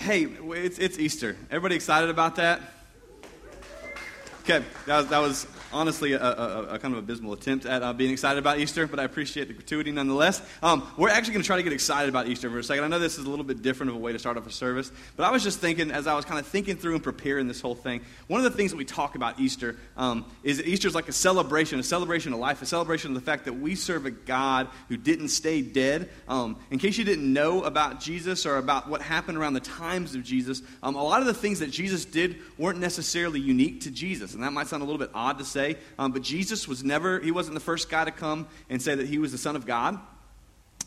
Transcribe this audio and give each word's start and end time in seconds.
Hey, 0.00 0.22
it's, 0.22 0.78
it's 0.78 0.98
Easter. 0.98 1.36
Everybody 1.50 1.74
excited 1.74 2.08
about 2.08 2.36
that? 2.36 2.62
Okay, 4.50 4.66
that 4.86 4.96
was, 4.96 5.06
that 5.06 5.18
was 5.20 5.46
honestly 5.72 6.12
a, 6.14 6.20
a, 6.20 6.62
a, 6.70 6.78
kind 6.80 6.92
of 6.92 6.98
abysmal 6.98 7.32
attempt 7.32 7.66
at 7.66 7.84
uh, 7.84 7.92
being 7.92 8.10
excited 8.10 8.38
about 8.38 8.58
Easter, 8.58 8.88
but 8.88 8.98
I 8.98 9.04
appreciate 9.04 9.46
the 9.46 9.54
gratuity 9.54 9.92
nonetheless. 9.92 10.42
Um, 10.60 10.90
we're 10.96 11.08
actually 11.08 11.34
going 11.34 11.42
to 11.42 11.46
try 11.46 11.56
to 11.56 11.62
get 11.62 11.72
excited 11.72 12.08
about 12.08 12.26
Easter 12.26 12.50
for 12.50 12.58
a 12.58 12.64
second. 12.64 12.82
I 12.82 12.88
know 12.88 12.98
this 12.98 13.16
is 13.16 13.26
a 13.26 13.30
little 13.30 13.44
bit 13.44 13.62
different 13.62 13.90
of 13.90 13.96
a 13.96 14.00
way 14.00 14.10
to 14.12 14.18
start 14.18 14.36
off 14.36 14.48
a 14.48 14.50
service, 14.50 14.90
but 15.16 15.22
I 15.22 15.30
was 15.30 15.44
just 15.44 15.60
thinking, 15.60 15.92
as 15.92 16.08
I 16.08 16.14
was 16.14 16.24
kind 16.24 16.40
of 16.40 16.48
thinking 16.48 16.76
through 16.76 16.94
and 16.94 17.02
preparing 17.02 17.46
this 17.46 17.60
whole 17.60 17.76
thing, 17.76 18.00
one 18.26 18.44
of 18.44 18.50
the 18.50 18.56
things 18.56 18.72
that 18.72 18.76
we 18.76 18.84
talk 18.84 19.14
about 19.14 19.38
Easter 19.38 19.76
um, 19.96 20.24
is 20.42 20.56
that 20.56 20.66
Easter 20.66 20.88
is 20.88 20.96
like 20.96 21.08
a 21.08 21.12
celebration, 21.12 21.78
a 21.78 21.84
celebration 21.84 22.32
of 22.32 22.40
life, 22.40 22.60
a 22.60 22.66
celebration 22.66 23.12
of 23.12 23.14
the 23.14 23.20
fact 23.20 23.44
that 23.44 23.52
we 23.52 23.76
serve 23.76 24.06
a 24.06 24.10
God 24.10 24.66
who 24.88 24.96
didn't 24.96 25.28
stay 25.28 25.62
dead. 25.62 26.10
Um, 26.26 26.56
in 26.72 26.80
case 26.80 26.98
you 26.98 27.04
didn't 27.04 27.32
know 27.32 27.62
about 27.62 28.00
Jesus 28.00 28.46
or 28.46 28.56
about 28.56 28.88
what 28.88 29.00
happened 29.00 29.38
around 29.38 29.52
the 29.52 29.60
times 29.60 30.16
of 30.16 30.24
Jesus, 30.24 30.60
um, 30.82 30.96
a 30.96 31.04
lot 31.04 31.20
of 31.20 31.26
the 31.26 31.34
things 31.34 31.60
that 31.60 31.70
Jesus 31.70 32.04
did 32.04 32.38
weren't 32.58 32.80
necessarily 32.80 33.38
unique 33.38 33.82
to 33.82 33.92
Jesus, 33.92 34.34
and 34.40 34.46
that 34.46 34.54
might 34.54 34.68
sound 34.68 34.82
a 34.82 34.86
little 34.86 34.98
bit 34.98 35.10
odd 35.12 35.38
to 35.38 35.44
say, 35.44 35.76
um, 35.98 36.12
but 36.12 36.22
Jesus 36.22 36.66
was 36.66 36.82
never, 36.82 37.20
he 37.20 37.30
wasn't 37.30 37.52
the 37.52 37.60
first 37.60 37.90
guy 37.90 38.06
to 38.06 38.10
come 38.10 38.48
and 38.70 38.80
say 38.80 38.94
that 38.94 39.06
he 39.06 39.18
was 39.18 39.32
the 39.32 39.38
Son 39.38 39.54
of 39.54 39.66
God. 39.66 39.98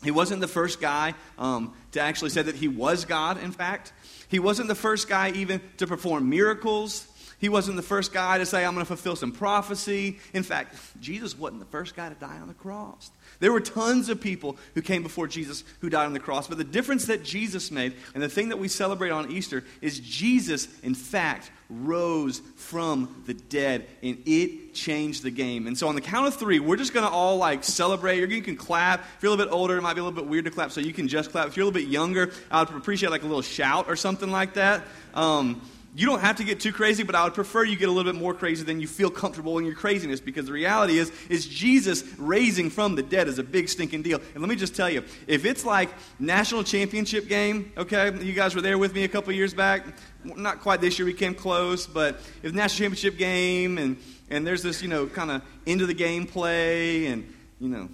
He 0.02 0.10
wasn't 0.10 0.40
the 0.40 0.48
first 0.48 0.80
guy 0.80 1.14
um, 1.38 1.72
to 1.92 2.00
actually 2.00 2.30
say 2.30 2.42
that 2.42 2.56
he 2.56 2.66
was 2.66 3.04
God, 3.04 3.40
in 3.40 3.52
fact. 3.52 3.92
He 4.26 4.40
wasn't 4.40 4.66
the 4.66 4.74
first 4.74 5.08
guy 5.08 5.30
even 5.30 5.60
to 5.76 5.86
perform 5.86 6.28
miracles. 6.28 7.06
He 7.38 7.48
wasn't 7.48 7.76
the 7.76 7.82
first 7.82 8.12
guy 8.12 8.38
to 8.38 8.46
say, 8.46 8.64
I'm 8.64 8.74
going 8.74 8.84
to 8.84 8.88
fulfill 8.88 9.14
some 9.14 9.30
prophecy. 9.30 10.18
In 10.32 10.42
fact, 10.42 10.74
Jesus 11.00 11.38
wasn't 11.38 11.60
the 11.60 11.66
first 11.66 11.94
guy 11.94 12.08
to 12.08 12.14
die 12.16 12.38
on 12.40 12.48
the 12.48 12.54
cross. 12.54 13.12
There 13.44 13.52
were 13.52 13.60
tons 13.60 14.08
of 14.08 14.22
people 14.22 14.56
who 14.74 14.80
came 14.80 15.02
before 15.02 15.28
Jesus 15.28 15.64
who 15.82 15.90
died 15.90 16.06
on 16.06 16.14
the 16.14 16.18
cross. 16.18 16.48
But 16.48 16.56
the 16.56 16.64
difference 16.64 17.04
that 17.08 17.22
Jesus 17.22 17.70
made, 17.70 17.92
and 18.14 18.22
the 18.22 18.28
thing 18.30 18.48
that 18.48 18.56
we 18.56 18.68
celebrate 18.68 19.10
on 19.10 19.30
Easter, 19.30 19.64
is 19.82 20.00
Jesus, 20.00 20.66
in 20.82 20.94
fact, 20.94 21.50
rose 21.68 22.40
from 22.56 23.22
the 23.26 23.34
dead, 23.34 23.86
and 24.02 24.16
it 24.24 24.72
changed 24.72 25.24
the 25.24 25.30
game. 25.30 25.66
And 25.66 25.76
so, 25.76 25.88
on 25.88 25.94
the 25.94 26.00
count 26.00 26.26
of 26.26 26.36
three, 26.36 26.58
we're 26.58 26.78
just 26.78 26.94
going 26.94 27.04
to 27.04 27.12
all 27.12 27.36
like 27.36 27.64
celebrate. 27.64 28.26
You 28.30 28.40
can 28.40 28.56
clap. 28.56 29.00
If 29.00 29.22
you're 29.22 29.28
a 29.28 29.34
little 29.34 29.44
bit 29.44 29.54
older, 29.54 29.76
it 29.76 29.82
might 29.82 29.92
be 29.92 30.00
a 30.00 30.04
little 30.04 30.18
bit 30.18 30.26
weird 30.26 30.46
to 30.46 30.50
clap, 30.50 30.70
so 30.70 30.80
you 30.80 30.94
can 30.94 31.06
just 31.06 31.30
clap. 31.30 31.46
If 31.48 31.58
you're 31.58 31.64
a 31.64 31.66
little 31.66 31.82
bit 31.82 31.90
younger, 31.90 32.32
I 32.50 32.62
would 32.62 32.74
appreciate 32.74 33.10
like 33.10 33.24
a 33.24 33.26
little 33.26 33.42
shout 33.42 33.88
or 33.88 33.96
something 33.96 34.30
like 34.30 34.54
that. 34.54 34.84
Um, 35.12 35.60
you 35.96 36.06
don't 36.06 36.20
have 36.20 36.36
to 36.36 36.44
get 36.44 36.58
too 36.58 36.72
crazy, 36.72 37.04
but 37.04 37.14
I 37.14 37.22
would 37.22 37.34
prefer 37.34 37.62
you 37.62 37.76
get 37.76 37.88
a 37.88 37.92
little 37.92 38.12
bit 38.12 38.20
more 38.20 38.34
crazy 38.34 38.64
than 38.64 38.80
you 38.80 38.88
feel 38.88 39.10
comfortable 39.10 39.58
in 39.58 39.64
your 39.64 39.76
craziness 39.76 40.20
because 40.20 40.46
the 40.46 40.52
reality 40.52 40.98
is, 40.98 41.12
is 41.28 41.46
Jesus 41.46 42.02
raising 42.18 42.68
from 42.68 42.96
the 42.96 43.02
dead 43.02 43.28
is 43.28 43.38
a 43.38 43.44
big 43.44 43.68
stinking 43.68 44.02
deal. 44.02 44.20
And 44.34 44.42
let 44.42 44.48
me 44.48 44.56
just 44.56 44.74
tell 44.74 44.90
you, 44.90 45.04
if 45.28 45.44
it's 45.44 45.64
like 45.64 45.90
national 46.18 46.64
championship 46.64 47.28
game, 47.28 47.72
okay, 47.76 48.12
you 48.24 48.32
guys 48.32 48.56
were 48.56 48.60
there 48.60 48.76
with 48.76 48.92
me 48.92 49.04
a 49.04 49.08
couple 49.08 49.32
years 49.32 49.54
back, 49.54 49.86
not 50.24 50.60
quite 50.60 50.80
this 50.80 50.98
year, 50.98 51.06
we 51.06 51.14
came 51.14 51.34
close, 51.34 51.86
but 51.86 52.20
if 52.42 52.52
national 52.52 52.86
championship 52.86 53.16
game 53.16 53.78
and, 53.78 53.96
and 54.30 54.44
there's 54.44 54.64
this, 54.64 54.82
you 54.82 54.88
know, 54.88 55.06
kind 55.06 55.30
of 55.30 55.42
end 55.64 55.80
of 55.80 55.86
the 55.86 55.94
game 55.94 56.26
play 56.26 57.06
and, 57.06 57.32
you 57.60 57.68
know, 57.68 57.88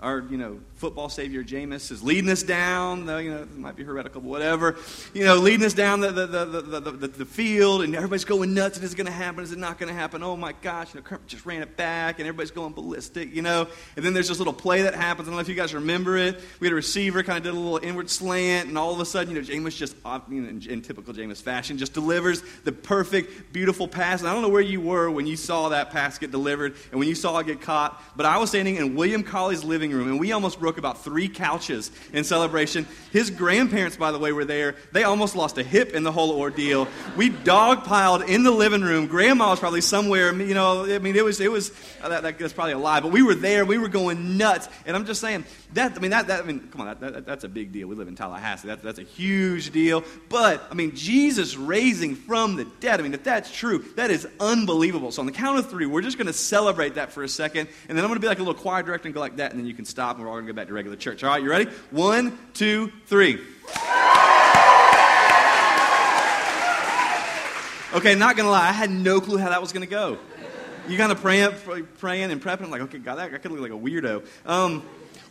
our, 0.00 0.24
you 0.28 0.38
know, 0.38 0.58
football 0.78 1.08
savior 1.08 1.42
Jameis 1.42 1.90
is 1.90 2.04
leading 2.04 2.30
us 2.30 2.44
down, 2.44 3.04
though, 3.04 3.18
you 3.18 3.32
know, 3.32 3.42
it 3.42 3.56
might 3.56 3.74
be 3.74 3.82
heretical, 3.82 4.20
but 4.20 4.28
whatever, 4.28 4.76
you 5.12 5.24
know, 5.24 5.34
leading 5.34 5.66
us 5.66 5.74
down 5.74 6.00
the, 6.00 6.12
the, 6.12 6.26
the, 6.26 6.80
the, 6.92 7.08
the, 7.08 7.24
field, 7.24 7.82
and 7.82 7.96
everybody's 7.96 8.24
going 8.24 8.54
nuts, 8.54 8.76
and 8.76 8.84
is 8.84 8.92
it 8.92 8.96
going 8.96 9.06
to 9.06 9.12
happen? 9.12 9.42
Is 9.42 9.50
it 9.50 9.58
not 9.58 9.78
going 9.78 9.88
to 9.88 9.94
happen? 9.94 10.22
Oh 10.22 10.36
my 10.36 10.52
gosh, 10.62 10.94
you 10.94 11.00
know, 11.00 11.04
Kirk 11.04 11.26
just 11.26 11.44
ran 11.44 11.62
it 11.62 11.76
back, 11.76 12.20
and 12.20 12.28
everybody's 12.28 12.52
going 12.52 12.72
ballistic, 12.72 13.34
you 13.34 13.42
know. 13.42 13.66
And 13.96 14.04
then 14.04 14.14
there's 14.14 14.28
this 14.28 14.38
little 14.38 14.52
play 14.52 14.82
that 14.82 14.94
happens. 14.94 15.26
I 15.26 15.30
don't 15.30 15.36
know 15.36 15.40
if 15.40 15.48
you 15.48 15.56
guys 15.56 15.74
remember 15.74 16.16
it. 16.16 16.40
We 16.60 16.68
had 16.68 16.72
a 16.72 16.76
receiver 16.76 17.24
kind 17.24 17.38
of 17.38 17.42
did 17.42 17.54
a 17.54 17.58
little 17.58 17.78
inward 17.78 18.08
slant, 18.08 18.68
and 18.68 18.78
all 18.78 18.92
of 18.92 19.00
a 19.00 19.04
sudden, 19.04 19.34
you 19.34 19.40
know, 19.40 19.46
Jameis 19.46 19.76
just, 19.76 19.96
you 20.30 20.40
know, 20.40 20.48
in, 20.48 20.62
in 20.62 20.80
typical 20.80 21.12
Jameis 21.12 21.42
fashion, 21.42 21.76
just 21.76 21.92
delivers 21.92 22.42
the 22.62 22.72
perfect, 22.72 23.52
beautiful 23.52 23.88
pass. 23.88 24.20
And 24.20 24.28
I 24.28 24.32
don't 24.32 24.42
know 24.42 24.48
where 24.48 24.62
you 24.62 24.80
were 24.80 25.10
when 25.10 25.26
you 25.26 25.36
saw 25.36 25.70
that 25.70 25.90
pass 25.90 26.18
get 26.18 26.30
delivered 26.30 26.76
and 26.92 27.00
when 27.00 27.08
you 27.08 27.16
saw 27.16 27.36
it 27.38 27.46
get 27.46 27.60
caught, 27.60 28.00
but 28.16 28.26
I 28.26 28.38
was 28.38 28.50
standing 28.50 28.76
in 28.76 28.94
William 28.94 29.24
Colley's 29.24 29.64
living 29.64 29.90
room, 29.90 30.08
and 30.08 30.20
we 30.20 30.30
almost 30.30 30.60
broke 30.60 30.67
about 30.76 31.02
three 31.02 31.28
couches 31.28 31.90
in 32.12 32.24
celebration. 32.24 32.86
His 33.12 33.30
grandparents, 33.30 33.96
by 33.96 34.12
the 34.12 34.18
way, 34.18 34.32
were 34.32 34.44
there. 34.44 34.74
They 34.92 35.04
almost 35.04 35.36
lost 35.36 35.56
a 35.56 35.62
hip 35.62 35.94
in 35.94 36.02
the 36.02 36.12
whole 36.12 36.32
ordeal. 36.32 36.88
We 37.16 37.30
dogpiled 37.30 38.28
in 38.28 38.42
the 38.42 38.50
living 38.50 38.82
room. 38.82 39.06
Grandma 39.06 39.50
was 39.50 39.60
probably 39.60 39.80
somewhere. 39.80 40.34
You 40.34 40.54
know, 40.54 40.84
I 40.84 40.98
mean, 40.98 41.16
it 41.16 41.24
was 41.24 41.40
it 41.40 41.50
was 41.50 41.70
uh, 42.02 42.10
that, 42.10 42.22
that, 42.24 42.38
that's 42.38 42.52
probably 42.52 42.74
a 42.74 42.78
lie, 42.78 43.00
but 43.00 43.12
we 43.12 43.22
were 43.22 43.34
there. 43.34 43.64
We 43.64 43.78
were 43.78 43.88
going 43.88 44.36
nuts. 44.36 44.68
And 44.84 44.94
I'm 44.96 45.06
just 45.06 45.20
saying 45.20 45.44
that. 45.72 45.96
I 45.96 46.00
mean, 46.00 46.10
that. 46.10 46.26
that 46.26 46.42
I 46.42 46.46
mean, 46.46 46.68
come 46.70 46.82
on, 46.82 46.98
that, 46.98 47.00
that, 47.00 47.26
that's 47.26 47.44
a 47.44 47.48
big 47.48 47.72
deal. 47.72 47.88
We 47.88 47.94
live 47.94 48.08
in 48.08 48.16
Tallahassee. 48.16 48.68
That, 48.68 48.82
that's 48.82 48.98
a 48.98 49.04
huge 49.04 49.70
deal. 49.70 50.04
But 50.28 50.66
I 50.70 50.74
mean, 50.74 50.94
Jesus 50.94 51.56
raising 51.56 52.16
from 52.16 52.56
the 52.56 52.64
dead. 52.80 53.00
I 53.00 53.02
mean, 53.02 53.14
if 53.14 53.24
that's 53.24 53.54
true, 53.54 53.84
that 53.96 54.10
is 54.10 54.26
unbelievable. 54.40 55.12
So 55.12 55.20
on 55.20 55.26
the 55.26 55.32
count 55.32 55.58
of 55.58 55.70
three, 55.70 55.86
we're 55.86 56.02
just 56.02 56.18
going 56.18 56.26
to 56.26 56.32
celebrate 56.32 56.96
that 56.96 57.12
for 57.12 57.22
a 57.22 57.28
second, 57.28 57.68
and 57.88 57.96
then 57.96 58.04
I'm 58.04 58.08
going 58.08 58.16
to 58.16 58.20
be 58.20 58.26
like 58.26 58.38
a 58.38 58.42
little 58.42 58.60
choir 58.60 58.82
director 58.82 59.06
and 59.06 59.14
go 59.14 59.20
like 59.20 59.36
that, 59.36 59.52
and 59.52 59.60
then 59.60 59.66
you 59.66 59.74
can 59.74 59.84
stop, 59.84 60.16
and 60.16 60.24
we're 60.24 60.30
all 60.30 60.36
going 60.36 60.46
to 60.46 60.52
go 60.52 60.56
to 60.66 60.72
regular 60.72 60.96
church. 60.96 61.22
All 61.22 61.30
right, 61.30 61.42
you 61.42 61.48
ready? 61.48 61.70
One, 61.90 62.36
two, 62.54 62.92
three. 63.06 63.38
Okay, 67.94 68.14
not 68.14 68.36
gonna 68.36 68.50
lie, 68.50 68.68
I 68.68 68.72
had 68.72 68.90
no 68.90 69.20
clue 69.20 69.38
how 69.38 69.48
that 69.48 69.60
was 69.60 69.72
gonna 69.72 69.86
go. 69.86 70.18
You 70.88 70.98
kind 70.98 71.12
of 71.12 71.20
praying, 71.20 71.52
praying 71.98 72.30
and 72.30 72.42
prepping, 72.42 72.70
like, 72.70 72.82
okay, 72.82 72.98
God, 72.98 73.16
that 73.16 73.32
I 73.32 73.38
could 73.38 73.50
look 73.50 73.60
like 73.60 73.72
a 73.72 73.74
weirdo. 73.74 74.26
Um, 74.44 74.82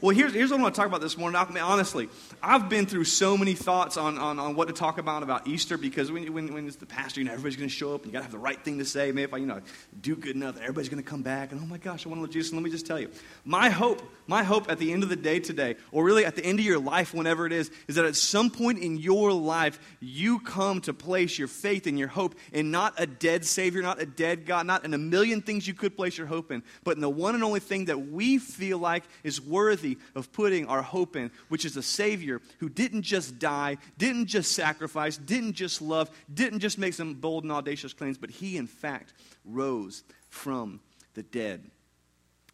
well, 0.02 0.16
here's, 0.16 0.34
here's 0.34 0.52
what 0.52 0.60
I 0.60 0.64
want 0.64 0.76
to 0.76 0.80
talk 0.80 0.88
about 0.88 1.02
this 1.02 1.18
morning. 1.18 1.36
I 1.36 1.50
mean, 1.50 1.64
honestly, 1.64 2.10
I've 2.42 2.70
been 2.70 2.86
through 2.86 3.06
so 3.06 3.36
many 3.36 3.56
thoughts 3.56 3.98
on, 3.98 4.18
on, 4.20 4.38
on 4.38 4.56
what 4.56 4.68
to 4.68 4.74
talk 4.74 5.00
about 5.00 5.24
about 5.24 5.48
Easter 5.48 5.76
because 5.76 6.12
when, 6.12 6.32
when, 6.34 6.54
when 6.54 6.68
it's 6.68 6.76
the 6.76 6.86
pastor, 6.86 7.20
you 7.20 7.26
know, 7.26 7.32
everybody's 7.32 7.56
going 7.56 7.70
to 7.70 7.74
show 7.74 7.96
up 7.96 8.04
and 8.04 8.08
you 8.08 8.14
got 8.14 8.20
to 8.20 8.26
have 8.26 8.32
the 8.32 8.38
right 8.38 8.64
thing 8.64 8.78
to 8.78 8.86
say. 8.86 9.12
Maybe 9.12 9.24
if 9.24 9.34
I, 9.34 9.38
you 9.38 9.48
know, 9.48 9.62
do 10.00 10.16
good 10.16 10.36
enough, 10.36 10.58
everybody's 10.62 10.90
going 10.90 11.02
to 11.02 11.10
come 11.10 11.24
back 11.24 11.52
and, 11.52 11.60
oh 11.62 11.66
my 11.66 11.78
gosh, 11.78 12.06
I 12.06 12.10
want 12.10 12.20
to 12.20 12.24
love 12.24 12.32
Jesus. 12.32 12.52
And 12.52 12.62
let 12.62 12.64
me 12.64 12.70
just 12.70 12.86
tell 12.86 13.00
you, 13.00 13.10
my 13.44 13.70
hope, 13.70 14.04
my 14.28 14.44
hope 14.44 14.70
at 14.70 14.78
the 14.78 14.94
end 14.94 15.02
of 15.02 15.10
the 15.10 15.16
day 15.16 15.40
today, 15.40 15.78
or 15.92 16.04
really 16.04 16.26
at 16.26 16.36
the 16.36 16.46
end 16.46 16.60
of 16.60 16.66
your 16.66 16.80
life, 16.80 17.14
whenever 17.14 17.48
it 17.48 17.52
is, 17.52 17.72
is 17.88 17.96
that 17.96 18.06
at 18.06 18.16
some 18.16 18.52
point 18.52 18.80
in 18.80 18.98
your 18.98 19.34
life, 19.34 19.80
you 20.00 20.40
come 20.40 20.80
to 20.82 20.94
place 20.94 21.40
your 21.40 21.48
faith 21.48 21.88
and 21.88 21.98
your 21.98 22.08
hope 22.08 22.36
in 22.54 22.70
not 22.70 22.94
a 22.98 23.08
dead 23.08 23.46
Savior, 23.46 23.82
not 23.82 24.00
a 24.00 24.06
dead 24.06 24.46
God, 24.46 24.68
not 24.68 24.86
in 24.86 24.94
a 24.94 24.98
million 25.00 25.42
things 25.42 25.68
you 25.68 25.74
could 25.74 25.96
place 25.96 26.18
your 26.18 26.28
hope 26.28 26.52
in, 26.52 26.62
but 26.84 26.96
in 26.96 27.02
the 27.02 27.10
one 27.10 27.34
and 27.34 27.44
only 27.44 27.60
thing 27.60 27.86
that 27.86 28.10
we 28.10 28.38
feel 28.38 28.78
like 28.78 29.04
is 29.24 29.42
worthy 29.42 29.87
of 30.16 30.32
putting 30.34 30.66
our 30.66 30.82
hope 30.82 31.16
in, 31.16 31.32
which 31.48 31.64
is 31.64 31.78
a 31.78 31.84
Savior 31.84 32.42
who 32.58 32.68
didn't 32.68 33.04
just 33.04 33.40
die, 33.40 33.78
didn't 33.98 34.26
just 34.26 34.52
sacrifice, 34.52 35.16
didn't 35.16 35.54
just 35.54 35.82
love, 35.82 36.10
didn't 36.34 36.60
just 36.60 36.78
make 36.78 36.94
some 36.94 37.14
bold 37.14 37.44
and 37.44 37.52
audacious 37.52 37.94
claims, 37.94 38.18
but 38.18 38.30
he, 38.30 38.58
in 38.58 38.68
fact, 38.68 39.14
rose 39.46 40.04
from 40.30 40.80
the 41.14 41.24
dead. 41.24 41.64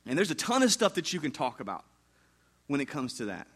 And 0.06 0.18
there's 0.18 0.32
a 0.32 0.36
ton 0.36 0.62
of 0.62 0.72
stuff 0.72 0.96
that 0.96 1.14
you 1.14 1.20
can 1.20 1.32
talk 1.32 1.60
about 1.60 1.86
when 2.68 2.82
it 2.82 2.86
comes 2.86 3.16
to 3.16 3.26
that. 3.26 3.48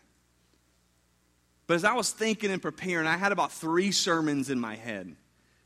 But 1.67 1.75
as 1.75 1.83
I 1.83 1.93
was 1.93 2.11
thinking 2.11 2.49
and 2.49 2.61
preparing, 2.61 3.07
I 3.07 3.17
had 3.17 3.33
about 3.33 3.51
three 3.51 3.91
sermons 3.91 4.49
in 4.49 4.59
my 4.59 4.75
head 4.75 5.15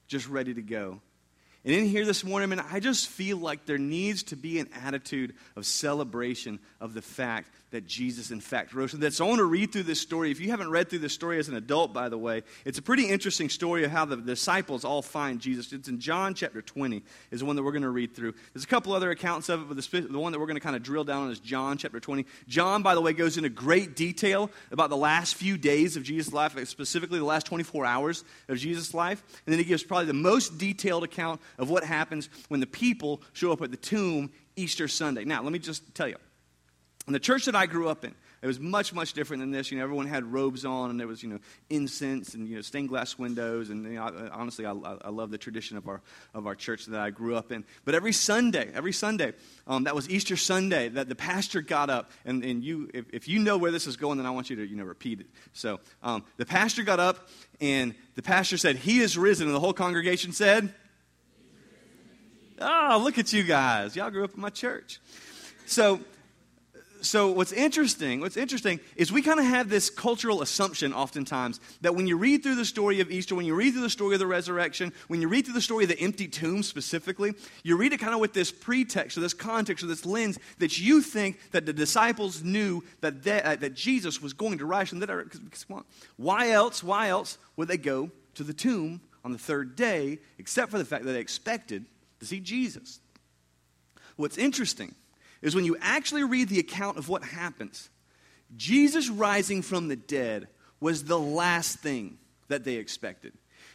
just 0.08 0.28
ready 0.28 0.54
to 0.54 0.62
go. 0.62 1.00
And 1.64 1.76
in 1.76 1.86
here 1.86 2.06
this 2.06 2.24
morning, 2.24 2.60
I 2.60 2.76
I 2.76 2.80
just 2.80 3.08
feel 3.08 3.38
like 3.38 3.66
there 3.66 3.78
needs 3.78 4.24
to 4.24 4.36
be 4.36 4.60
an 4.60 4.68
attitude 4.84 5.36
of 5.56 5.66
celebration 5.66 6.60
of 6.80 6.94
the 6.96 7.02
fact 7.02 7.50
that 7.72 7.88
Jesus, 7.88 8.32
in 8.32 8.42
fact, 8.42 8.74
rose. 8.74 8.92
So 8.92 9.26
I 9.26 9.28
want 9.28 9.40
to 9.40 9.46
read 9.46 9.72
through 9.72 9.84
this 9.84 10.00
story. 10.00 10.30
If 10.30 10.40
you 10.40 10.50
haven't 10.52 10.70
read 10.70 10.90
through 10.90 11.00
this 11.00 11.14
story 11.14 11.40
as 11.40 11.48
an 11.48 11.56
adult, 11.56 11.94
by 11.94 12.10
the 12.10 12.18
way, 12.18 12.44
it's 12.66 12.78
a 12.78 12.82
pretty 12.82 13.08
interesting 13.08 13.50
story 13.50 13.86
of 13.86 13.92
how 13.92 14.06
the 14.06 14.18
disciples 14.18 14.84
all 14.84 15.02
find 15.02 15.40
Jesus. 15.40 15.72
It's 15.72 15.88
in 15.88 16.00
John 16.00 16.34
chapter 16.34 16.62
20, 16.62 17.02
is 17.32 17.40
the 17.40 17.46
one 17.46 17.56
that 17.56 17.64
we're 17.64 17.72
going 17.72 17.82
to 17.84 17.90
read 17.90 18.14
through. 18.14 18.34
There's 18.54 18.66
a 18.66 18.68
couple 18.68 18.94
other 18.94 19.10
accounts 19.10 19.48
of 19.50 19.62
it, 19.62 19.68
but 19.70 19.78
the 20.12 20.20
one 20.20 20.34
that 20.34 20.40
we're 20.40 20.48
going 20.48 20.58
to 20.58 20.62
kind 20.62 20.76
of 20.76 20.84
drill 20.84 21.06
down 21.06 21.24
on 21.24 21.32
is 21.32 21.40
John 21.40 21.78
chapter 21.78 22.00
20. 22.00 22.26
John, 22.48 22.84
by 22.84 22.94
the 22.94 23.02
way, 23.02 23.14
goes 23.14 23.38
into 23.38 23.50
great 23.50 23.96
detail 23.96 24.52
about 24.72 24.90
the 24.90 24.98
last 24.98 25.36
few 25.36 25.58
days 25.58 25.96
of 25.96 26.04
Jesus' 26.04 26.34
life, 26.34 26.58
specifically 26.68 27.20
the 27.20 27.26
last 27.26 27.46
24 27.46 27.86
hours 27.86 28.26
of 28.50 28.58
Jesus' 28.58 28.94
life. 28.94 29.24
And 29.46 29.54
then 29.54 29.60
he 29.60 29.66
gives 29.66 29.82
probably 29.82 30.08
the 30.08 30.14
most 30.14 30.58
detailed 30.58 31.06
account 31.06 31.40
of 31.58 31.70
what 31.70 31.86
happens 31.86 32.30
when 32.50 32.60
the 32.60 32.68
people 32.68 33.22
show 33.32 33.54
up 33.54 33.62
at 33.62 33.72
the 33.72 33.78
tomb 33.78 34.30
Easter 34.58 34.90
Sunday. 34.90 35.24
Now, 35.24 35.42
let 35.42 35.54
me 35.54 35.60
just 35.60 35.96
tell 35.96 36.10
you 36.10 36.18
in 37.08 37.14
the 37.14 37.20
church 37.20 37.46
that 37.46 37.56
I 37.56 37.66
grew 37.66 37.90
up 37.90 38.06
in, 38.06 38.14
it 38.42 38.48
was 38.48 38.60
much, 38.60 38.92
much 38.94 39.14
different 39.14 39.42
than 39.42 39.52
this. 39.52 39.72
You 39.72 39.78
know, 39.78 39.84
everyone 39.84 40.08
had 40.08 40.24
robes 40.24 40.66
on, 40.66 40.90
and 40.90 41.00
there 41.00 41.08
was, 41.08 41.22
you 41.22 41.30
know, 41.30 41.40
incense 41.70 42.34
and 42.34 42.48
you 42.48 42.56
know, 42.56 42.62
stained 42.62 42.90
glass 42.90 43.18
windows. 43.18 43.70
And 43.70 43.86
you 43.86 43.94
know, 43.94 44.30
honestly, 44.32 44.66
I, 44.66 44.72
I, 44.72 45.10
love 45.10 45.30
the 45.30 45.38
tradition 45.38 45.78
of 45.78 45.88
our 45.88 46.02
of 46.34 46.48
our 46.48 46.56
church 46.56 46.86
that 46.88 47.00
I 47.00 47.12
grew 47.12 47.36
up 47.36 47.52
in. 47.52 47.64
But 47.86 47.94
every 47.94 48.14
Sunday, 48.14 48.72
every 48.74 48.94
Sunday, 48.94 49.34
um, 49.68 49.84
that 49.84 49.94
was 49.94 50.10
Easter 50.10 50.36
Sunday, 50.36 50.90
that 50.90 51.08
the 51.08 51.16
pastor 51.16 51.62
got 51.62 51.92
up, 51.92 52.12
and, 52.26 52.44
and 52.44 52.64
you, 52.64 52.90
if, 52.94 53.06
if 53.14 53.28
you 53.28 53.38
know 53.40 53.58
where 53.58 53.72
this 53.72 53.86
is 53.86 53.96
going, 53.96 54.18
then 54.18 54.26
I 54.26 54.32
want 54.32 54.50
you 54.50 54.56
to, 54.56 54.66
you 54.66 54.76
know, 54.76 54.86
repeat 54.86 55.20
it. 55.20 55.28
So 55.54 55.80
um, 56.02 56.24
the 56.38 56.46
pastor 56.46 56.82
got 56.82 57.00
up, 57.00 57.30
and 57.60 57.94
the 58.16 58.24
pastor 58.24 58.58
said, 58.58 58.76
"He 58.76 59.00
is 59.00 59.18
risen," 59.18 59.48
and 59.48 59.56
the 59.56 59.60
whole 59.60 59.74
congregation 59.74 60.34
said, 60.34 60.74
"Oh, 62.60 63.00
look 63.04 63.20
at 63.20 63.34
you 63.34 63.44
guys! 63.44 63.96
Y'all 63.96 64.10
grew 64.10 64.24
up 64.24 64.34
in 64.34 64.42
my 64.42 64.50
church." 64.50 65.00
So 65.68 66.02
so 67.02 67.32
what's 67.32 67.52
interesting, 67.52 68.20
what's 68.20 68.38
interesting 68.38 68.80
is 68.96 69.12
we 69.12 69.22
kind 69.22 69.40
of 69.40 69.46
have 69.46 69.70
this 69.70 69.90
cultural 69.90 70.42
assumption 70.42 70.94
oftentimes 70.94 71.60
that 71.82 71.96
when 71.96 72.08
you 72.08 72.18
read 72.18 72.44
through 72.44 72.56
the 72.56 72.66
story 72.66 73.00
of 73.00 73.12
Easter, 73.12 73.36
when 73.36 73.46
you 73.46 73.56
read 73.56 73.74
through 73.74 73.82
the 73.82 73.90
story 73.90 74.14
of 74.14 74.20
the 74.20 74.28
resurrection, 74.28 74.94
when 75.08 75.22
you 75.22 75.28
read 75.28 75.46
through 75.46 75.54
the 75.54 75.62
story 75.62 75.84
of 75.84 75.90
the 75.90 76.00
empty 76.00 76.28
tomb 76.28 76.64
specifically, 76.64 77.34
you 77.64 77.76
read 77.78 77.94
it 77.94 78.00
kind 78.00 78.14
of 78.14 78.20
with 78.20 78.34
this 78.34 78.52
pretext 78.52 79.18
or 79.18 79.22
this 79.22 79.34
context 79.34 79.84
or 79.84 79.88
this 79.88 80.06
lens 80.06 80.38
that 80.60 80.80
you 80.80 81.02
think 81.02 81.40
that 81.52 81.66
the 81.66 81.74
disciples 81.74 82.44
knew 82.44 82.84
that 83.02 83.24
they, 83.24 83.42
uh, 83.42 83.56
that 83.56 83.74
Jesus 83.74 84.22
was 84.22 84.34
going 84.34 84.60
to 84.60 84.66
rise 84.66 84.90
from 84.90 85.00
the 85.00 85.08
dead. 85.08 85.28
Why 86.18 86.52
else? 86.52 86.84
Why 86.84 87.10
else 87.10 87.38
would 87.58 87.68
they 87.68 87.78
go 87.78 88.12
to 88.36 88.44
the 88.44 88.54
tomb 88.54 89.02
on 89.26 89.32
the 89.32 89.38
third 89.38 89.76
day, 89.76 90.20
except 90.38 90.72
for 90.72 90.78
the 90.78 90.86
fact 90.86 91.06
that 91.06 91.14
they 91.14 91.20
expected 91.20 91.86
to 92.20 92.26
see 92.26 92.40
Jesus? 92.40 93.00
What's 94.16 94.38
interesting 94.38 94.96
is 95.42 95.56
when 95.56 95.66
you 95.66 95.78
actually 95.82 96.24
read 96.24 96.50
the 96.50 96.60
account 96.60 96.98
of 96.98 97.10
what 97.10 97.24
happens, 97.24 97.90
Jesus 98.56 99.10
rising 99.10 99.62
from 99.62 99.88
the 99.88 99.96
dead 99.96 100.48
was 100.80 101.06
the 101.06 101.20
last 101.20 101.80
thing 101.80 102.18
that 102.48 102.64
they 102.64 102.76
expected. 102.76 103.34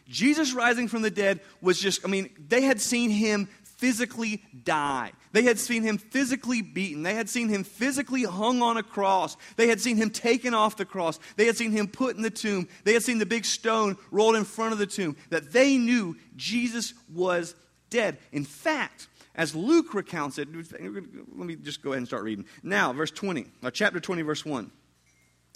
Jesus 0.09 0.53
rising 0.53 0.89
from 0.89 1.03
the 1.03 1.11
dead 1.11 1.41
was 1.61 1.81
just, 1.81 2.05
I 2.05 2.09
mean, 2.09 2.31
they 2.49 2.63
had 2.63 2.81
seen 2.81 3.11
him 3.11 3.49
physically 3.77 4.43
die. 4.65 5.13
They 5.33 5.43
had 5.43 5.59
seen 5.59 5.83
him 5.83 5.99
physically 5.99 6.63
beaten. 6.63 7.03
They 7.03 7.15
had 7.15 7.29
seen 7.29 7.49
him 7.49 7.65
physically 7.65 8.23
hung 8.25 8.63
on 8.63 8.77
a 8.77 8.83
cross. 8.83 9.37
They 9.57 9.69
had 9.69 9.81
seen 9.81 9.97
him 9.97 10.11
taken 10.11 10.55
off 10.55 10.77
the 10.77 10.85
cross. 10.85 11.19
They 11.37 11.47
had 11.47 11.57
seen 11.57 11.73
him 11.73 11.89
put 11.89 12.17
in 12.17 12.23
the 12.23 12.31
tomb. 12.31 12.69
They 12.85 12.95
had 12.95 13.03
seen 13.03 13.19
the 13.19 13.27
big 13.27 13.45
stone 13.45 13.97
rolled 14.11 14.37
in 14.37 14.45
front 14.45 14.73
of 14.73 14.79
the 14.79 14.87
tomb. 14.87 15.17
That 15.31 15.53
they 15.53 15.77
knew 15.77 16.17
Jesus 16.37 16.95
was 17.13 17.55
dead. 17.91 18.19
In 18.33 18.45
fact, 18.45 19.09
as 19.37 19.55
Luke 19.55 19.95
recounts 19.95 20.39
it, 20.39 20.49
let 20.53 21.47
me 21.47 21.57
just 21.57 21.83
go 21.83 21.91
ahead 21.91 21.99
and 21.99 22.07
start 22.09 22.25
reading. 22.25 22.47
Now, 22.63 22.93
verse 22.93 23.11
20, 23.11 23.47
uh, 23.63 23.71
chapter 23.71 24.01
20, 24.01 24.23
verse 24.23 24.45
1 24.45 24.71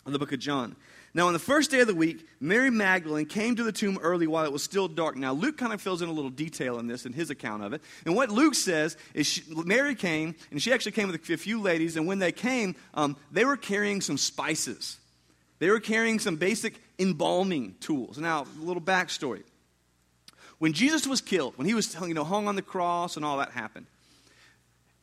of 0.07 0.13
the 0.13 0.19
book 0.19 0.33
of 0.33 0.39
John. 0.39 0.77
Now, 1.13 1.27
on 1.27 1.33
the 1.33 1.41
first 1.41 1.71
day 1.71 1.81
of 1.81 1.89
the 1.89 1.95
week, 1.95 2.27
Mary 2.39 2.71
Magdalene 2.71 3.27
came 3.27 3.57
to 3.57 3.65
the 3.65 3.73
tomb 3.73 3.99
early 4.01 4.27
while 4.27 4.45
it 4.45 4.53
was 4.53 4.63
still 4.63 4.87
dark. 4.87 5.17
Now, 5.17 5.33
Luke 5.33 5.59
kind 5.59 5.73
of 5.73 5.81
fills 5.81 6.03
in 6.03 6.09
a 6.09 6.13
little 6.13 6.31
detail 6.31 6.79
in 6.79 6.87
this 6.87 7.05
in 7.05 7.13
his 7.13 7.31
account 7.31 7.65
of 7.65 7.73
it. 7.73 7.83
And 8.07 8.15
what 8.15 8.31
Luke 8.31 8.55
says 8.55 8.97
is 9.13 9.27
she, 9.27 9.43
Mary 9.49 9.95
came, 9.95 10.37
and 10.51 10.63
she 10.63 10.73
actually 10.73 10.93
came 10.93 11.11
with 11.11 11.29
a 11.29 11.37
few 11.37 11.61
ladies, 11.61 11.97
and 11.97 12.07
when 12.07 12.21
they 12.21 12.33
came, 12.33 12.77
um, 12.95 13.17
they 13.33 13.45
were 13.45 13.57
carrying 13.57 14.01
some 14.01 14.19
spices. 14.19 14.99
They 15.59 15.69
were 15.69 15.81
carrying 15.81 16.21
some 16.21 16.37
basic 16.37 16.81
embalming 16.99 17.75
tools. 17.81 18.17
Now, 18.19 18.45
a 18.61 18.65
little 18.65 18.83
backstory. 18.83 19.43
When 20.61 20.75
Jesus 20.75 21.07
was 21.07 21.23
killed, 21.23 21.57
when 21.57 21.67
he 21.67 21.73
was 21.73 21.97
you 22.03 22.13
know, 22.13 22.23
hung 22.23 22.47
on 22.47 22.55
the 22.55 22.63
cross 22.63 23.17
and 23.17 23.25
all 23.25 23.39
that 23.39 23.51
happened, 23.51 23.87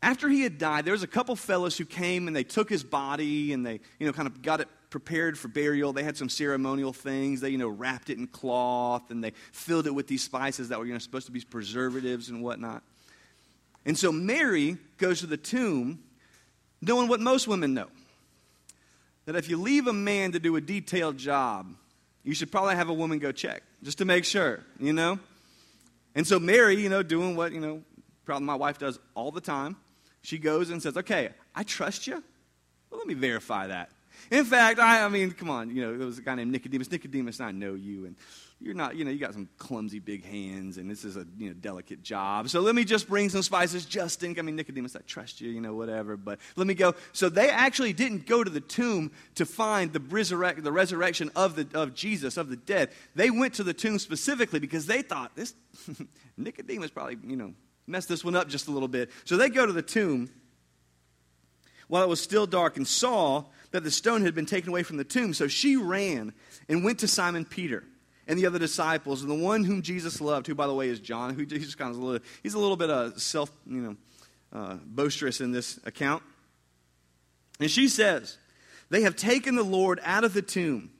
after 0.03 0.29
he 0.29 0.41
had 0.43 0.59
died, 0.59 0.85
there 0.85 0.91
was 0.91 1.01
a 1.01 1.07
couple 1.07 1.35
fellows 1.35 1.75
who 1.75 1.83
came 1.83 2.27
and 2.27 2.35
they 2.35 2.43
took 2.43 2.69
his 2.69 2.83
body 2.83 3.51
and 3.53 3.65
they, 3.65 3.79
you 3.99 4.05
know, 4.05 4.13
kind 4.13 4.27
of 4.27 4.43
got 4.43 4.61
it 4.61 4.67
prepared 4.91 5.35
for 5.35 5.47
burial. 5.47 5.93
They 5.93 6.03
had 6.03 6.15
some 6.15 6.29
ceremonial 6.29 6.93
things. 6.93 7.41
They, 7.41 7.49
you 7.49 7.57
know, 7.57 7.69
wrapped 7.69 8.11
it 8.11 8.19
in 8.19 8.27
cloth 8.27 9.09
and 9.09 9.23
they 9.23 9.31
filled 9.51 9.87
it 9.87 9.95
with 9.95 10.07
these 10.07 10.23
spices 10.23 10.69
that 10.69 10.77
were, 10.77 10.85
you 10.85 10.93
know, 10.93 10.99
supposed 10.99 11.25
to 11.25 11.31
be 11.31 11.41
preservatives 11.41 12.29
and 12.29 12.43
whatnot. 12.43 12.83
And 13.83 13.97
so 13.97 14.11
Mary 14.11 14.77
goes 14.99 15.21
to 15.21 15.25
the 15.25 15.37
tomb 15.37 16.03
knowing 16.83 17.07
what 17.07 17.19
most 17.19 17.47
women 17.47 17.73
know 17.73 17.87
that 19.25 19.35
if 19.35 19.49
you 19.49 19.57
leave 19.59 19.87
a 19.87 19.93
man 19.93 20.33
to 20.33 20.39
do 20.39 20.55
a 20.55 20.61
detailed 20.61 21.17
job, 21.17 21.73
you 22.23 22.35
should 22.35 22.51
probably 22.51 22.75
have 22.75 22.89
a 22.89 22.93
woman 22.93 23.17
go 23.17 23.31
check 23.31 23.63
just 23.81 23.97
to 23.97 24.05
make 24.05 24.23
sure, 24.23 24.63
you 24.79 24.93
know? 24.93 25.17
And 26.17 26.25
so 26.25 26.39
Mary, 26.39 26.81
you 26.81 26.89
know, 26.89 27.03
doing 27.03 27.35
what, 27.35 27.51
you 27.51 27.59
know, 27.59 27.83
probably 28.25 28.47
my 28.47 28.55
wife 28.55 28.79
does 28.79 28.99
all 29.13 29.31
the 29.31 29.39
time, 29.39 29.77
she 30.23 30.39
goes 30.39 30.71
and 30.71 30.81
says, 30.81 30.97
Okay, 30.97 31.29
I 31.53 31.61
trust 31.61 32.07
you. 32.07 32.23
Well, 32.89 32.97
let 32.97 33.07
me 33.07 33.13
verify 33.13 33.67
that. 33.67 33.91
In 34.31 34.43
fact, 34.43 34.79
I, 34.79 35.03
I 35.03 35.09
mean, 35.09 35.31
come 35.31 35.51
on, 35.51 35.69
you 35.73 35.81
know, 35.83 35.95
there 35.95 36.07
was 36.07 36.17
a 36.17 36.21
guy 36.23 36.33
named 36.33 36.51
Nicodemus. 36.51 36.91
Nicodemus, 36.91 37.39
I 37.39 37.51
know 37.51 37.75
you, 37.75 38.07
and 38.07 38.15
you're 38.59 38.73
not, 38.73 38.95
you 38.95 39.05
know, 39.05 39.11
you 39.11 39.19
got 39.19 39.33
some 39.33 39.47
clumsy 39.59 39.99
big 39.99 40.25
hands, 40.25 40.77
and 40.77 40.89
this 40.89 41.05
is 41.05 41.15
a, 41.15 41.25
you 41.37 41.49
know, 41.49 41.53
delicate 41.53 42.01
job. 42.01 42.49
So 42.49 42.59
let 42.61 42.73
me 42.73 42.83
just 42.83 43.07
bring 43.07 43.29
some 43.29 43.43
spices 43.43 43.85
just 43.85 44.23
in. 44.23 44.37
I 44.39 44.41
mean, 44.41 44.55
Nicodemus, 44.55 44.95
I 44.95 45.01
trust 45.05 45.39
you, 45.39 45.51
you 45.51 45.61
know, 45.61 45.75
whatever, 45.75 46.17
but 46.17 46.39
let 46.55 46.65
me 46.65 46.73
go. 46.73 46.95
So 47.13 47.29
they 47.29 47.49
actually 47.49 47.93
didn't 47.93 48.25
go 48.25 48.43
to 48.43 48.49
the 48.49 48.59
tomb 48.59 49.11
to 49.35 49.45
find 49.45 49.93
the, 49.93 49.99
resurrect, 49.99 50.63
the 50.63 50.71
resurrection 50.71 51.29
of, 51.35 51.55
the, 51.55 51.67
of 51.79 51.93
Jesus, 51.93 52.35
of 52.37 52.49
the 52.49 52.55
dead. 52.55 52.89
They 53.13 53.29
went 53.29 53.53
to 53.55 53.63
the 53.63 53.73
tomb 53.73 53.99
specifically 53.99 54.59
because 54.59 54.87
they 54.87 55.03
thought 55.03 55.35
this, 55.35 55.53
Nicodemus 56.37 56.91
probably, 56.91 57.17
you 57.25 57.35
know, 57.35 57.53
messed 57.85 58.09
this 58.09 58.23
one 58.23 58.35
up 58.35 58.47
just 58.47 58.67
a 58.67 58.71
little 58.71 58.87
bit. 58.87 59.09
So 59.25 59.37
they 59.37 59.49
go 59.49 59.65
to 59.65 59.73
the 59.73 59.81
tomb 59.81 60.29
while 61.87 62.03
it 62.03 62.09
was 62.09 62.21
still 62.21 62.45
dark 62.45 62.77
and 62.77 62.87
saw 62.87 63.45
that 63.71 63.83
the 63.83 63.91
stone 63.91 64.21
had 64.23 64.35
been 64.35 64.45
taken 64.45 64.69
away 64.69 64.83
from 64.83 64.97
the 64.97 65.03
tomb. 65.03 65.33
So 65.33 65.47
she 65.47 65.77
ran 65.77 66.33
and 66.67 66.83
went 66.83 66.99
to 66.99 67.07
Simon 67.07 67.45
Peter 67.45 67.83
and 68.27 68.37
the 68.37 68.45
other 68.45 68.59
disciples, 68.59 69.21
and 69.21 69.31
the 69.31 69.35
one 69.35 69.63
whom 69.63 69.81
Jesus 69.81 70.19
loved, 70.19 70.47
who, 70.47 70.55
by 70.55 70.67
the 70.67 70.73
way, 70.73 70.89
is 70.89 70.99
John, 70.99 71.33
who 71.33 71.45
he's 71.49 71.75
kind 71.75 71.91
of 71.91 72.01
a 72.01 72.05
little, 72.05 72.27
he's 72.43 72.53
a 72.53 72.59
little 72.59 72.75
bit 72.75 72.89
uh, 72.89 73.17
self, 73.17 73.49
you 73.65 73.81
know, 73.81 73.95
uh, 74.51 74.75
boisterous 74.85 75.39
in 75.39 75.51
this 75.51 75.79
account. 75.85 76.23
And 77.59 77.71
she 77.71 77.87
says, 77.87 78.37
They 78.89 79.01
have 79.01 79.15
taken 79.15 79.55
the 79.55 79.63
Lord 79.63 79.99
out 80.03 80.23
of 80.23 80.33
the 80.33 80.41
tomb, 80.41 80.91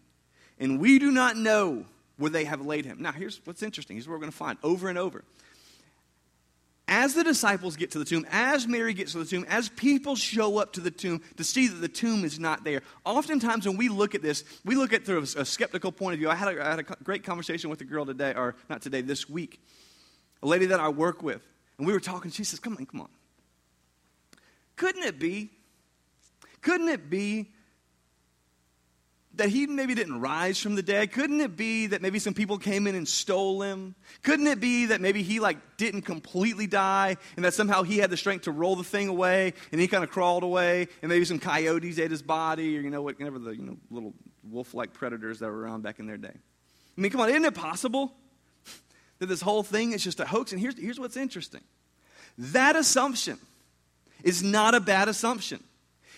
and 0.57 0.79
we 0.79 0.99
do 0.99 1.11
not 1.11 1.35
know 1.35 1.85
where 2.17 2.31
they 2.31 2.45
have 2.45 2.65
laid 2.65 2.85
him. 2.85 3.01
Now, 3.01 3.11
here's 3.11 3.39
what's 3.45 3.63
interesting. 3.63 3.95
Here's 3.95 4.07
what 4.07 4.13
we're 4.13 4.19
going 4.19 4.31
to 4.31 4.37
find 4.37 4.57
over 4.63 4.89
and 4.89 4.97
over 4.97 5.23
as 6.87 7.13
the 7.13 7.23
disciples 7.23 7.75
get 7.75 7.91
to 7.91 7.99
the 7.99 8.05
tomb, 8.05 8.25
as 8.31 8.65
Mary 8.65 8.93
gets 8.93 9.11
to 9.11 9.19
the 9.19 9.25
tomb, 9.25 9.45
as 9.49 9.67
people 9.69 10.15
show 10.15 10.57
up 10.57 10.73
to 10.73 10.81
the 10.81 10.91
tomb 10.91 11.21
to 11.35 11.43
see 11.43 11.67
that 11.67 11.75
the 11.75 11.87
tomb 11.89 12.23
is 12.23 12.39
not 12.39 12.63
there, 12.63 12.81
oftentimes 13.03 13.67
when 13.67 13.75
we 13.75 13.89
look 13.89 14.15
at 14.15 14.21
this, 14.21 14.45
we 14.63 14.75
look 14.75 14.93
at 14.93 15.05
through 15.05 15.21
a, 15.35 15.45
skeptical 15.45 15.91
point 15.91 16.13
of 16.13 16.19
view. 16.19 16.29
I 16.29 16.35
had, 16.35 16.55
a, 16.55 16.65
I 16.65 16.69
had 16.69 16.79
a 16.79 16.83
great 17.03 17.23
conversation 17.23 17.69
with 17.69 17.81
a 17.81 17.83
girl 17.83 18.05
today, 18.05 18.33
or 18.35 18.55
not 18.69 18.81
today, 18.81 19.01
this 19.01 19.29
week, 19.29 19.61
a 20.41 20.47
lady 20.47 20.67
that 20.67 20.79
I 20.79 20.87
work 20.87 21.21
with, 21.21 21.45
and 21.77 21.85
we 21.85 21.91
were 21.91 21.99
talking. 21.99 22.31
She 22.31 22.45
says, 22.45 22.59
Come 22.59 22.77
on, 22.77 22.85
come 22.85 23.01
on. 23.01 23.09
Couldn't 24.77 25.03
it 25.03 25.19
be? 25.19 25.49
Couldn't 26.61 26.87
it 26.87 27.09
be 27.09 27.51
that 29.37 29.49
he 29.49 29.67
maybe 29.67 29.95
didn't 29.95 30.19
rise 30.19 30.59
from 30.59 30.75
the 30.75 30.83
dead? 30.83 31.11
Couldn't 31.11 31.41
it 31.41 31.55
be 31.55 31.87
that 31.87 32.01
maybe 32.01 32.19
some 32.19 32.33
people 32.33 32.57
came 32.57 32.87
in 32.87 32.95
and 32.95 33.07
stole 33.07 33.61
him? 33.61 33.95
Couldn't 34.23 34.47
it 34.47 34.59
be 34.59 34.87
that 34.87 35.01
maybe 35.01 35.23
he 35.23 35.39
like 35.39 35.57
didn't 35.77 36.03
completely 36.03 36.67
die 36.67 37.17
and 37.35 37.45
that 37.45 37.53
somehow 37.53 37.83
he 37.83 37.97
had 37.97 38.09
the 38.09 38.17
strength 38.17 38.43
to 38.43 38.51
roll 38.51 38.75
the 38.75 38.83
thing 38.83 39.07
away 39.07 39.53
and 39.71 39.81
he 39.81 39.87
kind 39.87 40.03
of 40.03 40.09
crawled 40.09 40.43
away 40.43 40.87
and 41.01 41.09
maybe 41.09 41.25
some 41.25 41.39
coyotes 41.39 41.99
ate 41.99 42.11
his 42.11 42.21
body 42.21 42.77
or 42.77 42.81
you 42.81 42.89
know 42.89 43.01
what 43.01 43.19
whatever 43.19 43.39
the 43.39 43.51
you 43.51 43.63
know 43.63 43.77
little 43.89 44.13
wolf-like 44.43 44.93
predators 44.93 45.39
that 45.39 45.47
were 45.47 45.59
around 45.59 45.83
back 45.83 45.99
in 45.99 46.07
their 46.07 46.17
day? 46.17 46.33
I 46.97 47.01
mean, 47.01 47.11
come 47.11 47.21
on, 47.21 47.29
isn't 47.29 47.45
it 47.45 47.55
possible 47.55 48.13
that 49.19 49.27
this 49.27 49.41
whole 49.41 49.63
thing 49.63 49.91
is 49.91 50.03
just 50.03 50.19
a 50.19 50.25
hoax? 50.25 50.51
And 50.51 50.59
here's, 50.59 50.77
here's 50.79 50.99
what's 50.99 51.17
interesting. 51.17 51.61
That 52.37 52.75
assumption 52.75 53.39
is 54.23 54.43
not 54.43 54.75
a 54.75 54.79
bad 54.79 55.07
assumption. 55.07 55.63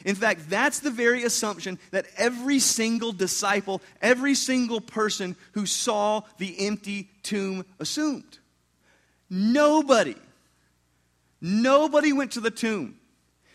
In 0.06 0.16
fact, 0.16 0.50
that's 0.50 0.80
the 0.80 0.92
very 0.92 1.24
assumption 1.24 1.78
that 1.92 2.06
every 2.18 2.60
single 2.60 3.12
disciple, 3.12 3.82
every 4.02 4.36
single 4.36 4.82
person 4.82 5.36
who 5.54 5.66
saw 5.66 6.22
the 6.38 6.68
empty 6.68 7.10
tomb 7.24 7.66
assumed. 7.80 8.40
Nobody, 9.30 10.16
nobody 11.42 12.14
went 12.14 12.32
to 12.32 12.40
the 12.40 12.52
tomb, 12.52 12.96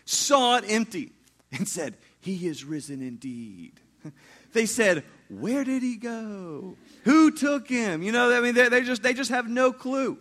saw 0.05 0.57
it 0.57 0.65
empty, 0.67 1.11
and 1.51 1.67
said, 1.67 1.95
He 2.21 2.47
is 2.47 2.63
risen 2.63 3.01
indeed. 3.01 3.79
They 4.53 4.65
said, 4.65 5.03
Where 5.27 5.65
did 5.65 5.83
he 5.83 5.97
go? 5.97 6.77
Who 7.03 7.31
took 7.31 7.67
him? 7.67 8.01
You 8.01 8.13
know, 8.13 8.31
I 8.31 8.39
mean, 8.39 8.55
they, 8.55 8.83
just, 8.83 9.03
they 9.03 9.13
just 9.13 9.29
have 9.29 9.49
no 9.49 9.73
clue. 9.73 10.17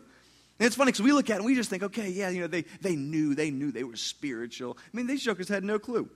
And 0.64 0.68
it's 0.68 0.76
funny 0.76 0.92
because 0.92 1.04
we 1.04 1.12
look 1.12 1.28
at 1.28 1.35
it 1.35 1.37
and 1.37 1.44
we 1.44 1.54
just 1.54 1.68
think, 1.68 1.83
okay, 1.83 2.09
yeah, 2.09 2.30
you 2.30 2.40
know, 2.40 2.47
they, 2.47 2.62
they 2.80 2.97
knew, 2.97 3.35
they 3.35 3.50
knew 3.50 3.71
they 3.71 3.85
were 3.85 3.97
spiritual. 3.97 4.78
I 4.80 4.97
mean, 4.97 5.06
these 5.06 5.23
jokers 5.23 5.47
had 5.47 5.62
no 5.62 5.78
clue. 5.78 6.09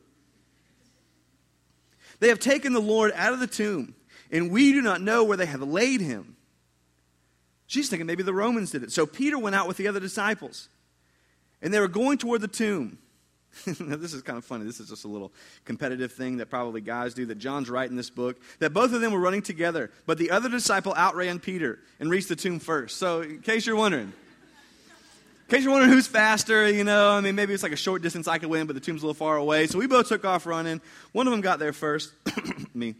They 2.21 2.29
have 2.29 2.39
taken 2.39 2.73
the 2.73 2.81
Lord 2.81 3.13
out 3.15 3.35
of 3.35 3.41
the 3.41 3.47
tomb, 3.47 3.95
and 4.31 4.51
we 4.51 4.73
do 4.73 4.81
not 4.81 5.03
know 5.03 5.23
where 5.23 5.37
they 5.37 5.45
have 5.45 5.61
laid 5.61 6.01
him. 6.01 6.35
She's 7.67 7.91
thinking 7.91 8.07
maybe 8.07 8.23
the 8.23 8.33
Romans 8.33 8.71
did 8.71 8.83
it. 8.83 8.91
So 8.91 9.05
Peter 9.05 9.39
went 9.39 9.55
out 9.55 9.69
with 9.69 9.77
the 9.77 9.87
other 9.87 10.01
disciples, 10.01 10.71
and 11.61 11.75
they 11.75 11.79
were 11.79 11.87
going 11.87 12.17
toward 12.17 12.41
the 12.41 12.49
tomb. 12.49 12.97
now, 13.81 13.97
this 13.97 14.15
is 14.15 14.23
kind 14.23 14.39
of 14.39 14.47
funny. 14.47 14.65
This 14.65 14.81
is 14.81 14.89
just 14.89 15.05
a 15.05 15.09
little 15.09 15.31
competitive 15.67 16.13
thing 16.13 16.39
that 16.39 16.49
probably 16.49 16.81
guys 16.81 17.13
do 17.13 17.27
that 17.27 17.37
John's 17.37 17.69
writing 17.69 17.99
this 17.99 18.09
book. 18.09 18.41
That 18.61 18.73
both 18.73 18.95
of 18.95 19.03
them 19.03 19.13
were 19.13 19.21
running 19.21 19.43
together, 19.43 19.91
but 20.07 20.17
the 20.17 20.31
other 20.31 20.49
disciple 20.49 20.95
outran 20.95 21.39
Peter 21.39 21.81
and 22.01 22.09
reached 22.09 22.31
the 22.31 22.37
tomb 22.37 22.61
first. 22.61 22.97
So, 22.97 23.21
in 23.21 23.41
case 23.41 23.67
you're 23.67 23.77
wondering, 23.77 24.15
in 25.49 25.57
case 25.57 25.65
you're 25.65 25.73
wondering 25.73 25.93
who's 25.93 26.07
faster, 26.07 26.71
you 26.71 26.85
know, 26.85 27.13
I 27.13 27.23
mean, 27.23 27.35
maybe 27.35 27.55
it's 27.55 27.63
like 27.63 27.73
a 27.73 27.77
short 27.77 28.03
distance 28.03 28.29
I 28.29 28.37
could 28.37 28.51
win, 28.51 28.67
but 28.67 28.75
the 28.75 28.81
tomb's 28.81 29.03
a 29.03 29.07
little 29.07 29.15
far 29.15 29.39
away. 29.39 29.67
So 29.67 29.79
we 29.79 29.87
both 29.87 30.07
took 30.07 30.27
off 30.27 30.45
running. 30.45 30.83
One 31.13 31.27
of 31.27 31.31
them 31.31 31.41
got 31.41 31.59
there 31.59 31.73
first, 31.73 32.13
me. 32.75 32.97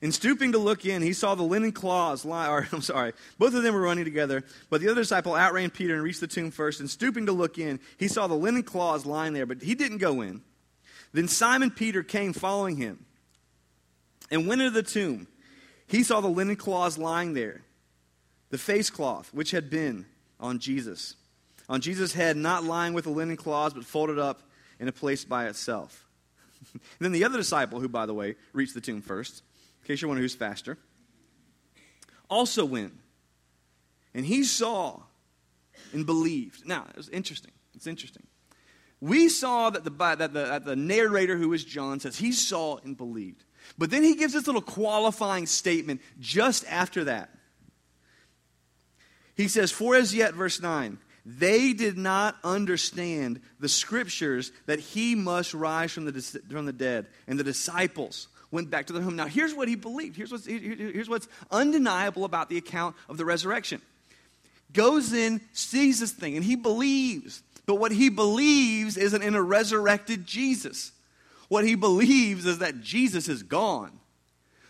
In 0.00 0.12
stooping 0.12 0.52
to 0.52 0.58
look 0.58 0.86
in, 0.86 1.02
he 1.02 1.12
saw 1.12 1.34
the 1.34 1.42
linen 1.42 1.72
cloths 1.72 2.24
lie, 2.24 2.48
or 2.48 2.68
I'm 2.72 2.82
sorry, 2.82 3.14
both 3.36 3.52
of 3.52 3.64
them 3.64 3.74
were 3.74 3.80
running 3.80 4.04
together, 4.04 4.44
but 4.70 4.80
the 4.80 4.90
other 4.90 5.00
disciple 5.00 5.34
outran 5.34 5.70
Peter 5.70 5.94
and 5.94 6.02
reached 6.04 6.20
the 6.20 6.28
tomb 6.28 6.52
first. 6.52 6.78
And 6.78 6.88
stooping 6.88 7.26
to 7.26 7.32
look 7.32 7.58
in, 7.58 7.80
he 7.98 8.06
saw 8.06 8.28
the 8.28 8.34
linen 8.34 8.62
cloths 8.62 9.04
lying 9.04 9.32
there, 9.32 9.46
but 9.46 9.60
he 9.60 9.74
didn't 9.74 9.98
go 9.98 10.20
in. 10.20 10.42
Then 11.12 11.26
Simon 11.26 11.72
Peter 11.72 12.04
came 12.04 12.32
following 12.32 12.76
him 12.76 13.06
and 14.30 14.46
went 14.46 14.60
into 14.60 14.70
the 14.70 14.84
tomb. 14.84 15.26
He 15.88 16.04
saw 16.04 16.20
the 16.20 16.28
linen 16.28 16.54
cloths 16.54 16.96
lying 16.96 17.34
there, 17.34 17.62
the 18.50 18.58
face 18.58 18.90
cloth 18.90 19.32
which 19.32 19.50
had 19.50 19.70
been 19.70 20.06
on 20.38 20.58
Jesus. 20.58 21.14
On 21.68 21.80
Jesus' 21.80 22.12
head, 22.12 22.36
not 22.36 22.64
lying 22.64 22.94
with 22.94 23.04
the 23.04 23.10
linen 23.10 23.36
cloths, 23.36 23.74
but 23.74 23.84
folded 23.84 24.18
up 24.18 24.42
in 24.78 24.88
a 24.88 24.92
place 24.92 25.24
by 25.24 25.46
itself. 25.46 26.06
then 26.98 27.12
the 27.12 27.24
other 27.24 27.38
disciple, 27.38 27.80
who, 27.80 27.88
by 27.88 28.06
the 28.06 28.14
way, 28.14 28.36
reached 28.52 28.74
the 28.74 28.80
tomb 28.80 29.02
first, 29.02 29.42
in 29.82 29.86
case 29.86 30.00
you're 30.00 30.08
wondering 30.08 30.24
who's 30.24 30.34
faster, 30.34 30.78
also 32.28 32.64
went. 32.64 32.94
And 34.14 34.24
he 34.24 34.44
saw 34.44 35.02
and 35.92 36.06
believed. 36.06 36.66
Now, 36.66 36.86
it's 36.96 37.08
interesting. 37.08 37.52
It's 37.74 37.86
interesting. 37.86 38.26
We 39.00 39.28
saw 39.28 39.70
that 39.70 39.84
the, 39.84 39.90
that, 39.90 40.18
the, 40.18 40.26
that 40.28 40.64
the 40.64 40.76
narrator, 40.76 41.36
who 41.36 41.52
is 41.52 41.64
John, 41.64 42.00
says 42.00 42.16
he 42.16 42.32
saw 42.32 42.78
and 42.78 42.96
believed. 42.96 43.44
But 43.76 43.90
then 43.90 44.02
he 44.02 44.14
gives 44.14 44.32
this 44.32 44.46
little 44.46 44.62
qualifying 44.62 45.46
statement 45.46 46.00
just 46.18 46.64
after 46.66 47.04
that. 47.04 47.30
He 49.36 49.48
says, 49.48 49.70
For 49.70 49.94
as 49.94 50.14
yet, 50.14 50.34
verse 50.34 50.60
9, 50.60 50.98
they 51.24 51.72
did 51.72 51.98
not 51.98 52.36
understand 52.44 53.40
the 53.60 53.68
scriptures 53.68 54.52
that 54.66 54.78
he 54.78 55.14
must 55.14 55.54
rise 55.54 55.92
from 55.92 56.04
the, 56.04 56.20
from 56.50 56.66
the 56.66 56.72
dead. 56.72 57.06
And 57.26 57.38
the 57.38 57.44
disciples 57.44 58.28
went 58.50 58.70
back 58.70 58.86
to 58.86 58.92
their 58.92 59.02
home. 59.02 59.16
Now, 59.16 59.26
here's 59.26 59.54
what 59.54 59.68
he 59.68 59.74
believed. 59.74 60.16
Here's 60.16 60.30
what's, 60.30 60.46
here's 60.46 61.08
what's 61.08 61.28
undeniable 61.50 62.24
about 62.24 62.48
the 62.48 62.56
account 62.56 62.96
of 63.08 63.18
the 63.18 63.24
resurrection. 63.24 63.82
Goes 64.72 65.12
in, 65.12 65.40
sees 65.52 66.00
this 66.00 66.12
thing, 66.12 66.36
and 66.36 66.44
he 66.44 66.56
believes. 66.56 67.42
But 67.66 67.76
what 67.76 67.92
he 67.92 68.08
believes 68.08 68.96
isn't 68.96 69.22
in 69.22 69.34
a 69.34 69.42
resurrected 69.42 70.26
Jesus. 70.26 70.92
What 71.48 71.64
he 71.64 71.74
believes 71.74 72.46
is 72.46 72.58
that 72.58 72.80
Jesus 72.80 73.28
is 73.28 73.42
gone. 73.42 73.92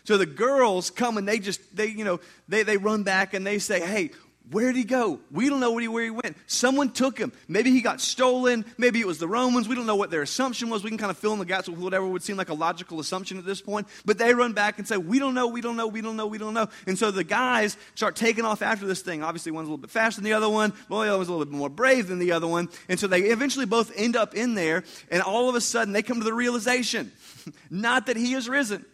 So 0.03 0.17
the 0.17 0.25
girls 0.25 0.89
come 0.89 1.17
and 1.17 1.27
they 1.27 1.37
just, 1.37 1.75
they, 1.75 1.87
you 1.87 2.05
know, 2.05 2.19
they, 2.47 2.63
they 2.63 2.77
run 2.77 3.03
back 3.03 3.33
and 3.33 3.45
they 3.45 3.59
say, 3.59 3.81
hey, 3.81 4.11
where 4.49 4.67
did 4.67 4.77
he 4.77 4.85
go? 4.85 5.19
We 5.29 5.49
don't 5.49 5.59
know 5.59 5.71
where 5.71 6.03
he 6.03 6.09
went. 6.09 6.37
Someone 6.45 6.91
took 6.91 7.17
him. 7.17 7.33
Maybe 7.49 7.71
he 7.71 7.81
got 7.81 7.99
stolen. 7.99 8.65
Maybe 8.77 9.01
it 9.01 9.07
was 9.07 9.17
the 9.17 9.27
Romans. 9.27 9.67
We 9.67 9.75
don't 9.75 9.85
know 9.85 9.97
what 9.97 10.09
their 10.09 10.21
assumption 10.21 10.69
was. 10.69 10.83
We 10.83 10.89
can 10.89 10.97
kind 10.97 11.11
of 11.11 11.17
fill 11.17 11.33
in 11.33 11.39
the 11.39 11.45
gaps 11.45 11.67
with 11.67 11.79
whatever 11.79 12.07
would 12.07 12.23
seem 12.23 12.37
like 12.37 12.47
a 12.47 12.53
logical 12.53 13.01
assumption 13.01 13.37
at 13.37 13.45
this 13.45 13.61
point. 13.61 13.87
But 14.05 14.17
they 14.17 14.33
run 14.33 14.53
back 14.53 14.77
and 14.77 14.87
say, 14.87 14.95
We 14.95 15.19
don't 15.19 15.33
know, 15.33 15.47
we 15.47 15.59
don't 15.59 15.75
know, 15.75 15.87
we 15.87 16.01
don't 16.01 16.15
know, 16.15 16.27
we 16.27 16.37
don't 16.37 16.53
know. 16.53 16.69
And 16.85 16.97
so 16.97 17.11
the 17.11 17.25
guys 17.25 17.75
start 17.95 18.15
taking 18.15 18.45
off 18.45 18.61
after 18.61 18.85
this 18.85 19.01
thing. 19.01 19.21
Obviously, 19.21 19.51
one's 19.51 19.67
a 19.67 19.71
little 19.71 19.81
bit 19.81 19.89
faster 19.89 20.21
than 20.21 20.29
the 20.29 20.33
other 20.33 20.49
one. 20.49 20.71
Well, 20.87 21.01
the 21.01 21.09
other 21.09 21.17
one's 21.17 21.27
a 21.27 21.31
little 21.33 21.45
bit 21.45 21.57
more 21.57 21.69
brave 21.69 22.07
than 22.07 22.19
the 22.19 22.31
other 22.31 22.47
one. 22.47 22.69
And 22.87 22.97
so 22.97 23.07
they 23.07 23.23
eventually 23.23 23.65
both 23.65 23.91
end 23.97 24.15
up 24.15 24.33
in 24.33 24.55
there. 24.55 24.85
And 25.11 25.21
all 25.21 25.49
of 25.49 25.55
a 25.55 25.61
sudden, 25.61 25.93
they 25.93 26.03
come 26.03 26.19
to 26.19 26.25
the 26.25 26.33
realization 26.33 27.11
not 27.69 28.05
that 28.05 28.15
he 28.15 28.33
is 28.33 28.47
risen, 28.47 28.85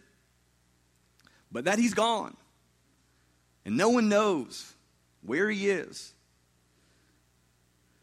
but 1.52 1.66
that 1.66 1.78
he's 1.78 1.94
gone. 1.94 2.36
And 3.64 3.76
no 3.76 3.90
one 3.90 4.08
knows 4.08 4.73
where 5.24 5.50
he 5.50 5.70
is. 5.70 6.12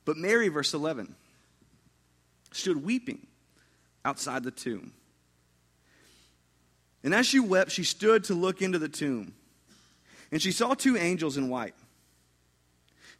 But 0.06 0.18
Mary, 0.18 0.48
verse 0.48 0.74
11, 0.74 1.16
stood 2.52 2.84
weeping 2.84 3.28
outside 4.04 4.44
the 4.44 4.52
tomb. 4.52 4.94
And 7.04 7.14
as 7.14 7.26
she 7.26 7.40
wept, 7.40 7.72
she 7.72 7.84
stood 7.84 8.24
to 8.26 8.34
look 8.34 8.62
into 8.62 8.80
the 8.80 8.90
tomb. 8.90 9.34
And 10.32 10.42
she 10.42 10.52
saw 10.52 10.74
two 10.74 10.98
angels 10.98 11.38
in 11.38 11.50
white, 11.50 11.76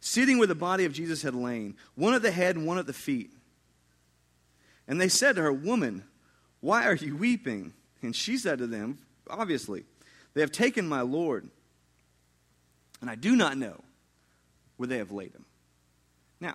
sitting 0.00 0.38
where 0.38 0.46
the 0.46 0.54
body 0.54 0.84
of 0.84 0.92
Jesus 0.92 1.22
had 1.22 1.34
lain, 1.34 1.76
one 1.94 2.14
at 2.14 2.22
the 2.22 2.30
head 2.30 2.56
and 2.56 2.66
one 2.66 2.78
at 2.78 2.86
the 2.86 2.92
feet. 2.92 3.30
And 4.88 5.00
they 5.00 5.08
said 5.08 5.36
to 5.36 5.42
her, 5.42 5.52
Woman, 5.52 6.04
why 6.60 6.86
are 6.86 6.94
you 6.94 7.16
weeping? 7.16 7.72
And 8.02 8.14
she 8.14 8.36
said 8.38 8.58
to 8.58 8.66
them, 8.66 8.98
Obviously, 9.28 9.84
they 10.34 10.40
have 10.40 10.52
taken 10.52 10.88
my 10.88 11.02
Lord, 11.02 11.48
and 13.00 13.10
I 13.10 13.14
do 13.14 13.36
not 13.36 13.56
know 13.56 13.82
where 14.82 14.88
they 14.88 14.98
have 14.98 15.12
laid 15.12 15.32
him. 15.32 15.44
Now, 16.40 16.54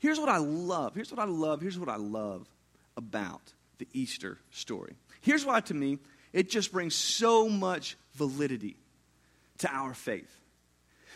here's 0.00 0.20
what 0.20 0.28
I 0.28 0.36
love. 0.36 0.94
Here's 0.94 1.10
what 1.10 1.18
I 1.18 1.24
love. 1.24 1.62
Here's 1.62 1.78
what 1.78 1.88
I 1.88 1.96
love 1.96 2.46
about 2.94 3.40
the 3.78 3.88
Easter 3.94 4.36
story. 4.50 4.92
Here's 5.22 5.46
why, 5.46 5.60
to 5.60 5.72
me, 5.72 5.96
it 6.34 6.50
just 6.50 6.70
brings 6.70 6.94
so 6.94 7.48
much 7.48 7.96
validity 8.12 8.76
to 9.60 9.74
our 9.74 9.94
faith. 9.94 10.30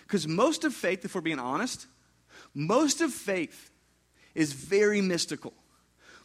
Because 0.05 0.27
most 0.27 0.65
of 0.65 0.73
faith, 0.73 1.05
if 1.05 1.15
we're 1.15 1.21
being 1.21 1.39
honest, 1.39 1.87
most 2.55 3.03
of 3.03 3.13
faith 3.13 3.71
is 4.35 4.55
very 4.55 5.03
mystical. 5.03 5.53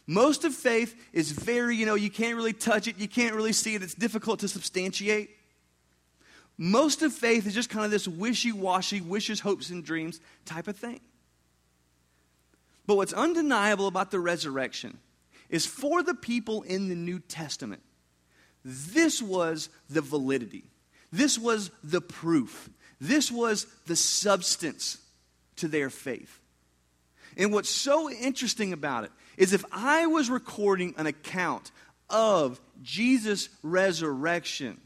Most 0.06 0.44
of 0.44 0.54
faith 0.54 0.98
is 1.12 1.32
very, 1.32 1.76
you 1.76 1.84
know, 1.84 1.96
you 1.96 2.08
can't 2.08 2.36
really 2.36 2.54
touch 2.54 2.88
it, 2.88 2.96
you 2.98 3.08
can't 3.08 3.34
really 3.34 3.52
see 3.52 3.74
it, 3.74 3.82
it's 3.82 3.92
difficult 3.92 4.40
to 4.40 4.48
substantiate. 4.48 5.36
Most 6.58 7.02
of 7.02 7.12
faith 7.12 7.46
is 7.46 7.54
just 7.54 7.70
kind 7.70 7.84
of 7.84 7.90
this 7.90 8.06
wishy 8.06 8.52
washy, 8.52 9.00
wishes, 9.00 9.40
hopes, 9.40 9.70
and 9.70 9.84
dreams 9.84 10.20
type 10.44 10.68
of 10.68 10.76
thing. 10.76 11.00
But 12.86 12.96
what's 12.96 13.12
undeniable 13.12 13.86
about 13.86 14.10
the 14.10 14.20
resurrection 14.20 14.98
is 15.48 15.66
for 15.66 16.02
the 16.02 16.14
people 16.14 16.62
in 16.62 16.88
the 16.88 16.94
New 16.94 17.20
Testament, 17.20 17.82
this 18.64 19.22
was 19.22 19.68
the 19.88 20.00
validity, 20.00 20.64
this 21.10 21.38
was 21.38 21.70
the 21.82 22.00
proof, 22.00 22.70
this 23.00 23.30
was 23.30 23.66
the 23.86 23.96
substance 23.96 24.98
to 25.56 25.68
their 25.68 25.90
faith. 25.90 26.40
And 27.36 27.52
what's 27.52 27.70
so 27.70 28.10
interesting 28.10 28.72
about 28.72 29.04
it 29.04 29.10
is 29.36 29.52
if 29.52 29.64
I 29.72 30.06
was 30.06 30.28
recording 30.28 30.94
an 30.96 31.06
account 31.06 31.70
of 32.10 32.60
Jesus' 32.82 33.48
resurrection, 33.62 34.80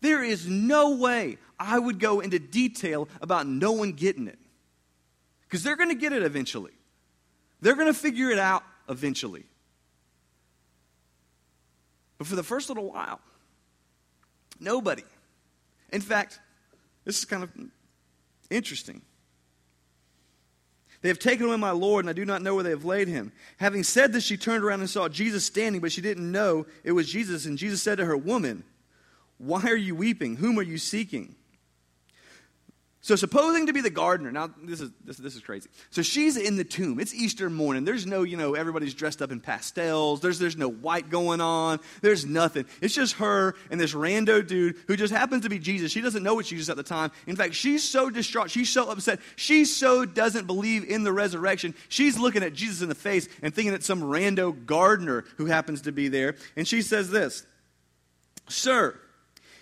there 0.00 0.22
is 0.22 0.46
no 0.46 0.96
way 0.96 1.38
I 1.58 1.78
would 1.78 1.98
go 1.98 2.20
into 2.20 2.38
detail 2.38 3.08
about 3.20 3.46
no 3.46 3.72
one 3.72 3.92
getting 3.92 4.28
it. 4.28 4.38
Because 5.42 5.62
they're 5.62 5.76
going 5.76 5.88
to 5.90 5.94
get 5.94 6.12
it 6.12 6.22
eventually. 6.22 6.72
They're 7.60 7.76
going 7.76 7.86
to 7.86 7.98
figure 7.98 8.30
it 8.30 8.38
out 8.38 8.62
eventually. 8.88 9.44
But 12.18 12.26
for 12.26 12.36
the 12.36 12.42
first 12.42 12.68
little 12.68 12.90
while, 12.90 13.20
nobody. 14.58 15.04
In 15.92 16.00
fact, 16.00 16.40
this 17.04 17.18
is 17.18 17.24
kind 17.24 17.42
of 17.42 17.50
interesting. 18.50 19.02
They 21.02 21.08
have 21.08 21.18
taken 21.18 21.46
away 21.46 21.56
my 21.56 21.70
Lord, 21.70 22.04
and 22.04 22.10
I 22.10 22.14
do 22.14 22.24
not 22.24 22.42
know 22.42 22.54
where 22.54 22.64
they 22.64 22.70
have 22.70 22.84
laid 22.84 23.06
him. 23.06 23.32
Having 23.58 23.84
said 23.84 24.12
this, 24.12 24.24
she 24.24 24.36
turned 24.36 24.64
around 24.64 24.80
and 24.80 24.90
saw 24.90 25.08
Jesus 25.08 25.44
standing, 25.44 25.80
but 25.80 25.92
she 25.92 26.00
didn't 26.00 26.30
know 26.30 26.66
it 26.84 26.92
was 26.92 27.10
Jesus. 27.10 27.46
And 27.46 27.58
Jesus 27.58 27.82
said 27.82 27.98
to 27.98 28.04
her, 28.06 28.16
Woman, 28.16 28.64
why 29.38 29.62
are 29.64 29.76
you 29.76 29.94
weeping? 29.94 30.36
Whom 30.36 30.58
are 30.58 30.62
you 30.62 30.78
seeking? 30.78 31.34
So, 33.06 33.14
supposing 33.14 33.66
to 33.66 33.72
be 33.72 33.82
the 33.82 33.90
gardener, 33.90 34.32
now 34.32 34.50
this 34.64 34.80
is, 34.80 34.90
this, 35.04 35.16
this, 35.18 35.36
is 35.36 35.40
crazy. 35.40 35.70
So, 35.90 36.02
she's 36.02 36.36
in 36.36 36.56
the 36.56 36.64
tomb. 36.64 36.98
It's 36.98 37.14
Easter 37.14 37.48
morning. 37.48 37.84
There's 37.84 38.04
no, 38.04 38.24
you 38.24 38.36
know, 38.36 38.54
everybody's 38.54 38.94
dressed 38.94 39.22
up 39.22 39.30
in 39.30 39.38
pastels. 39.38 40.20
There's, 40.20 40.40
there's 40.40 40.56
no 40.56 40.68
white 40.68 41.08
going 41.08 41.40
on. 41.40 41.78
There's 42.02 42.26
nothing. 42.26 42.66
It's 42.80 42.96
just 42.96 43.14
her 43.18 43.54
and 43.70 43.80
this 43.80 43.94
rando 43.94 44.44
dude 44.44 44.74
who 44.88 44.96
just 44.96 45.12
happens 45.14 45.44
to 45.44 45.48
be 45.48 45.60
Jesus. 45.60 45.92
She 45.92 46.00
doesn't 46.00 46.24
know 46.24 46.40
it's 46.40 46.48
Jesus 46.48 46.68
at 46.68 46.76
the 46.76 46.82
time. 46.82 47.12
In 47.28 47.36
fact, 47.36 47.54
she's 47.54 47.88
so 47.88 48.10
distraught. 48.10 48.50
She's 48.50 48.70
so 48.70 48.90
upset. 48.90 49.20
She 49.36 49.66
so 49.66 50.04
doesn't 50.04 50.48
believe 50.48 50.82
in 50.82 51.04
the 51.04 51.12
resurrection. 51.12 51.76
She's 51.88 52.18
looking 52.18 52.42
at 52.42 52.54
Jesus 52.54 52.82
in 52.82 52.88
the 52.88 52.96
face 52.96 53.28
and 53.40 53.54
thinking 53.54 53.72
it's 53.72 53.86
some 53.86 54.02
rando 54.02 54.66
gardener 54.66 55.24
who 55.36 55.46
happens 55.46 55.82
to 55.82 55.92
be 55.92 56.08
there. 56.08 56.34
And 56.56 56.66
she 56.66 56.82
says 56.82 57.08
this 57.08 57.46
Sir, 58.48 58.98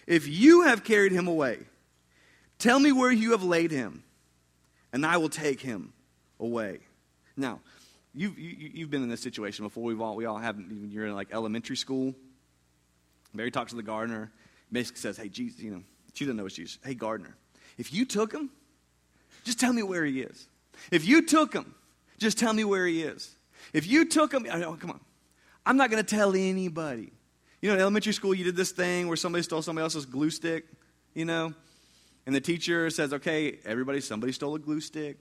if 0.07 0.29
you 0.29 0.63
have 0.63 0.85
carried 0.85 1.13
him 1.13 1.27
away, 1.29 1.59
tell 2.59 2.79
me 2.79 2.93
where 2.93 3.13
you 3.13 3.33
have 3.33 3.43
laid 3.43 3.71
him, 3.71 4.03
and 4.93 5.05
I 5.05 5.17
will 5.17 5.29
take 5.29 5.61
him 5.61 5.93
away. 6.39 6.81
Now, 7.37 7.61
you've, 8.15 8.39
you, 8.39 8.85
have 8.85 8.91
been 8.91 9.03
in 9.03 9.09
this 9.09 9.23
situation 9.23 9.65
before. 9.65 9.83
We've 9.83 10.01
all, 10.01 10.17
we 10.17 10.25
all 10.25 10.39
haven't. 10.39 10.91
you're 10.91 11.07
in 11.07 11.15
like 11.15 11.29
elementary 11.33 11.77
school. 11.77 12.15
Mary 13.33 13.51
talks 13.51 13.71
to 13.71 13.77
the 13.77 13.83
gardener, 13.83 14.31
basically 14.71 15.01
says, 15.01 15.17
Hey, 15.17 15.29
Jesus, 15.29 15.61
you 15.61 15.71
know, 15.71 15.83
she 16.13 16.25
doesn't 16.25 16.37
know 16.37 16.47
it's 16.47 16.55
Jesus. 16.55 16.79
Hey, 16.85 16.95
gardener, 16.95 17.37
if 17.79 17.93
you 17.93 18.05
took 18.05 18.33
him, 18.33 18.51
just 19.43 19.59
tell 19.59 19.73
me 19.73 19.83
where 19.83 20.05
he 20.05 20.21
is. 20.21 20.47
If 20.91 21.07
you 21.07 21.27
took 21.27 21.53
him, 21.53 21.75
just 22.19 22.39
tell 22.39 22.53
me 22.53 22.65
where 22.65 22.87
he 22.87 23.03
is. 23.03 23.35
If 23.73 23.87
you 23.87 24.05
took 24.05 24.33
him, 24.33 24.47
oh, 24.51 24.77
come 24.81 24.91
on. 24.91 25.01
I'm 25.67 25.77
not 25.77 25.91
going 25.91 26.03
to 26.03 26.17
tell 26.17 26.35
anybody. 26.35 27.13
You 27.65 27.71
know, 27.71 27.77
in 27.77 27.81
elementary 27.81 28.13
school, 28.13 28.35
you 28.35 28.45
did 28.45 28.57
this 28.57 28.73
thing 28.73 29.09
where 29.09 29.17
somebody 29.17 29.43
stole 29.43 29.63
somebody 29.63 29.85
else's 29.85 30.05
glue 30.05 30.29
stick, 30.29 30.67
you 31.15 31.25
know? 31.25 31.55
And 32.27 32.35
the 32.35 32.41
teacher 32.43 32.91
says, 32.91 33.15
okay, 33.15 33.57
everybody, 33.65 34.03
somebody 34.03 34.33
stole 34.35 34.55
a 34.55 34.59
glue 34.59 34.83
stick. 34.83 35.17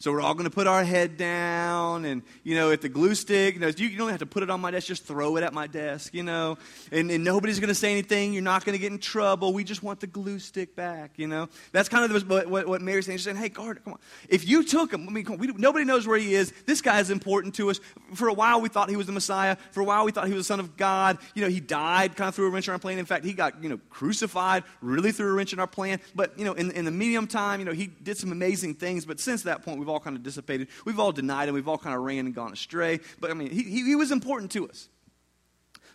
So 0.00 0.12
we're 0.12 0.20
all 0.20 0.34
going 0.34 0.44
to 0.44 0.50
put 0.50 0.66
our 0.66 0.84
head 0.84 1.16
down, 1.16 2.04
and 2.04 2.22
you 2.42 2.56
know, 2.56 2.70
if 2.70 2.82
the 2.82 2.88
glue 2.88 3.14
stick, 3.14 3.54
you, 3.54 3.60
know, 3.60 3.68
you 3.68 3.96
don't 3.96 4.10
have 4.10 4.18
to 4.18 4.26
put 4.26 4.42
it 4.42 4.50
on 4.50 4.60
my 4.60 4.70
desk, 4.70 4.88
just 4.88 5.04
throw 5.04 5.36
it 5.36 5.44
at 5.44 5.54
my 5.54 5.66
desk, 5.66 6.12
you 6.12 6.22
know, 6.22 6.58
and, 6.92 7.10
and 7.10 7.24
nobody's 7.24 7.60
going 7.60 7.68
to 7.68 7.74
say 7.74 7.92
anything. 7.92 8.32
You're 8.32 8.42
not 8.42 8.64
going 8.64 8.74
to 8.74 8.78
get 8.78 8.92
in 8.92 8.98
trouble. 8.98 9.54
We 9.54 9.64
just 9.64 9.82
want 9.82 10.00
the 10.00 10.06
glue 10.06 10.40
stick 10.40 10.76
back, 10.76 11.12
you 11.16 11.26
know. 11.26 11.48
That's 11.72 11.88
kind 11.88 12.12
of 12.12 12.28
what, 12.28 12.48
what, 12.48 12.66
what 12.66 12.82
Mary's 12.82 13.06
saying. 13.06 13.18
She's 13.18 13.24
saying, 13.24 13.36
"Hey, 13.36 13.48
Gardner, 13.48 13.80
come 13.82 13.94
on. 13.94 13.98
If 14.28 14.46
you 14.46 14.64
took 14.64 14.92
him, 14.92 15.08
I 15.08 15.12
mean, 15.12 15.38
we, 15.38 15.46
nobody 15.46 15.84
knows 15.84 16.06
where 16.06 16.18
he 16.18 16.34
is. 16.34 16.52
This 16.66 16.82
guy 16.82 16.98
is 16.98 17.10
important 17.10 17.54
to 17.54 17.70
us. 17.70 17.80
For 18.14 18.28
a 18.28 18.34
while, 18.34 18.60
we 18.60 18.68
thought 18.68 18.90
he 18.90 18.96
was 18.96 19.06
the 19.06 19.12
Messiah. 19.12 19.56
For 19.70 19.80
a 19.80 19.84
while, 19.84 20.04
we 20.04 20.12
thought 20.12 20.26
he 20.26 20.34
was 20.34 20.46
the 20.46 20.52
Son 20.52 20.60
of 20.60 20.76
God. 20.76 21.18
You 21.34 21.42
know, 21.42 21.48
he 21.48 21.60
died 21.60 22.16
kind 22.16 22.28
of 22.28 22.34
through 22.34 22.48
a 22.48 22.50
wrench 22.50 22.68
in 22.68 22.72
our 22.72 22.78
plan. 22.78 22.98
In 22.98 23.06
fact, 23.06 23.24
he 23.24 23.32
got 23.32 23.62
you 23.62 23.68
know 23.68 23.78
crucified, 23.90 24.64
really 24.82 25.12
threw 25.12 25.30
a 25.30 25.32
wrench 25.32 25.52
in 25.52 25.60
our 25.60 25.66
plan. 25.68 26.00
But 26.14 26.38
you 26.38 26.44
know, 26.44 26.52
in, 26.52 26.72
in 26.72 26.84
the 26.84 26.90
medium 26.90 27.26
time, 27.26 27.60
you 27.60 27.64
know, 27.64 27.72
he 27.72 27.86
did 27.86 28.18
some 28.18 28.32
amazing 28.32 28.74
things. 28.74 29.06
But 29.06 29.20
since 29.20 29.44
that 29.44 29.62
point, 29.62 29.83
we've 29.84 29.90
all 29.90 30.00
kind 30.00 30.16
of 30.16 30.22
dissipated." 30.22 30.68
We've 30.84 30.98
all 30.98 31.12
denied 31.12 31.48
him. 31.48 31.54
We've 31.54 31.68
all 31.68 31.78
kind 31.78 31.94
of 31.94 32.02
ran 32.02 32.26
and 32.26 32.34
gone 32.34 32.52
astray. 32.52 33.00
But 33.20 33.30
I 33.30 33.34
mean, 33.34 33.50
he, 33.50 33.62
he, 33.62 33.84
he 33.84 33.94
was 33.94 34.10
important 34.10 34.50
to 34.52 34.68
us. 34.68 34.88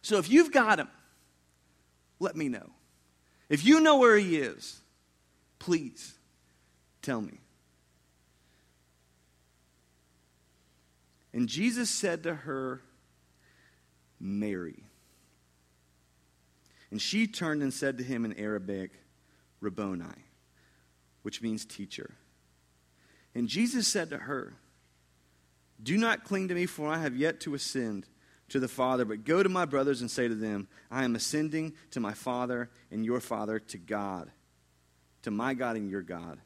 So 0.01 0.17
if 0.17 0.29
you've 0.29 0.51
got 0.51 0.79
him, 0.79 0.89
let 2.19 2.35
me 2.35 2.49
know. 2.49 2.69
If 3.49 3.65
you 3.65 3.79
know 3.79 3.97
where 3.97 4.17
he 4.17 4.37
is, 4.37 4.79
please 5.57 6.13
tell 7.01 7.21
me. 7.21 7.39
And 11.33 11.47
Jesus 11.47 11.89
said 11.89 12.23
to 12.23 12.33
her, 12.33 12.81
Mary. 14.19 14.83
And 16.91 17.01
she 17.01 17.27
turned 17.27 17.61
and 17.61 17.73
said 17.73 17.97
to 17.99 18.03
him 18.03 18.25
in 18.25 18.33
Aramaic, 18.33 18.91
Rabboni, 19.61 20.05
which 21.21 21.41
means 21.41 21.65
teacher. 21.65 22.15
And 23.35 23.47
Jesus 23.47 23.87
said 23.87 24.09
to 24.09 24.17
her, 24.17 24.53
Do 25.81 25.97
not 25.97 26.23
cling 26.23 26.47
to 26.47 26.55
me, 26.55 26.65
for 26.65 26.87
I 26.87 26.99
have 26.99 27.15
yet 27.15 27.39
to 27.41 27.53
ascend 27.53 28.07
to 28.49 28.59
the 28.59 28.67
Father, 28.67 29.05
but 29.05 29.23
go 29.23 29.43
to 29.43 29.49
my 29.49 29.65
brothers 29.65 30.01
and 30.01 30.09
say 30.09 30.27
to 30.27 30.35
them, 30.35 30.67
I 30.89 31.03
am 31.03 31.15
ascending 31.15 31.73
to 31.91 31.99
my 31.99 32.13
Father 32.13 32.69
and 32.91 33.05
your 33.05 33.19
Father, 33.19 33.59
to 33.59 33.77
God, 33.77 34.31
to 35.21 35.31
my 35.31 35.53
God 35.53 35.75
and 35.75 35.89
your 35.89 36.01
God. 36.01 36.39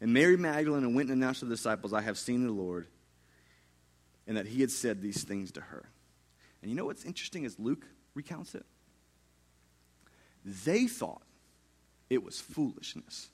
And 0.00 0.14
Mary 0.14 0.38
Magdalene 0.38 0.94
went 0.94 1.10
and 1.10 1.22
announced 1.22 1.40
to 1.40 1.46
the 1.46 1.54
disciples, 1.54 1.92
I 1.92 2.00
have 2.00 2.18
seen 2.18 2.46
the 2.46 2.52
Lord, 2.52 2.86
and 4.26 4.36
that 4.36 4.46
he 4.46 4.62
had 4.62 4.70
said 4.70 5.02
these 5.02 5.22
things 5.22 5.52
to 5.52 5.60
her. 5.60 5.90
And 6.62 6.70
you 6.70 6.76
know 6.76 6.86
what's 6.86 7.04
interesting 7.04 7.44
as 7.44 7.58
Luke 7.58 7.84
recounts 8.14 8.54
it? 8.54 8.64
They 10.44 10.86
thought 10.86 11.22
it 12.08 12.24
was 12.24 12.40
foolishness 12.40 13.28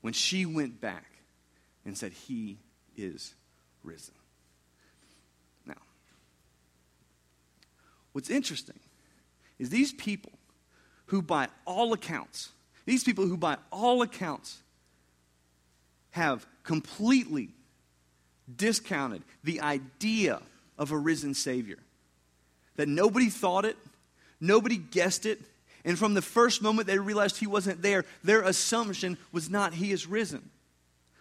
when 0.00 0.12
she 0.12 0.46
went 0.46 0.80
back 0.80 1.06
and 1.84 1.96
said, 1.96 2.12
He 2.12 2.58
is 2.96 3.34
risen. 3.82 4.14
Now, 5.66 5.74
what's 8.12 8.30
interesting 8.30 8.78
is 9.58 9.70
these 9.70 9.92
people 9.92 10.32
who, 11.06 11.22
by 11.22 11.48
all 11.64 11.92
accounts, 11.92 12.50
these 12.84 13.04
people 13.04 13.26
who, 13.26 13.36
by 13.36 13.56
all 13.70 14.02
accounts, 14.02 14.58
have 16.10 16.46
completely 16.62 17.50
discounted 18.56 19.22
the 19.44 19.60
idea 19.60 20.40
of 20.78 20.92
a 20.92 20.98
risen 20.98 21.34
Savior. 21.34 21.78
That 22.76 22.88
nobody 22.88 23.28
thought 23.28 23.64
it, 23.64 23.76
nobody 24.40 24.76
guessed 24.76 25.26
it, 25.26 25.40
and 25.84 25.98
from 25.98 26.14
the 26.14 26.22
first 26.22 26.62
moment 26.62 26.86
they 26.86 26.98
realized 26.98 27.38
he 27.38 27.46
wasn't 27.46 27.82
there, 27.82 28.04
their 28.24 28.42
assumption 28.42 29.16
was 29.32 29.48
not 29.48 29.74
he 29.74 29.92
is 29.92 30.06
risen. 30.06 30.50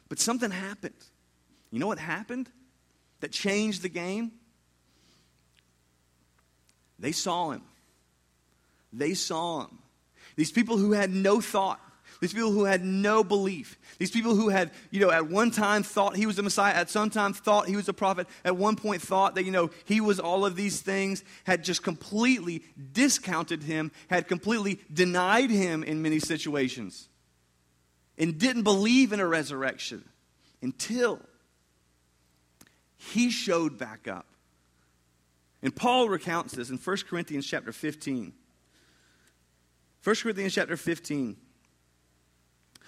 But 0.10 0.20
something 0.20 0.52
happened. 0.52 0.94
You 1.72 1.80
know 1.80 1.88
what 1.88 2.00
happened 2.00 2.50
that 3.20 3.32
changed 3.32 3.82
the 3.82 3.90
game? 3.90 4.32
They 7.00 7.12
saw 7.12 7.52
him. 7.52 7.62
They 8.92 9.14
saw 9.14 9.62
him. 9.62 9.80
These 10.36 10.52
people 10.52 10.78
who 10.78 10.94
had 10.94 11.12
no 11.12 11.42
thought, 11.42 11.80
these 12.20 12.34
people 12.34 12.52
who 12.52 12.66
had 12.66 12.84
no 12.84 13.24
belief. 13.24 13.78
These 14.00 14.12
people 14.12 14.36
who 14.36 14.50
had, 14.50 14.72
you 14.92 15.00
know, 15.00 15.12
at 15.12 15.30
one 15.30 15.52
time 15.52 15.84
thought 15.84 16.16
he 16.16 16.26
was 16.26 16.36
the 16.36 16.44
Messiah, 16.44 16.74
at 16.74 16.90
some 16.90 17.10
time 17.10 17.34
thought 17.34 17.68
he 17.68 17.76
was 17.76 17.88
a 17.88 17.94
prophet, 17.94 18.28
at 18.44 18.56
one 18.56 18.76
point 18.76 19.02
thought 19.02 19.36
that, 19.36 19.44
you 19.44 19.52
know, 19.52 19.70
he 19.86 20.02
was 20.02 20.20
all 20.20 20.46
of 20.46 20.56
these 20.56 20.82
things, 20.82 21.24
had 21.44 21.64
just 21.64 21.84
completely 21.84 22.64
discounted 22.92 23.64
him, 23.64 23.92
had 24.10 24.28
completely 24.28 24.80
denied 24.92 25.50
him 25.50 25.84
in 25.84 26.02
many 26.02 26.20
situations, 26.20 27.08
and 28.18 28.38
didn't 28.38 28.64
believe 28.64 29.14
in 29.14 29.20
a 29.20 29.28
resurrection 29.28 30.04
until 30.62 31.20
he 32.98 33.30
showed 33.30 33.78
back 33.78 34.08
up. 34.08 34.26
And 35.62 35.76
Paul 35.76 36.10
recounts 36.10 36.54
this 36.54 36.70
in 36.70 36.78
1 36.78 36.98
Corinthians 37.10 37.46
chapter 37.46 37.72
15. 37.72 38.34
1 40.04 40.16
Corinthians 40.16 40.54
chapter 40.54 40.78
15. 40.78 41.36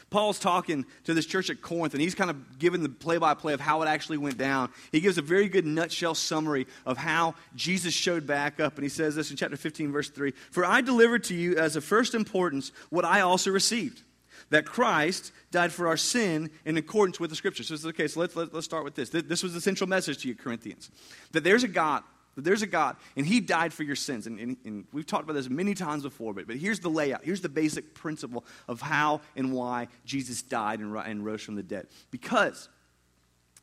Paul's 0.09 0.39
talking 0.39 0.85
to 1.03 1.13
this 1.13 1.25
church 1.25 1.49
at 1.49 1.61
Corinth, 1.61 1.93
and 1.93 2.01
he's 2.01 2.15
kind 2.15 2.29
of 2.29 2.59
giving 2.59 2.83
the 2.83 2.89
play 2.89 3.17
by 3.17 3.33
play 3.33 3.53
of 3.53 3.59
how 3.59 3.81
it 3.81 3.87
actually 3.87 4.17
went 4.17 4.37
down. 4.37 4.71
He 4.91 4.99
gives 4.99 5.17
a 5.17 5.21
very 5.21 5.47
good 5.47 5.65
nutshell 5.65 6.15
summary 6.15 6.67
of 6.85 6.97
how 6.97 7.35
Jesus 7.55 7.93
showed 7.93 8.25
back 8.25 8.59
up. 8.59 8.75
And 8.75 8.83
he 8.83 8.89
says 8.89 9.15
this 9.15 9.31
in 9.31 9.37
chapter 9.37 9.57
15, 9.57 9.91
verse 9.91 10.09
3 10.09 10.31
For 10.51 10.65
I 10.65 10.81
delivered 10.81 11.23
to 11.25 11.35
you 11.35 11.57
as 11.57 11.75
of 11.75 11.83
first 11.83 12.15
importance 12.15 12.71
what 12.89 13.05
I 13.05 13.21
also 13.21 13.51
received 13.51 14.03
that 14.49 14.65
Christ 14.65 15.31
died 15.51 15.71
for 15.71 15.87
our 15.87 15.97
sin 15.97 16.49
in 16.65 16.77
accordance 16.77 17.19
with 17.19 17.29
the 17.29 17.35
scriptures. 17.35 17.67
So, 17.67 17.89
okay, 17.89 18.07
so 18.07 18.19
let's, 18.19 18.35
let, 18.35 18.47
us 18.47 18.53
let 18.53 18.59
us 18.59 18.65
start 18.65 18.83
with 18.83 18.95
this. 18.95 19.09
This 19.09 19.43
was 19.43 19.53
the 19.53 19.61
central 19.61 19.87
message 19.87 20.19
to 20.19 20.27
you, 20.27 20.35
Corinthians 20.35 20.89
that 21.31 21.43
there's 21.43 21.63
a 21.63 21.67
God 21.67 22.03
there's 22.43 22.61
a 22.61 22.67
God, 22.67 22.95
and 23.15 23.25
He 23.25 23.39
died 23.39 23.73
for 23.73 23.83
your 23.83 23.95
sins. 23.95 24.27
And, 24.27 24.39
and, 24.39 24.57
and, 24.65 24.85
we've 24.91 25.05
talked 25.05 25.23
about 25.23 25.33
this 25.33 25.49
many 25.49 25.73
times 25.73 26.03
before, 26.03 26.33
but, 26.33 26.47
but 26.47 26.57
here's 26.57 26.79
the 26.79 26.89
layout. 26.89 27.23
Here's 27.23 27.41
the 27.41 27.49
basic 27.49 27.93
principle 27.93 28.45
of 28.67 28.81
how 28.81 29.21
and 29.35 29.53
why 29.53 29.87
Jesus 30.05 30.41
died 30.41 30.79
and, 30.79 30.95
and 30.95 31.25
rose 31.25 31.41
from 31.41 31.55
the 31.55 31.63
dead. 31.63 31.87
Because 32.11 32.69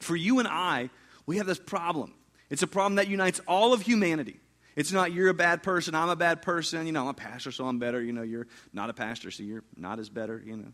for 0.00 0.16
you 0.16 0.38
and 0.38 0.48
I, 0.48 0.90
we 1.26 1.38
have 1.38 1.46
this 1.46 1.58
problem. 1.58 2.14
It's 2.50 2.62
a 2.62 2.66
problem 2.66 2.96
that 2.96 3.08
unites 3.08 3.40
all 3.46 3.72
of 3.72 3.82
humanity. 3.82 4.40
It's 4.76 4.92
not 4.92 5.12
you're 5.12 5.30
a 5.30 5.34
bad 5.34 5.62
person, 5.62 5.94
I'm 5.94 6.10
a 6.10 6.16
bad 6.16 6.42
person, 6.42 6.86
you 6.86 6.92
know, 6.92 7.02
I'm 7.02 7.08
a 7.08 7.14
pastor, 7.14 7.50
so 7.50 7.66
I'm 7.66 7.78
better. 7.78 8.02
You 8.02 8.12
know, 8.12 8.22
you're 8.22 8.46
not 8.72 8.90
a 8.90 8.94
pastor, 8.94 9.30
so 9.30 9.42
you're 9.42 9.64
not 9.76 9.98
as 9.98 10.10
better, 10.10 10.42
you 10.44 10.56
know. 10.56 10.72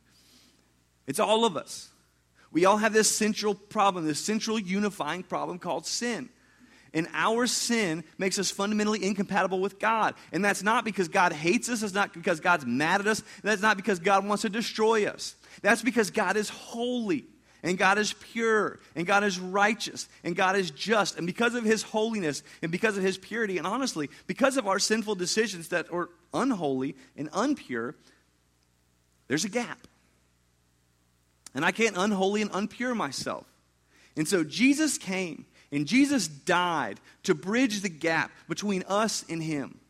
It's 1.07 1.21
all 1.21 1.45
of 1.45 1.57
us. 1.57 1.89
We 2.51 2.65
all 2.67 2.77
have 2.77 2.93
this 2.93 3.11
central 3.11 3.55
problem, 3.55 4.07
this 4.07 4.21
central 4.21 4.59
unifying 4.59 5.23
problem 5.23 5.59
called 5.59 5.87
sin. 5.87 6.29
And 6.95 7.09
our 7.15 7.47
sin 7.47 8.05
makes 8.19 8.39
us 8.39 8.51
fundamentally 8.51 9.03
incompatible 9.03 9.61
with 9.61 9.79
God. 9.79 10.15
And 10.31 10.45
that's 10.45 10.63
not 10.63 10.85
because 10.85 11.09
God 11.09 11.33
hates 11.33 11.69
us, 11.69 11.83
it's 11.83 11.95
not 11.95 12.13
because 12.13 12.41
God's 12.41 12.67
mad 12.67 13.01
at 13.01 13.07
us, 13.07 13.23
that's 13.43 13.63
not 13.63 13.77
because 13.77 13.99
God 13.99 14.27
wants 14.27 14.43
to 14.43 14.51
destroy 14.51 15.07
us. 15.07 15.35
That's 15.63 15.83
because 15.83 16.11
God 16.11 16.37
is 16.37 16.49
holy. 16.49 17.25
And 17.65 17.79
God 17.79 17.97
is 17.97 18.13
pure, 18.13 18.81
and 18.97 19.07
God 19.07 19.23
is 19.23 19.39
righteous, 19.39 20.09
and 20.25 20.35
God 20.35 20.57
is 20.57 20.73
just. 20.73 21.17
And 21.17 21.29
because 21.29 21.55
of 21.55 21.63
His 21.63 21.85
holiness, 21.85 22.43
and 22.61 22.73
because 22.73 22.97
of 22.97 23.05
His 23.05 23.17
purity, 23.17 23.57
and 23.57 23.69
honestly, 23.69 24.11
because 24.27 24.57
of 24.57 24.67
our 24.67 24.81
sinful 24.81 25.15
decisions 25.15 25.69
that 25.69 25.87
are 25.93 26.09
unholy 26.35 26.97
and 27.17 27.31
unpure, 27.31 27.95
there's 29.29 29.45
a 29.45 29.49
gap. 29.49 29.79
And 31.55 31.65
I 31.65 31.71
can't 31.71 31.97
unholy 31.97 32.43
and 32.43 32.51
unpure 32.51 32.97
myself. 32.97 33.47
And 34.17 34.27
so 34.27 34.43
Jesus 34.43 34.99
came 34.99 35.47
and 35.73 35.87
Jesus 35.87 36.29
died 36.29 37.01
to 37.25 37.35
bridge 37.35 37.81
the 37.81 37.89
gap 37.89 38.31
between 38.49 38.85
us 38.87 39.25
and 39.29 39.43
him. 39.43 39.81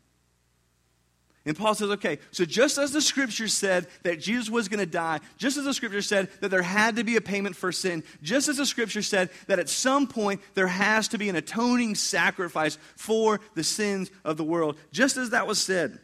And 1.45 1.57
Paul 1.57 1.75
says, 1.75 1.89
okay, 1.89 2.19
so 2.31 2.45
just 2.45 2.77
as 2.77 2.93
the 2.93 3.01
scripture 3.01 3.49
said 3.49 3.87
that 4.03 4.21
Jesus 4.21 4.49
was 4.49 4.69
going 4.69 4.79
to 4.79 4.85
die, 4.85 5.19
just 5.37 5.57
as 5.57 5.65
the 5.65 5.73
scripture 5.73 6.01
said 6.01 6.29
that 6.39 6.49
there 6.49 6.61
had 6.61 6.95
to 6.95 7.03
be 7.03 7.17
a 7.17 7.21
payment 7.21 7.57
for 7.57 7.73
sin, 7.73 8.01
just 8.21 8.47
as 8.47 8.55
the 8.55 8.65
scripture 8.65 9.01
said 9.01 9.29
that 9.47 9.59
at 9.59 9.67
some 9.67 10.07
point 10.07 10.39
there 10.53 10.67
has 10.67 11.09
to 11.09 11.17
be 11.17 11.27
an 11.27 11.35
atoning 11.35 11.95
sacrifice 11.95 12.77
for 12.95 13.41
the 13.55 13.63
sins 13.63 14.09
of 14.23 14.37
the 14.37 14.43
world, 14.45 14.77
just 14.93 15.17
as 15.17 15.31
that 15.31 15.45
was 15.45 15.61
said, 15.61 15.99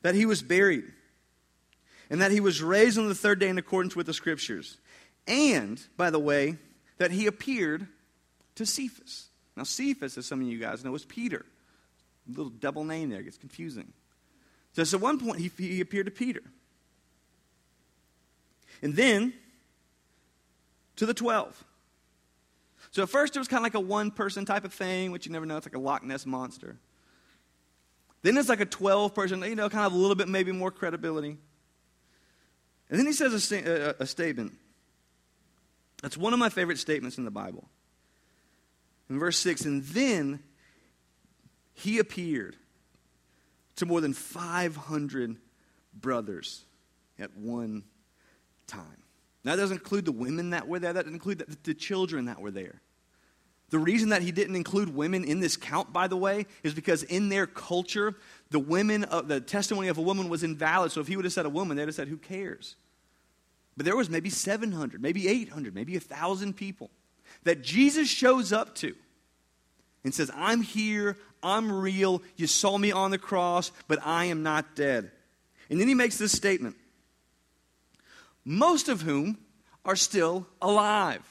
that 0.00 0.14
he 0.14 0.24
was 0.24 0.42
buried, 0.42 0.90
and 2.08 2.22
that 2.22 2.32
he 2.32 2.40
was 2.40 2.62
raised 2.62 2.98
on 2.98 3.06
the 3.06 3.14
third 3.14 3.38
day 3.38 3.50
in 3.50 3.58
accordance 3.58 3.94
with 3.94 4.06
the 4.06 4.14
scriptures. 4.14 4.78
And, 5.26 5.78
by 5.98 6.08
the 6.08 6.18
way, 6.18 6.56
that 7.00 7.10
he 7.10 7.26
appeared 7.26 7.86
to 8.56 8.66
Cephas. 8.66 9.30
Now, 9.56 9.62
Cephas, 9.62 10.18
as 10.18 10.26
some 10.26 10.42
of 10.42 10.46
you 10.46 10.58
guys 10.58 10.84
know, 10.84 10.94
is 10.94 11.06
Peter. 11.06 11.46
A 12.28 12.36
little 12.36 12.50
double 12.50 12.84
name 12.84 13.08
there, 13.08 13.22
gets 13.22 13.38
confusing. 13.38 13.94
So, 14.74 14.82
at 14.82 15.00
one 15.00 15.18
point, 15.18 15.40
he, 15.40 15.50
he 15.56 15.80
appeared 15.80 16.06
to 16.06 16.12
Peter. 16.12 16.42
And 18.82 18.94
then 18.94 19.32
to 20.96 21.06
the 21.06 21.14
12. 21.14 21.64
So 22.90 23.04
at 23.04 23.08
first, 23.08 23.34
it 23.34 23.38
was 23.38 23.48
kind 23.48 23.60
of 23.60 23.64
like 23.64 23.74
a 23.74 23.80
one 23.80 24.10
person 24.10 24.44
type 24.44 24.66
of 24.66 24.74
thing, 24.74 25.10
which 25.10 25.24
you 25.24 25.32
never 25.32 25.46
know. 25.46 25.56
It's 25.56 25.66
like 25.66 25.76
a 25.76 25.78
Loch 25.78 26.04
Ness 26.04 26.26
monster. 26.26 26.76
Then 28.20 28.36
it's 28.36 28.50
like 28.50 28.60
a 28.60 28.66
12 28.66 29.14
person, 29.14 29.42
you 29.42 29.54
know, 29.54 29.70
kind 29.70 29.86
of 29.86 29.94
a 29.94 29.96
little 29.96 30.16
bit 30.16 30.28
maybe 30.28 30.52
more 30.52 30.70
credibility. 30.70 31.38
And 32.90 32.98
then 32.98 33.06
he 33.06 33.14
says 33.14 33.50
a, 33.52 33.56
a, 33.56 33.94
a 34.00 34.06
statement. 34.06 34.52
That's 36.02 36.16
one 36.16 36.32
of 36.32 36.38
my 36.38 36.48
favorite 36.48 36.78
statements 36.78 37.18
in 37.18 37.24
the 37.24 37.30
Bible. 37.30 37.68
In 39.08 39.18
verse 39.18 39.36
6, 39.38 39.62
and 39.62 39.82
then 39.84 40.40
he 41.74 41.98
appeared 41.98 42.56
to 43.76 43.86
more 43.86 44.00
than 44.00 44.12
500 44.12 45.36
brothers 45.94 46.64
at 47.18 47.36
one 47.36 47.84
time. 48.66 49.02
Now, 49.44 49.56
that 49.56 49.62
doesn't 49.62 49.78
include 49.78 50.04
the 50.04 50.12
women 50.12 50.50
that 50.50 50.68
were 50.68 50.78
there, 50.78 50.92
that 50.92 51.02
doesn't 51.02 51.14
include 51.14 51.38
the, 51.38 51.56
the 51.64 51.74
children 51.74 52.26
that 52.26 52.40
were 52.40 52.50
there. 52.50 52.80
The 53.70 53.78
reason 53.78 54.08
that 54.08 54.22
he 54.22 54.32
didn't 54.32 54.56
include 54.56 54.94
women 54.94 55.24
in 55.24 55.40
this 55.40 55.56
count, 55.56 55.92
by 55.92 56.08
the 56.08 56.16
way, 56.16 56.46
is 56.62 56.74
because 56.74 57.04
in 57.04 57.28
their 57.28 57.46
culture, 57.46 58.16
the 58.50 58.58
women, 58.58 59.06
the 59.24 59.40
testimony 59.40 59.88
of 59.88 59.96
a 59.96 60.02
woman 60.02 60.28
was 60.28 60.42
invalid. 60.42 60.92
So 60.92 61.00
if 61.00 61.06
he 61.06 61.16
would 61.16 61.24
have 61.24 61.32
said 61.32 61.46
a 61.46 61.50
woman, 61.50 61.76
they'd 61.76 61.86
have 61.86 61.94
said, 61.94 62.08
"Who 62.08 62.16
cares?" 62.16 62.74
But 63.80 63.86
there 63.86 63.96
was 63.96 64.10
maybe 64.10 64.28
700, 64.28 65.00
maybe 65.00 65.26
800, 65.26 65.74
maybe 65.74 65.94
1,000 65.94 66.54
people 66.54 66.90
that 67.44 67.62
Jesus 67.62 68.10
shows 68.10 68.52
up 68.52 68.74
to 68.74 68.94
and 70.04 70.12
says, 70.12 70.30
I'm 70.34 70.60
here, 70.60 71.16
I'm 71.42 71.72
real, 71.72 72.20
you 72.36 72.46
saw 72.46 72.76
me 72.76 72.92
on 72.92 73.10
the 73.10 73.16
cross, 73.16 73.72
but 73.88 73.98
I 74.04 74.26
am 74.26 74.42
not 74.42 74.76
dead. 74.76 75.10
And 75.70 75.80
then 75.80 75.88
he 75.88 75.94
makes 75.94 76.18
this 76.18 76.32
statement 76.32 76.76
most 78.44 78.90
of 78.90 79.00
whom 79.00 79.38
are 79.82 79.96
still 79.96 80.46
alive. 80.60 81.26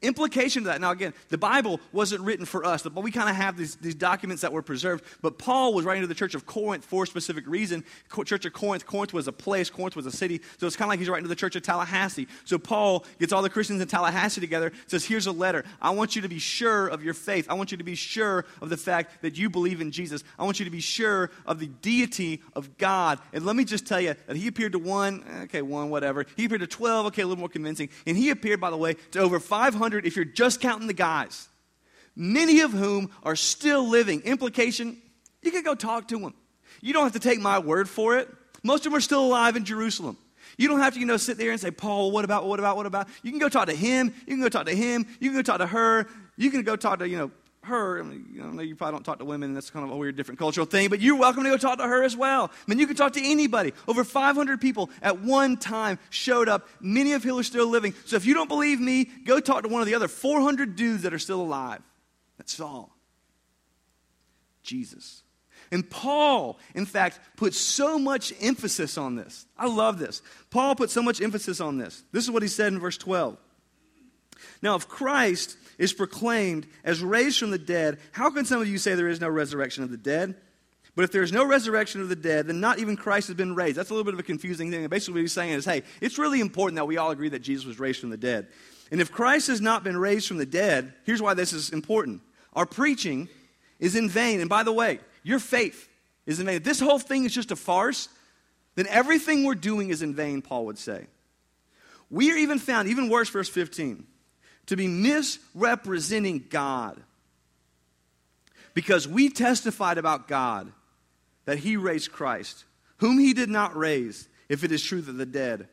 Implication 0.00 0.62
to 0.62 0.68
that. 0.68 0.80
Now, 0.80 0.92
again, 0.92 1.12
the 1.28 1.38
Bible 1.38 1.80
wasn't 1.90 2.22
written 2.22 2.46
for 2.46 2.64
us, 2.64 2.84
but 2.84 3.02
we 3.02 3.10
kind 3.10 3.28
of 3.28 3.34
have 3.34 3.56
these, 3.56 3.74
these 3.76 3.96
documents 3.96 4.42
that 4.42 4.52
were 4.52 4.62
preserved. 4.62 5.02
But 5.22 5.38
Paul 5.38 5.74
was 5.74 5.84
writing 5.84 6.02
to 6.02 6.06
the 6.06 6.14
church 6.14 6.36
of 6.36 6.46
Corinth 6.46 6.84
for 6.84 7.02
a 7.02 7.06
specific 7.06 7.48
reason. 7.48 7.84
church 8.24 8.44
of 8.44 8.52
Corinth, 8.52 8.86
Corinth 8.86 9.12
was 9.12 9.26
a 9.26 9.32
place, 9.32 9.70
Corinth 9.70 9.96
was 9.96 10.06
a 10.06 10.12
city. 10.12 10.40
So 10.58 10.68
it's 10.68 10.76
kind 10.76 10.86
of 10.86 10.90
like 10.90 11.00
he's 11.00 11.08
writing 11.08 11.24
to 11.24 11.28
the 11.28 11.34
church 11.34 11.56
of 11.56 11.62
Tallahassee. 11.62 12.28
So 12.44 12.58
Paul 12.58 13.06
gets 13.18 13.32
all 13.32 13.42
the 13.42 13.50
Christians 13.50 13.82
in 13.82 13.88
Tallahassee 13.88 14.40
together, 14.40 14.72
says, 14.86 15.04
Here's 15.04 15.26
a 15.26 15.32
letter. 15.32 15.64
I 15.82 15.90
want 15.90 16.14
you 16.14 16.22
to 16.22 16.28
be 16.28 16.38
sure 16.38 16.86
of 16.86 17.02
your 17.02 17.14
faith. 17.14 17.46
I 17.50 17.54
want 17.54 17.72
you 17.72 17.78
to 17.78 17.84
be 17.84 17.96
sure 17.96 18.44
of 18.62 18.70
the 18.70 18.76
fact 18.76 19.22
that 19.22 19.36
you 19.36 19.50
believe 19.50 19.80
in 19.80 19.90
Jesus. 19.90 20.22
I 20.38 20.44
want 20.44 20.60
you 20.60 20.64
to 20.64 20.70
be 20.70 20.80
sure 20.80 21.30
of 21.44 21.58
the 21.58 21.66
deity 21.66 22.40
of 22.54 22.78
God. 22.78 23.18
And 23.32 23.44
let 23.44 23.56
me 23.56 23.64
just 23.64 23.84
tell 23.84 24.00
you 24.00 24.14
that 24.28 24.36
he 24.36 24.46
appeared 24.46 24.72
to 24.72 24.78
one, 24.78 25.24
okay, 25.44 25.62
one, 25.62 25.90
whatever. 25.90 26.24
He 26.36 26.44
appeared 26.44 26.60
to 26.60 26.68
12, 26.68 27.06
okay, 27.06 27.22
a 27.22 27.26
little 27.26 27.40
more 27.40 27.48
convincing. 27.48 27.88
And 28.06 28.16
he 28.16 28.30
appeared, 28.30 28.60
by 28.60 28.70
the 28.70 28.76
way, 28.76 28.94
to 29.10 29.18
over 29.18 29.40
500 29.40 29.87
if 29.96 30.16
you're 30.16 30.24
just 30.24 30.60
counting 30.60 30.86
the 30.86 30.92
guys, 30.92 31.48
many 32.14 32.60
of 32.60 32.72
whom 32.72 33.10
are 33.22 33.36
still 33.36 33.88
living. 33.88 34.20
Implication, 34.22 34.98
you 35.42 35.50
can 35.50 35.62
go 35.62 35.74
talk 35.74 36.08
to 36.08 36.18
them. 36.18 36.34
You 36.80 36.92
don't 36.92 37.04
have 37.04 37.12
to 37.12 37.20
take 37.20 37.40
my 37.40 37.58
word 37.58 37.88
for 37.88 38.18
it. 38.18 38.28
Most 38.62 38.86
of 38.86 38.92
them 38.92 38.98
are 38.98 39.00
still 39.00 39.24
alive 39.24 39.56
in 39.56 39.64
Jerusalem. 39.64 40.18
You 40.56 40.68
don't 40.68 40.80
have 40.80 40.94
to, 40.94 41.00
you 41.00 41.06
know, 41.06 41.16
sit 41.16 41.38
there 41.38 41.52
and 41.52 41.60
say, 41.60 41.70
Paul, 41.70 42.10
what 42.10 42.24
about, 42.24 42.46
what 42.46 42.58
about, 42.58 42.76
what 42.76 42.86
about? 42.86 43.08
You 43.22 43.30
can 43.30 43.38
go 43.38 43.48
talk 43.48 43.66
to 43.66 43.74
him. 43.74 44.12
You 44.26 44.34
can 44.34 44.40
go 44.40 44.48
talk 44.48 44.66
to 44.66 44.74
him. 44.74 45.06
You 45.20 45.30
can 45.30 45.38
go 45.38 45.42
talk 45.42 45.58
to 45.58 45.66
her. 45.66 46.06
You 46.36 46.50
can 46.50 46.62
go 46.62 46.74
talk 46.74 46.98
to, 46.98 47.08
you 47.08 47.16
know, 47.16 47.30
her. 47.62 48.00
I 48.00 48.02
mean, 48.02 48.26
you, 48.32 48.42
know, 48.42 48.62
you 48.62 48.76
probably 48.76 48.96
don't 48.96 49.04
talk 49.04 49.18
to 49.18 49.24
women, 49.24 49.50
and 49.50 49.56
that's 49.56 49.70
kind 49.70 49.84
of 49.84 49.90
a 49.90 49.96
weird, 49.96 50.16
different 50.16 50.38
cultural 50.38 50.66
thing, 50.66 50.88
but 50.88 51.00
you're 51.00 51.16
welcome 51.16 51.44
to 51.44 51.50
go 51.50 51.56
talk 51.56 51.78
to 51.78 51.84
her 51.84 52.02
as 52.02 52.16
well. 52.16 52.50
I 52.52 52.70
mean, 52.70 52.78
you 52.78 52.86
can 52.86 52.96
talk 52.96 53.12
to 53.14 53.24
anybody. 53.24 53.72
Over 53.86 54.04
500 54.04 54.60
people 54.60 54.90
at 55.02 55.20
one 55.20 55.56
time 55.56 55.98
showed 56.10 56.48
up, 56.48 56.68
many 56.80 57.12
of 57.12 57.22
whom 57.22 57.38
are 57.38 57.42
still 57.42 57.68
living. 57.68 57.94
So 58.06 58.16
if 58.16 58.26
you 58.26 58.34
don't 58.34 58.48
believe 58.48 58.80
me, 58.80 59.04
go 59.04 59.40
talk 59.40 59.62
to 59.62 59.68
one 59.68 59.80
of 59.80 59.86
the 59.86 59.94
other 59.94 60.08
400 60.08 60.76
dudes 60.76 61.02
that 61.02 61.12
are 61.12 61.18
still 61.18 61.40
alive. 61.40 61.80
That's 62.38 62.58
all. 62.60 62.96
Jesus. 64.62 65.22
And 65.70 65.88
Paul, 65.88 66.58
in 66.74 66.86
fact, 66.86 67.20
put 67.36 67.54
so 67.54 67.98
much 67.98 68.32
emphasis 68.40 68.96
on 68.96 69.16
this. 69.16 69.46
I 69.56 69.66
love 69.66 69.98
this. 69.98 70.22
Paul 70.50 70.74
put 70.74 70.90
so 70.90 71.02
much 71.02 71.20
emphasis 71.20 71.60
on 71.60 71.78
this. 71.78 72.02
This 72.12 72.24
is 72.24 72.30
what 72.30 72.42
he 72.42 72.48
said 72.48 72.72
in 72.72 72.78
verse 72.78 72.96
12. 72.96 73.36
Now, 74.62 74.76
if 74.76 74.88
Christ 74.88 75.56
is 75.78 75.92
proclaimed 75.92 76.66
as 76.84 77.02
raised 77.02 77.38
from 77.38 77.50
the 77.50 77.58
dead, 77.58 77.98
how 78.12 78.30
can 78.30 78.44
some 78.44 78.60
of 78.60 78.68
you 78.68 78.78
say 78.78 78.94
there 78.94 79.08
is 79.08 79.20
no 79.20 79.28
resurrection 79.28 79.84
of 79.84 79.90
the 79.90 79.96
dead? 79.96 80.34
But 80.98 81.04
if 81.04 81.12
there 81.12 81.22
is 81.22 81.32
no 81.32 81.44
resurrection 81.44 82.00
of 82.00 82.08
the 82.08 82.16
dead, 82.16 82.48
then 82.48 82.58
not 82.58 82.80
even 82.80 82.96
Christ 82.96 83.28
has 83.28 83.36
been 83.36 83.54
raised. 83.54 83.76
That's 83.76 83.90
a 83.90 83.92
little 83.92 84.04
bit 84.04 84.14
of 84.14 84.20
a 84.20 84.24
confusing 84.24 84.70
thing. 84.72 84.80
And 84.80 84.90
basically, 84.90 85.14
what 85.14 85.20
he's 85.20 85.32
saying 85.32 85.52
is 85.52 85.64
hey, 85.64 85.84
it's 86.00 86.18
really 86.18 86.40
important 86.40 86.74
that 86.74 86.86
we 86.86 86.96
all 86.96 87.12
agree 87.12 87.28
that 87.28 87.38
Jesus 87.38 87.64
was 87.64 87.78
raised 87.78 88.00
from 88.00 88.10
the 88.10 88.16
dead. 88.16 88.48
And 88.90 89.00
if 89.00 89.12
Christ 89.12 89.46
has 89.46 89.60
not 89.60 89.84
been 89.84 89.96
raised 89.96 90.26
from 90.26 90.38
the 90.38 90.46
dead, 90.46 90.92
here's 91.04 91.22
why 91.22 91.34
this 91.34 91.52
is 91.52 91.70
important 91.70 92.20
our 92.52 92.66
preaching 92.66 93.28
is 93.78 93.94
in 93.94 94.08
vain. 94.08 94.40
And 94.40 94.50
by 94.50 94.64
the 94.64 94.72
way, 94.72 94.98
your 95.22 95.38
faith 95.38 95.88
is 96.26 96.40
in 96.40 96.46
vain. 96.46 96.56
If 96.56 96.64
this 96.64 96.80
whole 96.80 96.98
thing 96.98 97.24
is 97.24 97.32
just 97.32 97.52
a 97.52 97.56
farce, 97.56 98.08
then 98.74 98.88
everything 98.88 99.44
we're 99.44 99.54
doing 99.54 99.90
is 99.90 100.02
in 100.02 100.14
vain, 100.14 100.42
Paul 100.42 100.66
would 100.66 100.78
say. 100.78 101.06
We 102.10 102.32
are 102.32 102.36
even 102.36 102.58
found, 102.58 102.88
even 102.88 103.08
worse, 103.08 103.28
verse 103.28 103.48
15 103.48 104.04
to 104.68 104.76
be 104.76 104.86
misrepresenting 104.86 106.44
God. 106.48 107.02
Because 108.74 109.08
we 109.08 109.28
testified 109.28 109.98
about 109.98 110.28
God 110.28 110.72
that 111.46 111.58
He 111.58 111.76
raised 111.76 112.12
Christ, 112.12 112.64
whom 112.98 113.18
He 113.18 113.32
did 113.32 113.48
not 113.48 113.76
raise, 113.76 114.28
if 114.48 114.64
it 114.64 114.70
is 114.70 114.82
true 114.82 115.00
that 115.00 115.12
the 115.12 115.26
dead 115.26 115.68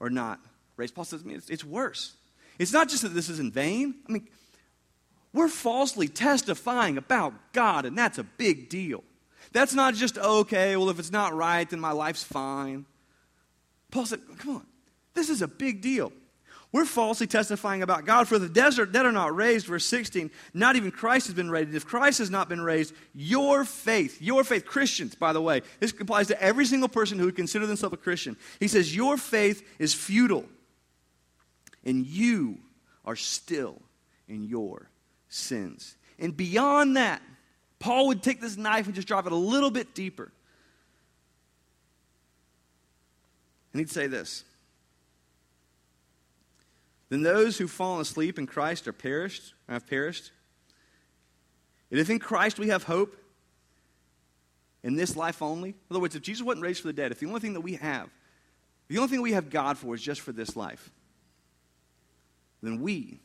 are 0.00 0.10
not 0.10 0.38
raised. 0.76 0.94
Paul 0.94 1.04
says, 1.04 1.22
I 1.24 1.26
mean, 1.26 1.38
it's, 1.38 1.50
it's 1.50 1.64
worse. 1.64 2.14
It's 2.58 2.72
not 2.72 2.88
just 2.88 3.02
that 3.02 3.14
this 3.14 3.28
is 3.28 3.40
in 3.40 3.50
vain. 3.50 3.96
I 4.08 4.12
mean, 4.12 4.28
we're 5.32 5.48
falsely 5.48 6.08
testifying 6.08 6.98
about 6.98 7.34
God, 7.52 7.84
and 7.84 7.96
that's 7.96 8.18
a 8.18 8.22
big 8.24 8.68
deal. 8.68 9.02
That's 9.52 9.74
not 9.74 9.94
just, 9.94 10.18
okay, 10.18 10.76
well, 10.76 10.90
if 10.90 10.98
it's 10.98 11.12
not 11.12 11.34
right, 11.34 11.68
then 11.68 11.80
my 11.80 11.92
life's 11.92 12.24
fine. 12.24 12.84
Paul 13.90 14.06
said, 14.06 14.20
come 14.38 14.56
on, 14.56 14.66
this 15.14 15.30
is 15.30 15.40
a 15.42 15.48
big 15.48 15.80
deal. 15.80 16.12
We're 16.72 16.84
falsely 16.84 17.26
testifying 17.26 17.82
about 17.82 18.04
God. 18.04 18.28
For 18.28 18.38
the 18.38 18.48
desert 18.48 18.92
that 18.92 19.06
are 19.06 19.12
not 19.12 19.34
raised, 19.34 19.66
verse 19.66 19.84
16. 19.86 20.30
Not 20.52 20.76
even 20.76 20.90
Christ 20.90 21.26
has 21.26 21.34
been 21.34 21.50
raised. 21.50 21.74
If 21.74 21.86
Christ 21.86 22.18
has 22.18 22.30
not 22.30 22.48
been 22.48 22.60
raised, 22.60 22.92
your 23.14 23.64
faith, 23.64 24.20
your 24.20 24.44
faith, 24.44 24.66
Christians, 24.66 25.14
by 25.14 25.32
the 25.32 25.40
way, 25.40 25.62
this 25.80 25.92
applies 25.98 26.26
to 26.28 26.42
every 26.42 26.66
single 26.66 26.88
person 26.88 27.18
who 27.18 27.24
would 27.26 27.36
consider 27.36 27.66
themselves 27.66 27.94
a 27.94 27.96
Christian. 27.98 28.36
He 28.60 28.68
says, 28.68 28.94
Your 28.94 29.16
faith 29.16 29.66
is 29.78 29.94
futile, 29.94 30.44
and 31.84 32.04
you 32.04 32.58
are 33.04 33.16
still 33.16 33.80
in 34.28 34.44
your 34.44 34.90
sins. 35.28 35.96
And 36.18 36.36
beyond 36.36 36.96
that, 36.96 37.22
Paul 37.78 38.08
would 38.08 38.22
take 38.22 38.40
this 38.40 38.56
knife 38.56 38.86
and 38.86 38.94
just 38.94 39.08
drive 39.08 39.26
it 39.26 39.32
a 39.32 39.36
little 39.36 39.70
bit 39.70 39.94
deeper. 39.94 40.32
And 43.72 43.80
he'd 43.80 43.90
say 43.90 44.06
this 44.06 44.44
then 47.08 47.22
those 47.22 47.58
who've 47.58 47.70
fallen 47.70 48.00
asleep 48.00 48.38
in 48.38 48.46
Christ 48.46 48.88
are 48.88 48.92
perished, 48.92 49.54
have 49.68 49.86
perished. 49.86 50.32
And 51.90 52.00
if 52.00 52.10
in 52.10 52.18
Christ 52.18 52.58
we 52.58 52.68
have 52.68 52.82
hope, 52.82 53.16
in 54.82 54.94
this 54.94 55.16
life 55.16 55.42
only, 55.42 55.70
in 55.70 55.76
other 55.90 56.00
words, 56.00 56.14
if 56.14 56.22
Jesus 56.22 56.44
wasn't 56.44 56.62
raised 56.62 56.82
from 56.82 56.88
the 56.88 56.92
dead, 56.92 57.10
if 57.10 57.18
the 57.18 57.26
only 57.26 57.40
thing 57.40 57.54
that 57.54 57.60
we 57.60 57.74
have, 57.74 58.08
the 58.88 58.98
only 58.98 59.08
thing 59.08 59.20
we 59.20 59.32
have 59.32 59.50
God 59.50 59.76
for 59.78 59.94
is 59.94 60.02
just 60.02 60.20
for 60.20 60.32
this 60.32 60.54
life, 60.54 60.90
then 62.62 62.80
we 62.80 63.20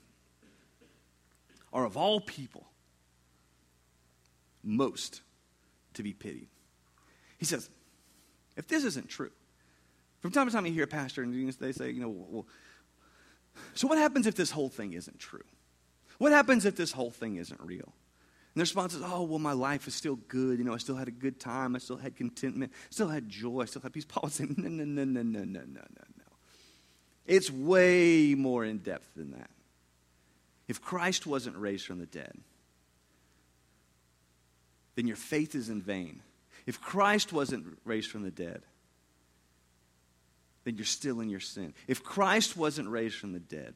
are 1.72 1.86
of 1.86 1.98
all 1.98 2.20
people 2.20 2.66
most 4.64 5.22
to 5.94 6.04
be 6.04 6.14
pitied. 6.14 6.48
He 7.38 7.46
says, 7.46 7.70
if 8.58 8.68
this 8.68 8.84
isn't 8.84 9.10
true, 9.10 9.32
from 10.22 10.32
time 10.32 10.48
to 10.48 10.54
time 10.54 10.66
you 10.66 10.74
hear 10.74 10.84
a 10.84 10.88
pastor 10.88 11.24
and 11.24 11.54
they 11.54 11.72
say, 11.72 11.92
you 11.92 12.02
know, 12.02 12.10
well, 12.10 12.46
so, 13.74 13.88
what 13.88 13.98
happens 13.98 14.28
if 14.28 14.36
this 14.36 14.52
whole 14.52 14.70
thing 14.70 14.94
isn't 14.94 15.20
true? 15.20 15.44
What 16.18 16.32
happens 16.32 16.66
if 16.66 16.76
this 16.76 16.92
whole 16.92 17.12
thing 17.12 17.38
isn't 17.38 17.60
real? 17.62 17.94
And 18.54 18.60
the 18.60 18.64
response 18.64 18.94
is, 18.94 19.02
oh, 19.04 19.24
well, 19.24 19.40
my 19.40 19.54
life 19.54 19.88
is 19.88 19.96
still 19.96 20.18
good. 20.28 20.60
You 20.60 20.66
know, 20.66 20.74
I 20.74 20.78
still 20.78 20.98
had 20.98 21.08
a 21.08 21.12
good 21.12 21.40
time. 21.40 21.76
I 21.76 21.80
still 21.80 21.98
had 21.98 22.16
contentment. 22.16 22.74
I 22.74 22.88
Still 22.90 23.08
had 23.08 23.30
joy. 23.30 23.62
I 23.62 23.66
still 23.66 23.82
had 23.82 23.94
peace. 23.94 24.06
Paul 24.08 24.24
would 24.26 24.34
say, 24.34 24.46
no, 24.58 24.68
no, 24.68 24.84
no, 24.84 25.04
no, 25.04 25.22
no, 25.22 25.22
no, 25.24 25.44
no, 25.44 25.64
no, 25.64 25.82
no. 25.82 26.24
It's 27.26 27.50
way 27.50 28.36
more 28.36 28.66
in 28.66 28.80
depth 28.80 29.08
than 29.16 29.32
that. 29.32 29.50
If 30.68 30.82
Christ 30.82 31.26
wasn't 31.26 31.56
raised 31.56 31.86
from 31.86 32.00
the 32.00 32.06
dead, 32.06 32.38
then 34.96 35.08
your 35.08 35.18
faith 35.18 35.56
is 35.56 35.70
in 35.70 35.82
vain. 35.82 36.22
If 36.66 36.82
Christ 36.82 37.32
wasn't 37.32 37.78
raised 37.86 38.12
from 38.12 38.24
the 38.24 38.32
dead, 38.32 38.64
then 40.64 40.76
you're 40.76 40.86
still 40.86 41.22
in 41.22 41.30
your 41.30 41.40
sin. 41.40 41.74
If 41.88 42.04
Christ 42.04 42.56
wasn't 42.56 42.90
raised 42.90 43.16
from 43.16 43.34
the 43.34 43.40
dead, 43.40 43.74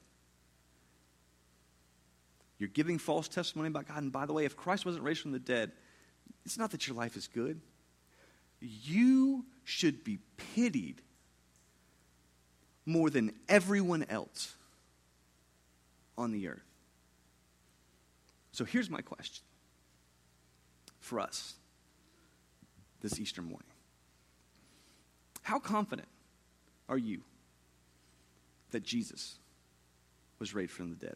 you're 2.58 2.70
giving 2.70 2.98
false 2.98 3.28
testimony 3.28 3.68
about 3.68 3.88
God. 3.88 4.02
And 4.02 4.12
by 4.12 4.26
the 4.26 4.34
way, 4.34 4.46
if 4.46 4.56
Christ 4.56 4.86
wasn't 4.86 5.04
raised 5.04 5.22
from 5.22 5.32
the 5.32 5.40
dead, 5.40 5.72
it's 6.46 6.58
not 6.58 6.72
that 6.72 6.88
your 6.88 6.96
life 6.96 7.18
is 7.18 7.28
good. 7.28 7.60
You 8.62 9.46
should 9.64 10.04
be 10.04 10.20
pitied 10.56 11.02
more 12.86 13.10
than 13.10 13.34
everyone 13.50 14.06
else 14.10 14.56
on 16.18 16.32
the 16.32 16.48
earth. 16.48 16.62
So 18.52 18.64
here's 18.64 18.90
my 18.90 19.02
question 19.02 19.44
for 21.00 21.20
us 21.20 21.56
this 23.02 23.20
Easter 23.20 23.42
morning 23.42 23.68
How 25.42 25.60
confident 25.60 26.08
are 26.88 26.98
you 26.98 27.22
that 28.72 28.84
Jesus 28.84 29.36
was 30.40 30.54
raised 30.54 30.72
from 30.72 30.90
the 30.90 30.96
dead? 30.96 31.16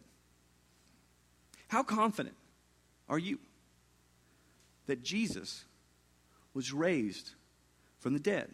How 1.68 1.84
confident 1.84 2.36
are 3.08 3.20
you 3.20 3.40
that 4.88 5.04
Jesus 5.04 5.66
was 6.54 6.74
raised 6.74 7.32
from 8.00 8.14
the 8.14 8.20
dead? 8.20 8.50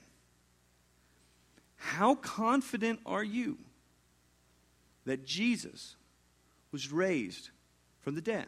How 1.77 2.15
confident 2.15 2.99
are 3.05 3.23
you 3.23 3.57
that 5.05 5.25
Jesus 5.25 5.95
was 6.71 6.91
raised 6.91 7.51
from 8.01 8.15
the 8.15 8.21
dead? 8.21 8.47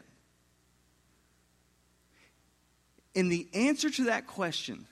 And 3.14 3.32
the 3.32 3.48
answer 3.54 3.90
to 3.90 4.04
that 4.04 4.26
question 4.26 4.86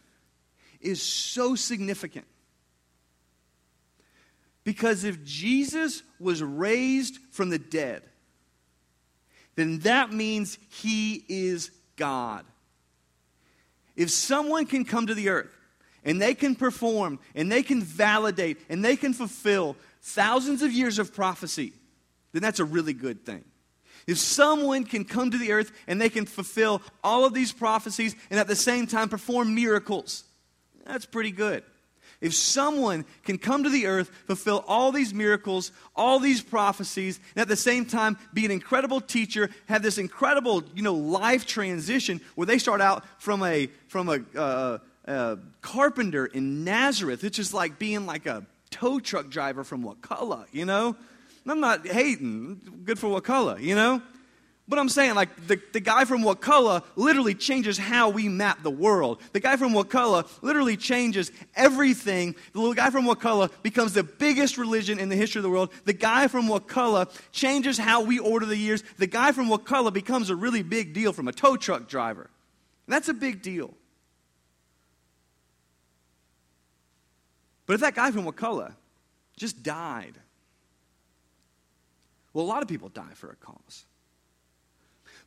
is 0.80 1.02
so 1.02 1.54
significant. 1.54 2.26
Because 4.66 5.04
if 5.04 5.22
Jesus 5.22 6.02
was 6.18 6.42
raised 6.42 7.18
from 7.30 7.50
the 7.50 7.58
dead, 7.58 8.02
then 9.54 9.78
that 9.78 10.12
means 10.12 10.58
he 10.68 11.24
is 11.28 11.70
God. 11.94 12.44
If 13.94 14.10
someone 14.10 14.66
can 14.66 14.84
come 14.84 15.06
to 15.06 15.14
the 15.14 15.28
earth 15.28 15.56
and 16.04 16.20
they 16.20 16.34
can 16.34 16.56
perform 16.56 17.20
and 17.36 17.50
they 17.50 17.62
can 17.62 17.80
validate 17.80 18.58
and 18.68 18.84
they 18.84 18.96
can 18.96 19.12
fulfill 19.12 19.76
thousands 20.02 20.62
of 20.62 20.72
years 20.72 20.98
of 20.98 21.14
prophecy, 21.14 21.72
then 22.32 22.42
that's 22.42 22.58
a 22.58 22.64
really 22.64 22.92
good 22.92 23.24
thing. 23.24 23.44
If 24.08 24.18
someone 24.18 24.82
can 24.82 25.04
come 25.04 25.30
to 25.30 25.38
the 25.38 25.52
earth 25.52 25.70
and 25.86 26.00
they 26.00 26.08
can 26.08 26.26
fulfill 26.26 26.82
all 27.04 27.24
of 27.24 27.34
these 27.34 27.52
prophecies 27.52 28.16
and 28.30 28.40
at 28.40 28.48
the 28.48 28.56
same 28.56 28.88
time 28.88 29.10
perform 29.10 29.54
miracles, 29.54 30.24
that's 30.84 31.06
pretty 31.06 31.30
good. 31.30 31.62
If 32.20 32.34
someone 32.34 33.04
can 33.24 33.38
come 33.38 33.64
to 33.64 33.68
the 33.68 33.86
earth, 33.86 34.10
fulfill 34.26 34.64
all 34.66 34.92
these 34.92 35.12
miracles, 35.12 35.72
all 35.94 36.18
these 36.18 36.40
prophecies, 36.40 37.20
and 37.34 37.42
at 37.42 37.48
the 37.48 37.56
same 37.56 37.84
time 37.84 38.18
be 38.32 38.44
an 38.44 38.50
incredible 38.50 39.00
teacher, 39.00 39.50
have 39.66 39.82
this 39.82 39.98
incredible, 39.98 40.62
you 40.74 40.82
know, 40.82 40.94
life 40.94 41.46
transition 41.46 42.20
where 42.34 42.46
they 42.46 42.58
start 42.58 42.80
out 42.80 43.04
from 43.18 43.42
a 43.42 43.68
from 43.88 44.08
a, 44.08 44.38
uh, 44.38 44.78
a 45.06 45.38
carpenter 45.60 46.26
in 46.26 46.64
Nazareth, 46.64 47.22
it's 47.24 47.36
just 47.36 47.54
like 47.54 47.78
being 47.78 48.06
like 48.06 48.26
a 48.26 48.44
tow 48.70 48.98
truck 48.98 49.28
driver 49.28 49.64
from 49.64 49.82
Wakulla, 49.82 50.46
you 50.52 50.64
know. 50.64 50.96
I'm 51.48 51.60
not 51.60 51.86
hating. 51.86 52.82
Good 52.84 52.98
for 52.98 53.08
Wakulla, 53.08 53.60
you 53.60 53.76
know. 53.76 54.02
But 54.68 54.80
I'm 54.80 54.88
saying, 54.88 55.14
like, 55.14 55.46
the, 55.46 55.60
the 55.72 55.78
guy 55.78 56.04
from 56.04 56.22
Wakulla 56.22 56.82
literally 56.96 57.34
changes 57.34 57.78
how 57.78 58.08
we 58.08 58.28
map 58.28 58.64
the 58.64 58.70
world. 58.70 59.20
The 59.32 59.38
guy 59.38 59.56
from 59.56 59.72
Wakulla 59.72 60.26
literally 60.42 60.76
changes 60.76 61.30
everything. 61.54 62.34
The 62.52 62.58
little 62.58 62.74
guy 62.74 62.90
from 62.90 63.06
Wakulla 63.06 63.50
becomes 63.62 63.92
the 63.92 64.02
biggest 64.02 64.58
religion 64.58 64.98
in 64.98 65.08
the 65.08 65.14
history 65.14 65.38
of 65.38 65.44
the 65.44 65.50
world. 65.50 65.70
The 65.84 65.92
guy 65.92 66.26
from 66.26 66.48
Wakulla 66.48 67.08
changes 67.30 67.78
how 67.78 68.02
we 68.02 68.18
order 68.18 68.44
the 68.44 68.56
years. 68.56 68.82
The 68.98 69.06
guy 69.06 69.30
from 69.30 69.48
Wakulla 69.48 69.92
becomes 69.92 70.30
a 70.30 70.36
really 70.36 70.64
big 70.64 70.92
deal 70.92 71.12
from 71.12 71.28
a 71.28 71.32
tow 71.32 71.56
truck 71.56 71.88
driver. 71.88 72.28
And 72.86 72.92
that's 72.94 73.08
a 73.08 73.14
big 73.14 73.42
deal. 73.42 73.72
But 77.66 77.74
if 77.74 77.80
that 77.82 77.94
guy 77.94 78.10
from 78.10 78.24
Wakulla 78.24 78.74
just 79.36 79.62
died, 79.62 80.14
well, 82.32 82.44
a 82.44 82.48
lot 82.48 82.62
of 82.62 82.68
people 82.68 82.88
die 82.88 83.14
for 83.14 83.30
a 83.30 83.36
cause. 83.36 83.84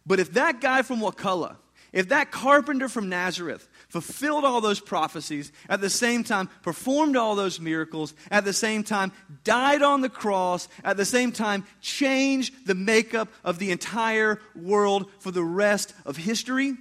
But 0.10 0.19
if 0.19 0.34
that 0.34 0.60
guy 0.60 0.82
from 0.82 1.02
Wakulla, 1.02 1.58
if 1.93 2.10
that 2.10 2.32
carpenter 2.32 2.89
from 2.89 3.10
Nazareth 3.10 3.69
fulfilled 3.89 4.43
all 4.43 4.60
those 4.60 4.80
prophecies, 4.80 5.52
at 5.69 5.82
the 5.82 5.89
same 5.89 6.24
time 6.24 6.50
performed 6.63 7.15
all 7.15 7.36
those 7.36 7.60
miracles, 7.60 8.15
at 8.32 8.43
the 8.43 8.52
same 8.52 8.84
time 8.84 9.12
died 9.43 9.84
on 9.84 10.02
the 10.02 10.10
cross, 10.10 10.67
at 10.84 10.98
the 10.98 11.06
same 11.06 11.32
time 11.32 11.63
changed 11.80 12.65
the 12.65 12.74
makeup 12.74 13.30
of 13.43 13.60
the 13.60 13.69
entire 13.69 14.41
world 14.56 15.12
for 15.19 15.30
the 15.30 15.43
rest 15.43 15.93
of 16.08 16.17
history, 16.17 16.76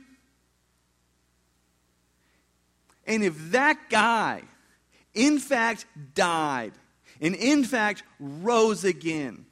and 3.07 3.23
if 3.23 3.51
that 3.51 3.91
guy, 3.91 4.43
in 5.13 5.39
fact, 5.39 5.85
died, 6.15 6.73
and 7.21 7.35
in 7.35 7.63
fact 7.63 8.05
rose 8.19 8.85
again, 8.85 9.45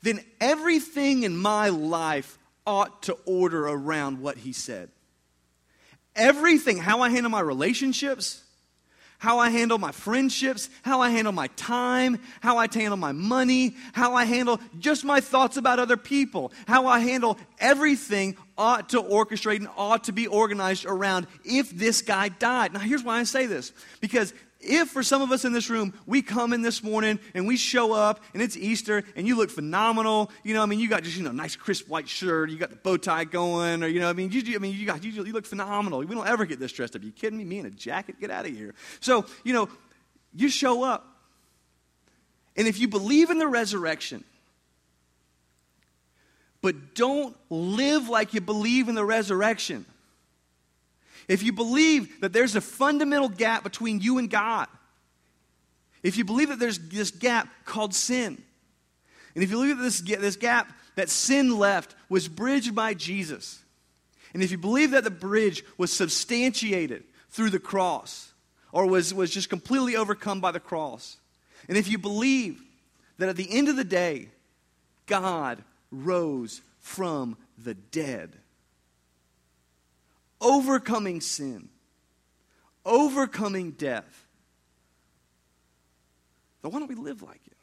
then 0.00 0.20
everything 0.40 1.24
in 1.24 1.36
my 1.36 1.70
life 1.70 2.36
ought 2.66 3.02
to 3.04 3.16
order 3.24 3.66
around 3.66 4.20
what 4.20 4.36
he 4.38 4.52
said. 4.52 4.90
Everything, 6.16 6.76
how 6.76 7.00
I 7.02 7.10
handle 7.10 7.30
my 7.30 7.40
relationships, 7.40 8.42
how 9.20 9.38
I 9.38 9.50
handle 9.50 9.76
my 9.76 9.92
friendships, 9.92 10.70
how 10.82 11.02
I 11.02 11.10
handle 11.10 11.32
my 11.32 11.48
time, 11.48 12.18
how 12.40 12.56
I 12.56 12.66
handle 12.72 12.96
my 12.96 13.12
money, 13.12 13.76
how 13.92 14.14
I 14.14 14.24
handle 14.24 14.58
just 14.78 15.04
my 15.04 15.20
thoughts 15.20 15.58
about 15.58 15.78
other 15.78 15.98
people, 15.98 16.52
how 16.66 16.86
I 16.86 17.00
handle 17.00 17.38
everything 17.58 18.36
ought 18.56 18.88
to 18.90 19.02
orchestrate 19.02 19.56
and 19.56 19.68
ought 19.76 20.04
to 20.04 20.12
be 20.12 20.26
organized 20.26 20.86
around 20.86 21.26
if 21.44 21.70
this 21.70 22.00
guy 22.00 22.30
died. 22.30 22.72
Now, 22.72 22.80
here's 22.80 23.04
why 23.04 23.18
I 23.18 23.24
say 23.24 23.44
this 23.44 23.72
because 24.00 24.32
if 24.60 24.90
for 24.90 25.02
some 25.02 25.22
of 25.22 25.32
us 25.32 25.44
in 25.44 25.52
this 25.52 25.70
room, 25.70 25.94
we 26.06 26.20
come 26.20 26.52
in 26.52 26.60
this 26.60 26.82
morning 26.82 27.18
and 27.34 27.46
we 27.46 27.56
show 27.56 27.92
up 27.92 28.22
and 28.34 28.42
it's 28.42 28.56
Easter 28.56 29.02
and 29.16 29.26
you 29.26 29.36
look 29.36 29.50
phenomenal, 29.50 30.30
you 30.44 30.54
know, 30.54 30.62
I 30.62 30.66
mean, 30.66 30.78
you 30.78 30.88
got 30.88 31.02
just, 31.02 31.16
you 31.16 31.22
know, 31.22 31.32
nice 31.32 31.56
crisp 31.56 31.88
white 31.88 32.08
shirt, 32.08 32.50
you 32.50 32.58
got 32.58 32.70
the 32.70 32.76
bow 32.76 32.98
tie 32.98 33.24
going, 33.24 33.82
or, 33.82 33.86
you 33.86 34.00
know, 34.00 34.10
I 34.10 34.12
mean, 34.12 34.30
you, 34.30 34.54
I 34.54 34.58
mean, 34.58 34.74
you 34.74 34.84
got, 34.84 35.02
you, 35.02 35.10
you 35.10 35.32
look 35.32 35.46
phenomenal. 35.46 36.00
We 36.00 36.14
don't 36.14 36.28
ever 36.28 36.44
get 36.44 36.60
this 36.60 36.72
dressed 36.72 36.94
up. 36.94 37.02
You 37.02 37.10
kidding 37.10 37.38
me? 37.38 37.44
Me 37.44 37.58
in 37.58 37.66
a 37.66 37.70
jacket? 37.70 38.20
Get 38.20 38.30
out 38.30 38.44
of 38.44 38.54
here. 38.54 38.74
So, 39.00 39.24
you 39.44 39.52
know, 39.52 39.68
you 40.34 40.48
show 40.48 40.84
up. 40.84 41.06
And 42.56 42.68
if 42.68 42.78
you 42.78 42.88
believe 42.88 43.30
in 43.30 43.38
the 43.38 43.48
resurrection, 43.48 44.24
but 46.60 46.94
don't 46.94 47.34
live 47.48 48.08
like 48.08 48.34
you 48.34 48.42
believe 48.42 48.88
in 48.88 48.94
the 48.94 49.04
resurrection, 49.04 49.86
if 51.30 51.44
you 51.44 51.52
believe 51.52 52.22
that 52.22 52.32
there's 52.32 52.56
a 52.56 52.60
fundamental 52.60 53.28
gap 53.28 53.62
between 53.62 54.00
you 54.00 54.18
and 54.18 54.28
God, 54.28 54.66
if 56.02 56.16
you 56.16 56.24
believe 56.24 56.48
that 56.48 56.58
there's 56.58 56.80
this 56.80 57.12
gap 57.12 57.48
called 57.64 57.94
sin, 57.94 58.42
and 59.36 59.44
if 59.44 59.50
you 59.50 59.56
believe 59.56 59.78
that 59.78 59.84
this, 59.84 60.00
this 60.00 60.34
gap 60.34 60.72
that 60.96 61.08
sin 61.08 61.56
left 61.56 61.94
was 62.08 62.26
bridged 62.26 62.74
by 62.74 62.94
Jesus, 62.94 63.62
and 64.34 64.42
if 64.42 64.50
you 64.50 64.58
believe 64.58 64.90
that 64.90 65.04
the 65.04 65.10
bridge 65.10 65.62
was 65.78 65.92
substantiated 65.92 67.04
through 67.28 67.50
the 67.50 67.60
cross, 67.60 68.32
or 68.72 68.86
was, 68.86 69.14
was 69.14 69.30
just 69.30 69.48
completely 69.48 69.94
overcome 69.94 70.40
by 70.40 70.50
the 70.50 70.58
cross, 70.58 71.16
and 71.68 71.78
if 71.78 71.86
you 71.86 71.96
believe 71.96 72.60
that 73.18 73.28
at 73.28 73.36
the 73.36 73.56
end 73.56 73.68
of 73.68 73.76
the 73.76 73.84
day, 73.84 74.30
God 75.06 75.62
rose 75.92 76.60
from 76.80 77.36
the 77.56 77.74
dead, 77.74 78.32
overcoming 80.40 81.20
sin, 81.20 81.68
overcoming 82.84 83.72
death. 83.72 84.26
Then 86.62 86.72
why 86.72 86.78
don't 86.78 86.88
we 86.88 86.94
live 86.94 87.22
like 87.22 87.40
it? 87.46 87.56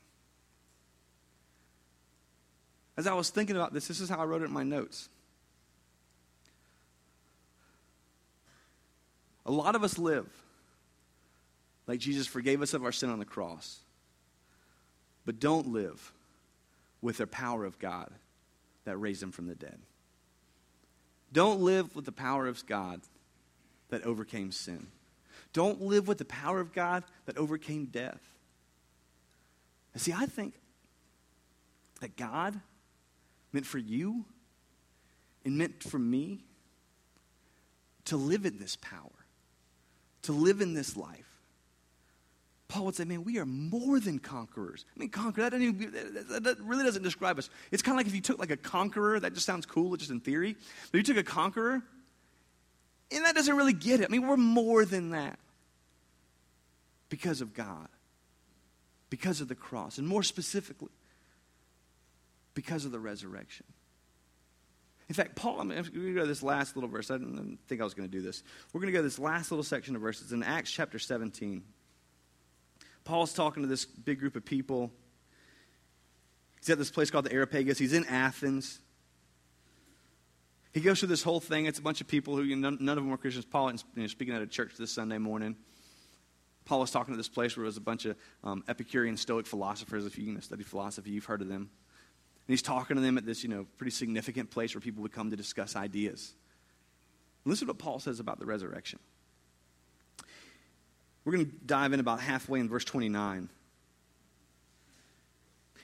As 2.97 3.05
I 3.05 3.13
was 3.13 3.29
thinking 3.29 3.55
about 3.55 3.73
this, 3.73 3.87
this 3.87 3.99
is 3.99 4.09
how 4.09 4.17
I 4.17 4.25
wrote 4.25 4.41
it 4.41 4.45
in 4.45 4.51
my 4.51 4.63
notes. 4.63 5.07
A 9.45 9.51
lot 9.51 9.75
of 9.75 9.83
us 9.83 9.97
live 9.97 10.27
like 11.85 11.99
Jesus 11.99 12.27
forgave 12.27 12.61
us 12.61 12.73
of 12.73 12.83
our 12.83 12.91
sin 12.91 13.09
on 13.09 13.19
the 13.19 13.25
cross, 13.25 13.79
but 15.25 15.39
don't 15.39 15.71
live 15.71 16.11
with 17.01 17.17
the 17.17 17.27
power 17.27 17.63
of 17.63 17.79
God 17.79 18.09
that 18.83 18.97
raised 18.97 19.23
him 19.23 19.31
from 19.31 19.47
the 19.47 19.55
dead. 19.55 19.79
Don't 21.31 21.61
live 21.61 21.95
with 21.95 22.05
the 22.05 22.11
power 22.11 22.47
of 22.47 22.65
God 22.65 23.01
that 23.89 24.03
overcame 24.03 24.51
sin. 24.51 24.87
Don't 25.53 25.81
live 25.81 26.07
with 26.07 26.17
the 26.17 26.25
power 26.25 26.59
of 26.59 26.73
God 26.73 27.03
that 27.25 27.37
overcame 27.37 27.85
death. 27.85 28.21
And 29.93 30.01
see, 30.01 30.13
I 30.13 30.25
think 30.25 30.53
that 32.01 32.15
God 32.15 32.59
meant 33.51 33.65
for 33.65 33.79
you 33.79 34.25
and 35.43 35.57
meant 35.57 35.83
for 35.83 35.99
me 35.99 36.43
to 38.05 38.17
live 38.17 38.45
in 38.45 38.57
this 38.57 38.75
power, 38.75 39.25
to 40.23 40.31
live 40.31 40.61
in 40.61 40.73
this 40.73 40.95
life. 40.95 41.26
Paul 42.67 42.85
would 42.85 42.95
say, 42.95 43.05
man, 43.05 43.23
we 43.23 43.37
are 43.37 43.45
more 43.45 43.99
than 43.99 44.19
conquerors. 44.19 44.85
I 44.95 44.99
mean, 44.99 45.09
conquer, 45.09 45.49
that, 45.49 45.53
even, 45.53 45.91
that, 46.29 46.43
that 46.43 46.59
really 46.59 46.83
doesn't 46.83 47.03
describe 47.03 47.37
us. 47.37 47.49
It's 47.71 47.81
kind 47.81 47.95
of 47.95 47.97
like 47.97 48.07
if 48.07 48.15
you 48.15 48.21
took 48.21 48.39
like 48.39 48.51
a 48.51 48.57
conqueror, 48.57 49.19
that 49.19 49.33
just 49.33 49.45
sounds 49.45 49.65
cool, 49.65 49.95
just 49.95 50.11
in 50.11 50.19
theory. 50.19 50.55
But 50.91 50.97
you 50.97 51.03
took 51.03 51.17
a 51.17 51.23
conqueror, 51.23 51.81
and 53.11 53.25
that 53.25 53.35
doesn't 53.35 53.55
really 53.55 53.73
get 53.73 54.01
it. 54.01 54.05
I 54.05 54.07
mean, 54.09 54.27
we're 54.27 54.35
more 54.35 54.83
than 54.83 55.11
that 55.11 55.39
because 57.07 57.39
of 57.39 57.53
God, 57.53 57.87
because 59.09 59.39
of 59.39 59.47
the 59.47 59.55
cross, 59.55 59.97
and 59.97 60.05
more 60.05 60.23
specifically, 60.23 60.91
because 62.53 62.83
of 62.83 62.91
the 62.91 62.99
resurrection. 62.99 63.65
In 65.07 65.15
fact, 65.15 65.37
Paul, 65.37 65.61
I'm 65.61 65.69
going 65.69 65.81
to 65.81 66.13
go 66.13 66.21
to 66.21 66.27
this 66.27 66.43
last 66.43 66.75
little 66.75 66.89
verse. 66.89 67.09
I 67.09 67.17
didn't 67.17 67.59
think 67.69 67.79
I 67.79 67.85
was 67.85 67.93
going 67.93 68.09
to 68.09 68.11
do 68.11 68.21
this. 68.21 68.43
We're 68.73 68.81
going 68.81 68.91
to 68.91 68.97
go 68.97 68.99
to 68.99 69.07
this 69.07 69.19
last 69.19 69.51
little 69.51 69.63
section 69.63 69.95
of 69.95 70.01
verses 70.01 70.33
in 70.33 70.43
Acts 70.43 70.69
chapter 70.69 70.99
17. 70.99 71.63
Paul's 73.07 73.33
talking 73.33 73.63
to 73.63 73.69
this 73.69 73.85
big 73.85 74.19
group 74.19 74.35
of 74.35 74.43
people. 74.43 74.91
He's 76.59 76.69
at 76.69 76.77
this 76.77 76.91
place 76.91 77.09
called 77.09 77.23
the 77.23 77.31
Areopagus. 77.31 77.77
He's 77.77 77.93
in 77.93 78.05
Athens. 78.05 78.81
He 80.73 80.81
goes 80.81 80.99
through 80.99 81.07
this 81.07 81.23
whole 81.23 81.39
thing. 81.39 81.67
It's 81.67 81.79
a 81.79 81.81
bunch 81.81 82.01
of 82.01 82.07
people 82.09 82.35
who 82.35 82.43
you 82.43 82.57
know, 82.57 82.71
none 82.71 82.89
of 82.89 82.95
them 82.97 83.09
were 83.09 83.17
Christians. 83.17 83.45
Paul 83.45 83.69
is 83.69 83.85
you 83.95 84.01
know, 84.01 84.07
speaking 84.07 84.35
at 84.35 84.41
a 84.41 84.45
church 84.47 84.73
this 84.77 84.91
Sunday 84.91 85.19
morning. 85.19 85.55
Paul 86.65 86.81
was 86.81 86.91
talking 86.91 87.13
to 87.13 87.17
this 87.17 87.29
place 87.29 87.55
where 87.55 87.63
there 87.63 87.67
was 87.67 87.77
a 87.77 87.81
bunch 87.81 88.03
of 88.03 88.17
um, 88.43 88.65
Epicurean 88.67 89.15
Stoic 89.15 89.47
philosophers. 89.47 90.05
If 90.05 90.17
you, 90.17 90.25
you 90.25 90.41
study 90.41 90.63
philosophy, 90.63 91.11
you've 91.11 91.23
heard 91.23 91.41
of 91.41 91.47
them. 91.47 91.61
And 91.61 92.53
he's 92.53 92.61
talking 92.61 92.97
to 92.97 93.01
them 93.01 93.17
at 93.17 93.25
this, 93.25 93.41
you 93.41 93.47
know, 93.47 93.67
pretty 93.77 93.91
significant 93.91 94.51
place 94.51 94.75
where 94.75 94.81
people 94.81 95.01
would 95.03 95.13
come 95.13 95.29
to 95.29 95.37
discuss 95.37 95.77
ideas. 95.77 96.33
Listen 97.45 97.67
to 97.67 97.71
what 97.71 97.79
Paul 97.79 97.99
says 97.99 98.19
about 98.19 98.39
the 98.39 98.45
resurrection. 98.45 98.99
We're 101.27 101.33
going 101.33 101.47
to 101.47 101.65
dive 101.65 101.91
in 101.91 101.99
about 101.99 102.21
halfway 102.21 102.61
in 102.61 102.69
verse 102.69 102.85
29. 102.85 103.49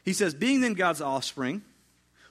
He 0.06 0.14
says, 0.14 0.34
Being 0.34 0.62
then 0.62 0.74
God's 0.74 1.02
offspring, 1.02 1.64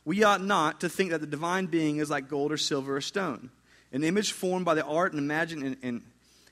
we 0.06 0.24
ought 0.24 0.42
not 0.42 0.80
to 0.80 0.88
think 0.88 1.10
that 1.10 1.20
the 1.20 1.26
divine 1.26 1.66
being 1.66 1.98
is 1.98 2.08
like 2.08 2.30
gold 2.30 2.52
or 2.52 2.56
silver 2.56 2.96
or 2.96 3.02
stone, 3.02 3.50
an 3.92 4.02
image 4.02 4.32
formed 4.32 4.64
by 4.64 4.72
the 4.72 4.82
art 4.86 5.12
and, 5.12 5.20
imagine, 5.20 5.62
and, 5.62 5.76
and, 5.82 6.02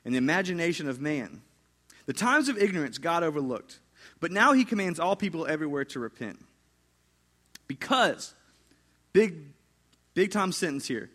and 0.05 0.13
the 0.13 0.19
imagination 0.19 0.87
of 0.87 1.01
man. 1.01 1.41
The 2.05 2.13
times 2.13 2.47
of 2.47 2.59
ignorance 2.59 2.99
God 2.99 3.23
overlooked, 3.23 3.79
but 4.19 4.31
now 4.31 4.53
he 4.53 4.63
commands 4.63 4.99
all 4.99 5.15
people 5.15 5.47
everywhere 5.47 5.85
to 5.85 5.99
repent. 5.99 6.45
Because, 7.67 8.35
big, 9.13 9.33
big 10.13 10.29
time 10.29 10.51
sentence 10.51 10.87
here, 10.87 11.09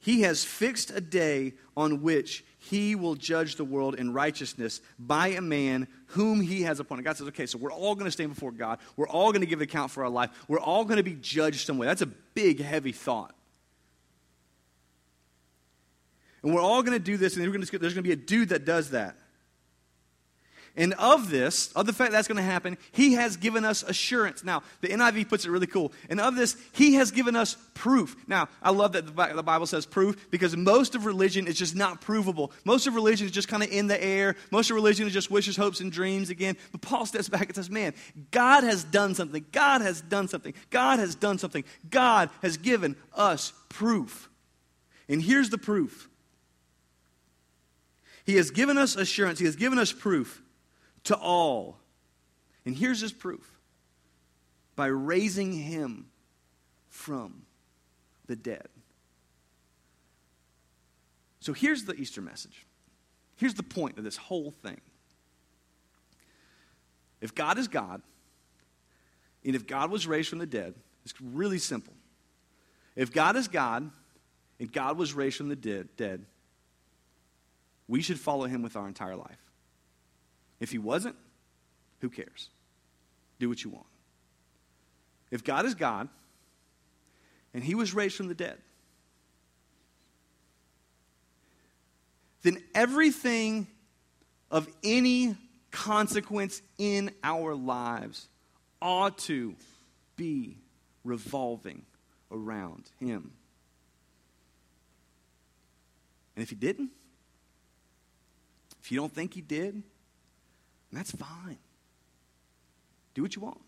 he 0.00 0.22
has 0.22 0.44
fixed 0.44 0.90
a 0.90 1.00
day 1.00 1.54
on 1.76 2.02
which 2.02 2.44
he 2.58 2.94
will 2.94 3.14
judge 3.14 3.56
the 3.56 3.64
world 3.64 3.94
in 3.94 4.12
righteousness 4.12 4.80
by 4.98 5.28
a 5.28 5.40
man 5.40 5.88
whom 6.08 6.40
he 6.40 6.62
has 6.62 6.80
appointed. 6.80 7.04
God 7.04 7.16
says, 7.16 7.28
okay, 7.28 7.46
so 7.46 7.58
we're 7.58 7.72
all 7.72 7.94
going 7.94 8.04
to 8.06 8.10
stand 8.10 8.34
before 8.34 8.52
God. 8.52 8.78
We're 8.96 9.08
all 9.08 9.32
going 9.32 9.40
to 9.40 9.46
give 9.46 9.60
account 9.60 9.90
for 9.90 10.04
our 10.04 10.10
life. 10.10 10.30
We're 10.48 10.60
all 10.60 10.84
going 10.84 10.98
to 10.98 11.02
be 11.02 11.14
judged 11.14 11.66
some 11.66 11.78
way. 11.78 11.86
That's 11.86 12.02
a 12.02 12.06
big, 12.06 12.60
heavy 12.60 12.92
thought. 12.92 13.34
And 16.42 16.54
we're 16.54 16.62
all 16.62 16.82
going 16.82 16.96
to 16.96 17.04
do 17.04 17.16
this, 17.16 17.36
and 17.36 17.44
there's 17.44 17.70
going 17.70 17.80
to 17.80 18.02
be 18.02 18.12
a 18.12 18.16
dude 18.16 18.50
that 18.50 18.64
does 18.64 18.90
that. 18.90 19.16
And 20.76 20.94
of 20.94 21.30
this, 21.30 21.72
of 21.72 21.86
the 21.86 21.92
fact 21.92 22.12
that's 22.12 22.28
going 22.28 22.36
to 22.36 22.42
happen, 22.42 22.78
he 22.92 23.14
has 23.14 23.36
given 23.36 23.64
us 23.64 23.82
assurance. 23.82 24.44
Now, 24.44 24.62
the 24.80 24.88
NIV 24.88 25.28
puts 25.28 25.44
it 25.44 25.50
really 25.50 25.66
cool. 25.66 25.92
And 26.08 26.20
of 26.20 26.36
this, 26.36 26.56
he 26.72 26.94
has 26.94 27.10
given 27.10 27.34
us 27.34 27.56
proof. 27.74 28.16
Now, 28.28 28.48
I 28.62 28.70
love 28.70 28.92
that 28.92 29.06
the 29.06 29.42
Bible 29.42 29.66
says 29.66 29.86
proof 29.86 30.30
because 30.30 30.56
most 30.56 30.94
of 30.94 31.04
religion 31.04 31.46
is 31.46 31.56
just 31.56 31.74
not 31.74 32.00
provable. 32.00 32.52
Most 32.64 32.86
of 32.86 32.94
religion 32.94 33.26
is 33.26 33.32
just 33.32 33.48
kind 33.48 33.62
of 33.62 33.70
in 33.70 33.86
the 33.88 34.02
air. 34.02 34.36
Most 34.50 34.70
of 34.70 34.76
religion 34.76 35.06
is 35.06 35.12
just 35.12 35.30
wishes, 35.30 35.56
hopes, 35.56 35.80
and 35.80 35.90
dreams 35.90 36.30
again. 36.30 36.56
But 36.70 36.80
Paul 36.80 37.06
steps 37.06 37.28
back 37.28 37.46
and 37.46 37.54
says, 37.54 37.70
man, 37.70 37.94
God 38.30 38.62
has 38.64 38.84
done 38.84 39.14
something. 39.14 39.44
God 39.52 39.80
has 39.80 40.00
done 40.00 40.28
something. 40.28 40.54
God 40.70 40.98
has 40.98 41.14
done 41.14 41.38
something. 41.38 41.64
God 41.90 42.30
has 42.42 42.56
given 42.56 42.96
us 43.14 43.52
proof. 43.68 44.28
And 45.08 45.22
here's 45.22 45.50
the 45.50 45.58
proof. 45.58 46.08
He 48.24 48.36
has 48.36 48.50
given 48.50 48.76
us 48.76 48.94
assurance. 48.94 49.38
He 49.38 49.46
has 49.46 49.56
given 49.56 49.78
us 49.78 49.92
proof 49.92 50.42
to 51.08 51.16
all. 51.16 51.78
And 52.66 52.76
here's 52.76 53.00
his 53.00 53.12
proof 53.12 53.58
by 54.76 54.86
raising 54.86 55.52
him 55.52 56.06
from 56.88 57.42
the 58.26 58.36
dead. 58.36 58.68
So 61.40 61.54
here's 61.54 61.84
the 61.84 61.94
Easter 61.94 62.20
message. 62.20 62.66
Here's 63.36 63.54
the 63.54 63.62
point 63.62 63.96
of 63.96 64.04
this 64.04 64.18
whole 64.18 64.50
thing. 64.50 64.80
If 67.22 67.34
God 67.34 67.58
is 67.58 67.68
God, 67.68 68.02
and 69.44 69.56
if 69.56 69.66
God 69.66 69.90
was 69.90 70.06
raised 70.06 70.28
from 70.28 70.40
the 70.40 70.46
dead, 70.46 70.74
it's 71.04 71.14
really 71.22 71.58
simple. 71.58 71.94
If 72.96 73.12
God 73.12 73.34
is 73.36 73.48
God, 73.48 73.90
and 74.60 74.70
God 74.70 74.98
was 74.98 75.14
raised 75.14 75.38
from 75.38 75.48
the 75.48 75.56
dead, 75.56 75.88
dead 75.96 76.26
we 77.86 78.02
should 78.02 78.20
follow 78.20 78.44
him 78.44 78.60
with 78.60 78.76
our 78.76 78.86
entire 78.86 79.16
life. 79.16 79.47
If 80.60 80.70
he 80.70 80.78
wasn't, 80.78 81.16
who 82.00 82.08
cares? 82.08 82.50
Do 83.38 83.48
what 83.48 83.62
you 83.62 83.70
want. 83.70 83.86
If 85.30 85.44
God 85.44 85.66
is 85.66 85.74
God 85.74 86.08
and 87.54 87.62
he 87.62 87.74
was 87.74 87.94
raised 87.94 88.16
from 88.16 88.28
the 88.28 88.34
dead, 88.34 88.58
then 92.42 92.62
everything 92.74 93.66
of 94.50 94.68
any 94.82 95.36
consequence 95.70 96.62
in 96.78 97.10
our 97.22 97.54
lives 97.54 98.28
ought 98.80 99.18
to 99.18 99.54
be 100.16 100.56
revolving 101.04 101.82
around 102.30 102.90
him. 102.98 103.32
And 106.36 106.42
if 106.42 106.50
he 106.50 106.56
didn't, 106.56 106.90
if 108.80 108.92
you 108.92 108.98
don't 108.98 109.12
think 109.12 109.34
he 109.34 109.40
did, 109.40 109.82
and 110.90 110.98
that's 110.98 111.10
fine. 111.10 111.58
Do 113.14 113.22
what 113.22 113.34
you 113.36 113.42
want. 113.42 113.60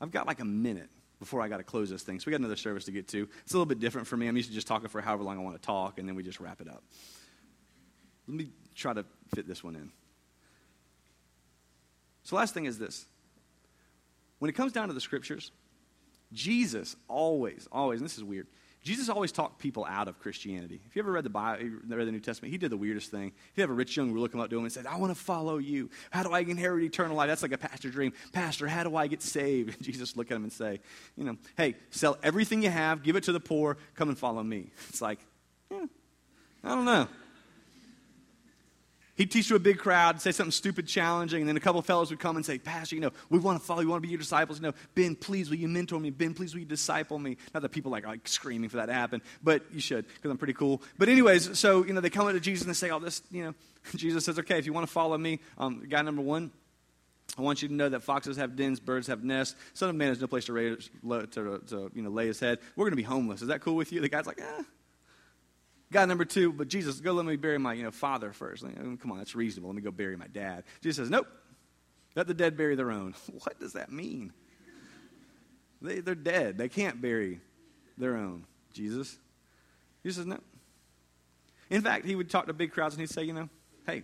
I've 0.00 0.10
got 0.10 0.26
like 0.26 0.40
a 0.40 0.44
minute 0.44 0.90
before 1.18 1.40
I 1.40 1.48
got 1.48 1.58
to 1.58 1.62
close 1.62 1.88
this 1.88 2.02
thing. 2.02 2.20
So 2.20 2.24
we 2.26 2.32
got 2.32 2.40
another 2.40 2.56
service 2.56 2.84
to 2.84 2.92
get 2.92 3.08
to. 3.08 3.28
It's 3.42 3.52
a 3.52 3.56
little 3.56 3.66
bit 3.66 3.80
different 3.80 4.06
for 4.06 4.16
me. 4.16 4.28
I'm 4.28 4.36
used 4.36 4.48
to 4.48 4.54
just 4.54 4.66
talking 4.66 4.88
for 4.88 5.00
however 5.00 5.22
long 5.22 5.38
I 5.38 5.42
want 5.42 5.56
to 5.56 5.64
talk, 5.64 5.98
and 5.98 6.08
then 6.08 6.14
we 6.14 6.22
just 6.22 6.40
wrap 6.40 6.60
it 6.60 6.68
up. 6.68 6.82
Let 8.28 8.36
me 8.36 8.50
try 8.74 8.92
to 8.92 9.04
fit 9.34 9.48
this 9.48 9.64
one 9.64 9.76
in. 9.76 9.90
So, 12.24 12.36
last 12.36 12.54
thing 12.54 12.64
is 12.64 12.78
this. 12.78 13.06
When 14.38 14.48
it 14.48 14.54
comes 14.54 14.72
down 14.72 14.88
to 14.88 14.94
the 14.94 15.00
scriptures, 15.00 15.52
Jesus 16.32 16.96
always, 17.08 17.68
always, 17.70 18.00
and 18.00 18.04
this 18.04 18.18
is 18.18 18.24
weird, 18.24 18.48
Jesus 18.86 19.08
always 19.08 19.32
talked 19.32 19.58
people 19.58 19.84
out 19.84 20.06
of 20.06 20.20
Christianity. 20.20 20.80
If 20.86 20.94
you 20.94 21.02
ever 21.02 21.10
read 21.10 21.24
the 21.24 21.30
Bible, 21.30 21.68
read 21.88 22.06
the 22.06 22.12
New 22.12 22.20
Testament, 22.20 22.52
he 22.52 22.58
did 22.58 22.70
the 22.70 22.76
weirdest 22.76 23.10
thing. 23.10 23.32
If 23.50 23.56
you 23.56 23.62
have 23.62 23.70
a 23.70 23.74
rich 23.74 23.96
young 23.96 24.12
ruler 24.12 24.28
come 24.28 24.40
up 24.40 24.48
to 24.48 24.56
him 24.56 24.62
and 24.62 24.72
said, 24.72 24.86
I 24.86 24.96
want 24.96 25.10
to 25.10 25.20
follow 25.20 25.58
you. 25.58 25.90
How 26.10 26.22
do 26.22 26.30
I 26.30 26.38
inherit 26.38 26.84
eternal 26.84 27.16
life? 27.16 27.26
That's 27.26 27.42
like 27.42 27.50
a 27.50 27.58
pastor 27.58 27.90
dream. 27.90 28.12
Pastor, 28.32 28.68
how 28.68 28.84
do 28.84 28.94
I 28.94 29.08
get 29.08 29.22
saved? 29.22 29.74
And 29.74 29.82
Jesus 29.82 30.16
look 30.16 30.30
at 30.30 30.36
him 30.36 30.44
and 30.44 30.52
say, 30.52 30.78
you 31.16 31.24
know, 31.24 31.36
hey, 31.56 31.74
sell 31.90 32.16
everything 32.22 32.62
you 32.62 32.70
have, 32.70 33.02
give 33.02 33.16
it 33.16 33.24
to 33.24 33.32
the 33.32 33.40
poor, 33.40 33.76
come 33.96 34.08
and 34.08 34.16
follow 34.16 34.44
me. 34.44 34.70
It's 34.88 35.02
like, 35.02 35.18
yeah, 35.68 35.86
I 36.62 36.68
don't 36.68 36.84
know. 36.84 37.08
He'd 39.16 39.30
teach 39.30 39.48
to 39.48 39.54
a 39.54 39.58
big 39.58 39.78
crowd, 39.78 40.20
say 40.20 40.30
something 40.30 40.52
stupid, 40.52 40.86
challenging, 40.86 41.40
and 41.40 41.48
then 41.48 41.56
a 41.56 41.60
couple 41.60 41.78
of 41.78 41.86
fellows 41.86 42.10
would 42.10 42.20
come 42.20 42.36
and 42.36 42.44
say, 42.44 42.58
Pastor, 42.58 42.96
you 42.96 43.00
know, 43.00 43.12
we 43.30 43.38
want 43.38 43.58
to 43.58 43.64
follow 43.64 43.80
you, 43.80 43.88
want 43.88 44.02
to 44.02 44.06
be 44.06 44.10
your 44.10 44.18
disciples. 44.18 44.58
You 44.58 44.64
know, 44.64 44.74
Ben, 44.94 45.14
please, 45.14 45.48
will 45.48 45.56
you 45.56 45.68
mentor 45.68 45.98
me? 45.98 46.10
Ben, 46.10 46.34
please, 46.34 46.52
will 46.52 46.60
you 46.60 46.66
disciple 46.66 47.18
me? 47.18 47.38
Not 47.54 47.62
that 47.62 47.70
people 47.70 47.90
like, 47.90 48.04
are 48.04 48.08
like 48.08 48.28
screaming 48.28 48.68
for 48.68 48.76
that 48.76 48.86
to 48.86 48.92
happen, 48.92 49.22
but 49.42 49.62
you 49.72 49.80
should, 49.80 50.06
because 50.06 50.30
I'm 50.30 50.36
pretty 50.36 50.52
cool. 50.52 50.82
But 50.98 51.08
anyways, 51.08 51.58
so, 51.58 51.84
you 51.84 51.94
know, 51.94 52.02
they 52.02 52.10
come 52.10 52.26
up 52.26 52.34
to 52.34 52.40
Jesus 52.40 52.66
and 52.66 52.70
they 52.70 52.76
say 52.76 52.90
all 52.90 53.00
this, 53.00 53.22
you 53.30 53.44
know, 53.44 53.54
Jesus 53.96 54.24
says, 54.24 54.38
okay, 54.38 54.58
if 54.58 54.66
you 54.66 54.74
want 54.74 54.86
to 54.86 54.92
follow 54.92 55.16
me, 55.16 55.40
um, 55.56 55.86
guy 55.88 56.02
number 56.02 56.22
one, 56.22 56.50
I 57.38 57.42
want 57.42 57.62
you 57.62 57.68
to 57.68 57.74
know 57.74 57.88
that 57.88 58.02
foxes 58.02 58.36
have 58.36 58.54
dens, 58.54 58.80
birds 58.80 59.08
have 59.08 59.24
nests. 59.24 59.56
Son 59.74 59.88
of 59.90 59.96
man 59.96 60.08
has 60.08 60.20
no 60.20 60.26
place 60.26 60.44
to, 60.46 60.52
raise, 60.52 60.90
to, 61.02 61.60
to 61.68 61.90
you 61.94 62.02
know, 62.02 62.10
lay 62.10 62.26
his 62.26 62.40
head. 62.40 62.58
We're 62.76 62.84
going 62.84 62.92
to 62.92 62.96
be 62.96 63.02
homeless. 63.02 63.42
Is 63.42 63.48
that 63.48 63.60
cool 63.60 63.76
with 63.76 63.92
you? 63.92 64.00
The 64.00 64.08
guy's 64.08 64.26
like, 64.26 64.40
eh, 64.40 64.62
Guy 65.92 66.04
number 66.04 66.24
two, 66.24 66.52
but 66.52 66.68
Jesus, 66.68 67.00
go 67.00 67.12
let 67.12 67.24
me 67.24 67.36
bury 67.36 67.58
my 67.58 67.72
you 67.74 67.84
know, 67.84 67.90
father 67.90 68.32
first. 68.32 68.64
Um, 68.64 68.98
come 69.00 69.12
on, 69.12 69.18
that's 69.18 69.34
reasonable. 69.36 69.70
Let 69.70 69.76
me 69.76 69.82
go 69.82 69.90
bury 69.90 70.16
my 70.16 70.26
dad. 70.26 70.64
Jesus 70.82 70.96
says, 70.96 71.10
nope. 71.10 71.28
Let 72.16 72.26
the 72.26 72.34
dead 72.34 72.56
bury 72.56 72.74
their 72.74 72.90
own. 72.90 73.14
What 73.44 73.60
does 73.60 73.74
that 73.74 73.92
mean? 73.92 74.32
They, 75.82 76.00
they're 76.00 76.14
dead. 76.14 76.58
They 76.58 76.68
can't 76.68 77.00
bury 77.00 77.40
their 77.98 78.16
own. 78.16 78.44
Jesus. 78.72 79.16
Jesus 80.02 80.16
says, 80.16 80.26
no. 80.26 80.38
In 81.70 81.82
fact, 81.82 82.06
he 82.06 82.14
would 82.14 82.30
talk 82.30 82.46
to 82.46 82.52
big 82.52 82.72
crowds 82.72 82.94
and 82.94 83.00
he'd 83.00 83.10
say, 83.10 83.24
you 83.24 83.32
know, 83.32 83.48
hey, 83.86 84.02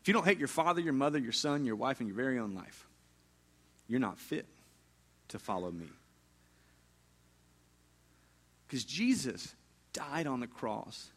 if 0.00 0.08
you 0.08 0.14
don't 0.14 0.24
hate 0.24 0.38
your 0.38 0.48
father, 0.48 0.80
your 0.80 0.92
mother, 0.92 1.18
your 1.18 1.32
son, 1.32 1.64
your 1.64 1.76
wife, 1.76 1.98
and 2.00 2.08
your 2.08 2.16
very 2.16 2.38
own 2.38 2.54
life, 2.54 2.86
you're 3.88 4.00
not 4.00 4.18
fit 4.18 4.46
to 5.28 5.38
follow 5.38 5.70
me. 5.70 5.86
Because 8.66 8.84
Jesus 8.84 9.54
died 9.92 10.26
on 10.26 10.40
the 10.40 10.46
cross 10.46 11.10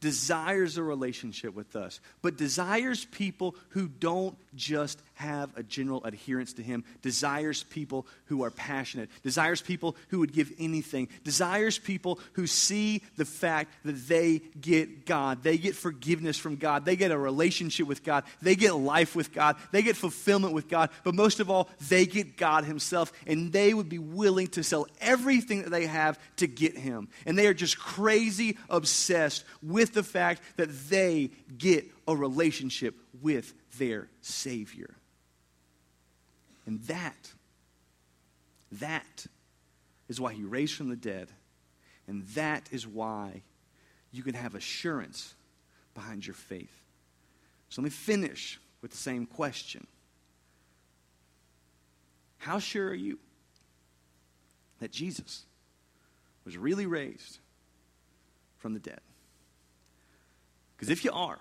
desires 0.00 0.76
a 0.76 0.82
relationship 0.82 1.54
with 1.54 1.74
us, 1.74 2.00
but 2.22 2.36
desires 2.36 3.04
people 3.06 3.56
who 3.70 3.88
don't 3.88 4.36
just 4.54 5.02
have 5.18 5.50
a 5.56 5.64
general 5.64 6.04
adherence 6.04 6.52
to 6.54 6.62
Him, 6.62 6.84
desires 7.02 7.64
people 7.64 8.06
who 8.26 8.44
are 8.44 8.52
passionate, 8.52 9.10
desires 9.24 9.60
people 9.60 9.96
who 10.08 10.20
would 10.20 10.32
give 10.32 10.52
anything, 10.60 11.08
desires 11.24 11.76
people 11.76 12.20
who 12.34 12.46
see 12.46 13.02
the 13.16 13.24
fact 13.24 13.72
that 13.84 14.06
they 14.06 14.40
get 14.60 15.06
God, 15.06 15.42
they 15.42 15.58
get 15.58 15.74
forgiveness 15.74 16.38
from 16.38 16.54
God, 16.54 16.84
they 16.84 16.94
get 16.94 17.10
a 17.10 17.18
relationship 17.18 17.88
with 17.88 18.04
God, 18.04 18.22
they 18.40 18.54
get 18.54 18.76
life 18.76 19.16
with 19.16 19.32
God, 19.32 19.56
they 19.72 19.82
get 19.82 19.96
fulfillment 19.96 20.54
with 20.54 20.68
God, 20.68 20.90
but 21.02 21.16
most 21.16 21.40
of 21.40 21.50
all, 21.50 21.68
they 21.88 22.06
get 22.06 22.36
God 22.36 22.64
Himself, 22.64 23.12
and 23.26 23.52
they 23.52 23.74
would 23.74 23.88
be 23.88 23.98
willing 23.98 24.46
to 24.48 24.62
sell 24.62 24.86
everything 25.00 25.62
that 25.62 25.70
they 25.70 25.86
have 25.86 26.16
to 26.36 26.46
get 26.46 26.78
Him. 26.78 27.08
And 27.26 27.36
they 27.36 27.48
are 27.48 27.54
just 27.54 27.76
crazy 27.76 28.56
obsessed 28.70 29.44
with 29.64 29.94
the 29.94 30.04
fact 30.04 30.42
that 30.56 30.70
they 30.88 31.30
get 31.56 31.86
a 32.06 32.14
relationship 32.14 32.94
with 33.20 33.52
their 33.78 34.08
Savior. 34.20 34.94
And 36.68 36.82
that, 36.82 37.32
that 38.72 39.26
is 40.06 40.20
why 40.20 40.34
he 40.34 40.42
raised 40.42 40.74
from 40.74 40.90
the 40.90 40.96
dead. 40.96 41.32
And 42.06 42.26
that 42.34 42.68
is 42.70 42.86
why 42.86 43.40
you 44.12 44.22
can 44.22 44.34
have 44.34 44.54
assurance 44.54 45.34
behind 45.94 46.26
your 46.26 46.34
faith. 46.34 46.82
So 47.70 47.80
let 47.80 47.84
me 47.84 47.90
finish 47.90 48.60
with 48.82 48.90
the 48.90 48.98
same 48.98 49.24
question 49.24 49.86
How 52.36 52.58
sure 52.58 52.88
are 52.88 52.94
you 52.94 53.18
that 54.80 54.92
Jesus 54.92 55.46
was 56.44 56.58
really 56.58 56.84
raised 56.84 57.38
from 58.58 58.74
the 58.74 58.80
dead? 58.80 59.00
Because 60.76 60.90
if 60.90 61.02
you 61.02 61.12
are, 61.12 61.40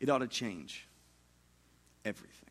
it 0.00 0.08
ought 0.08 0.18
to 0.18 0.26
change 0.26 0.88
everything. 2.02 2.43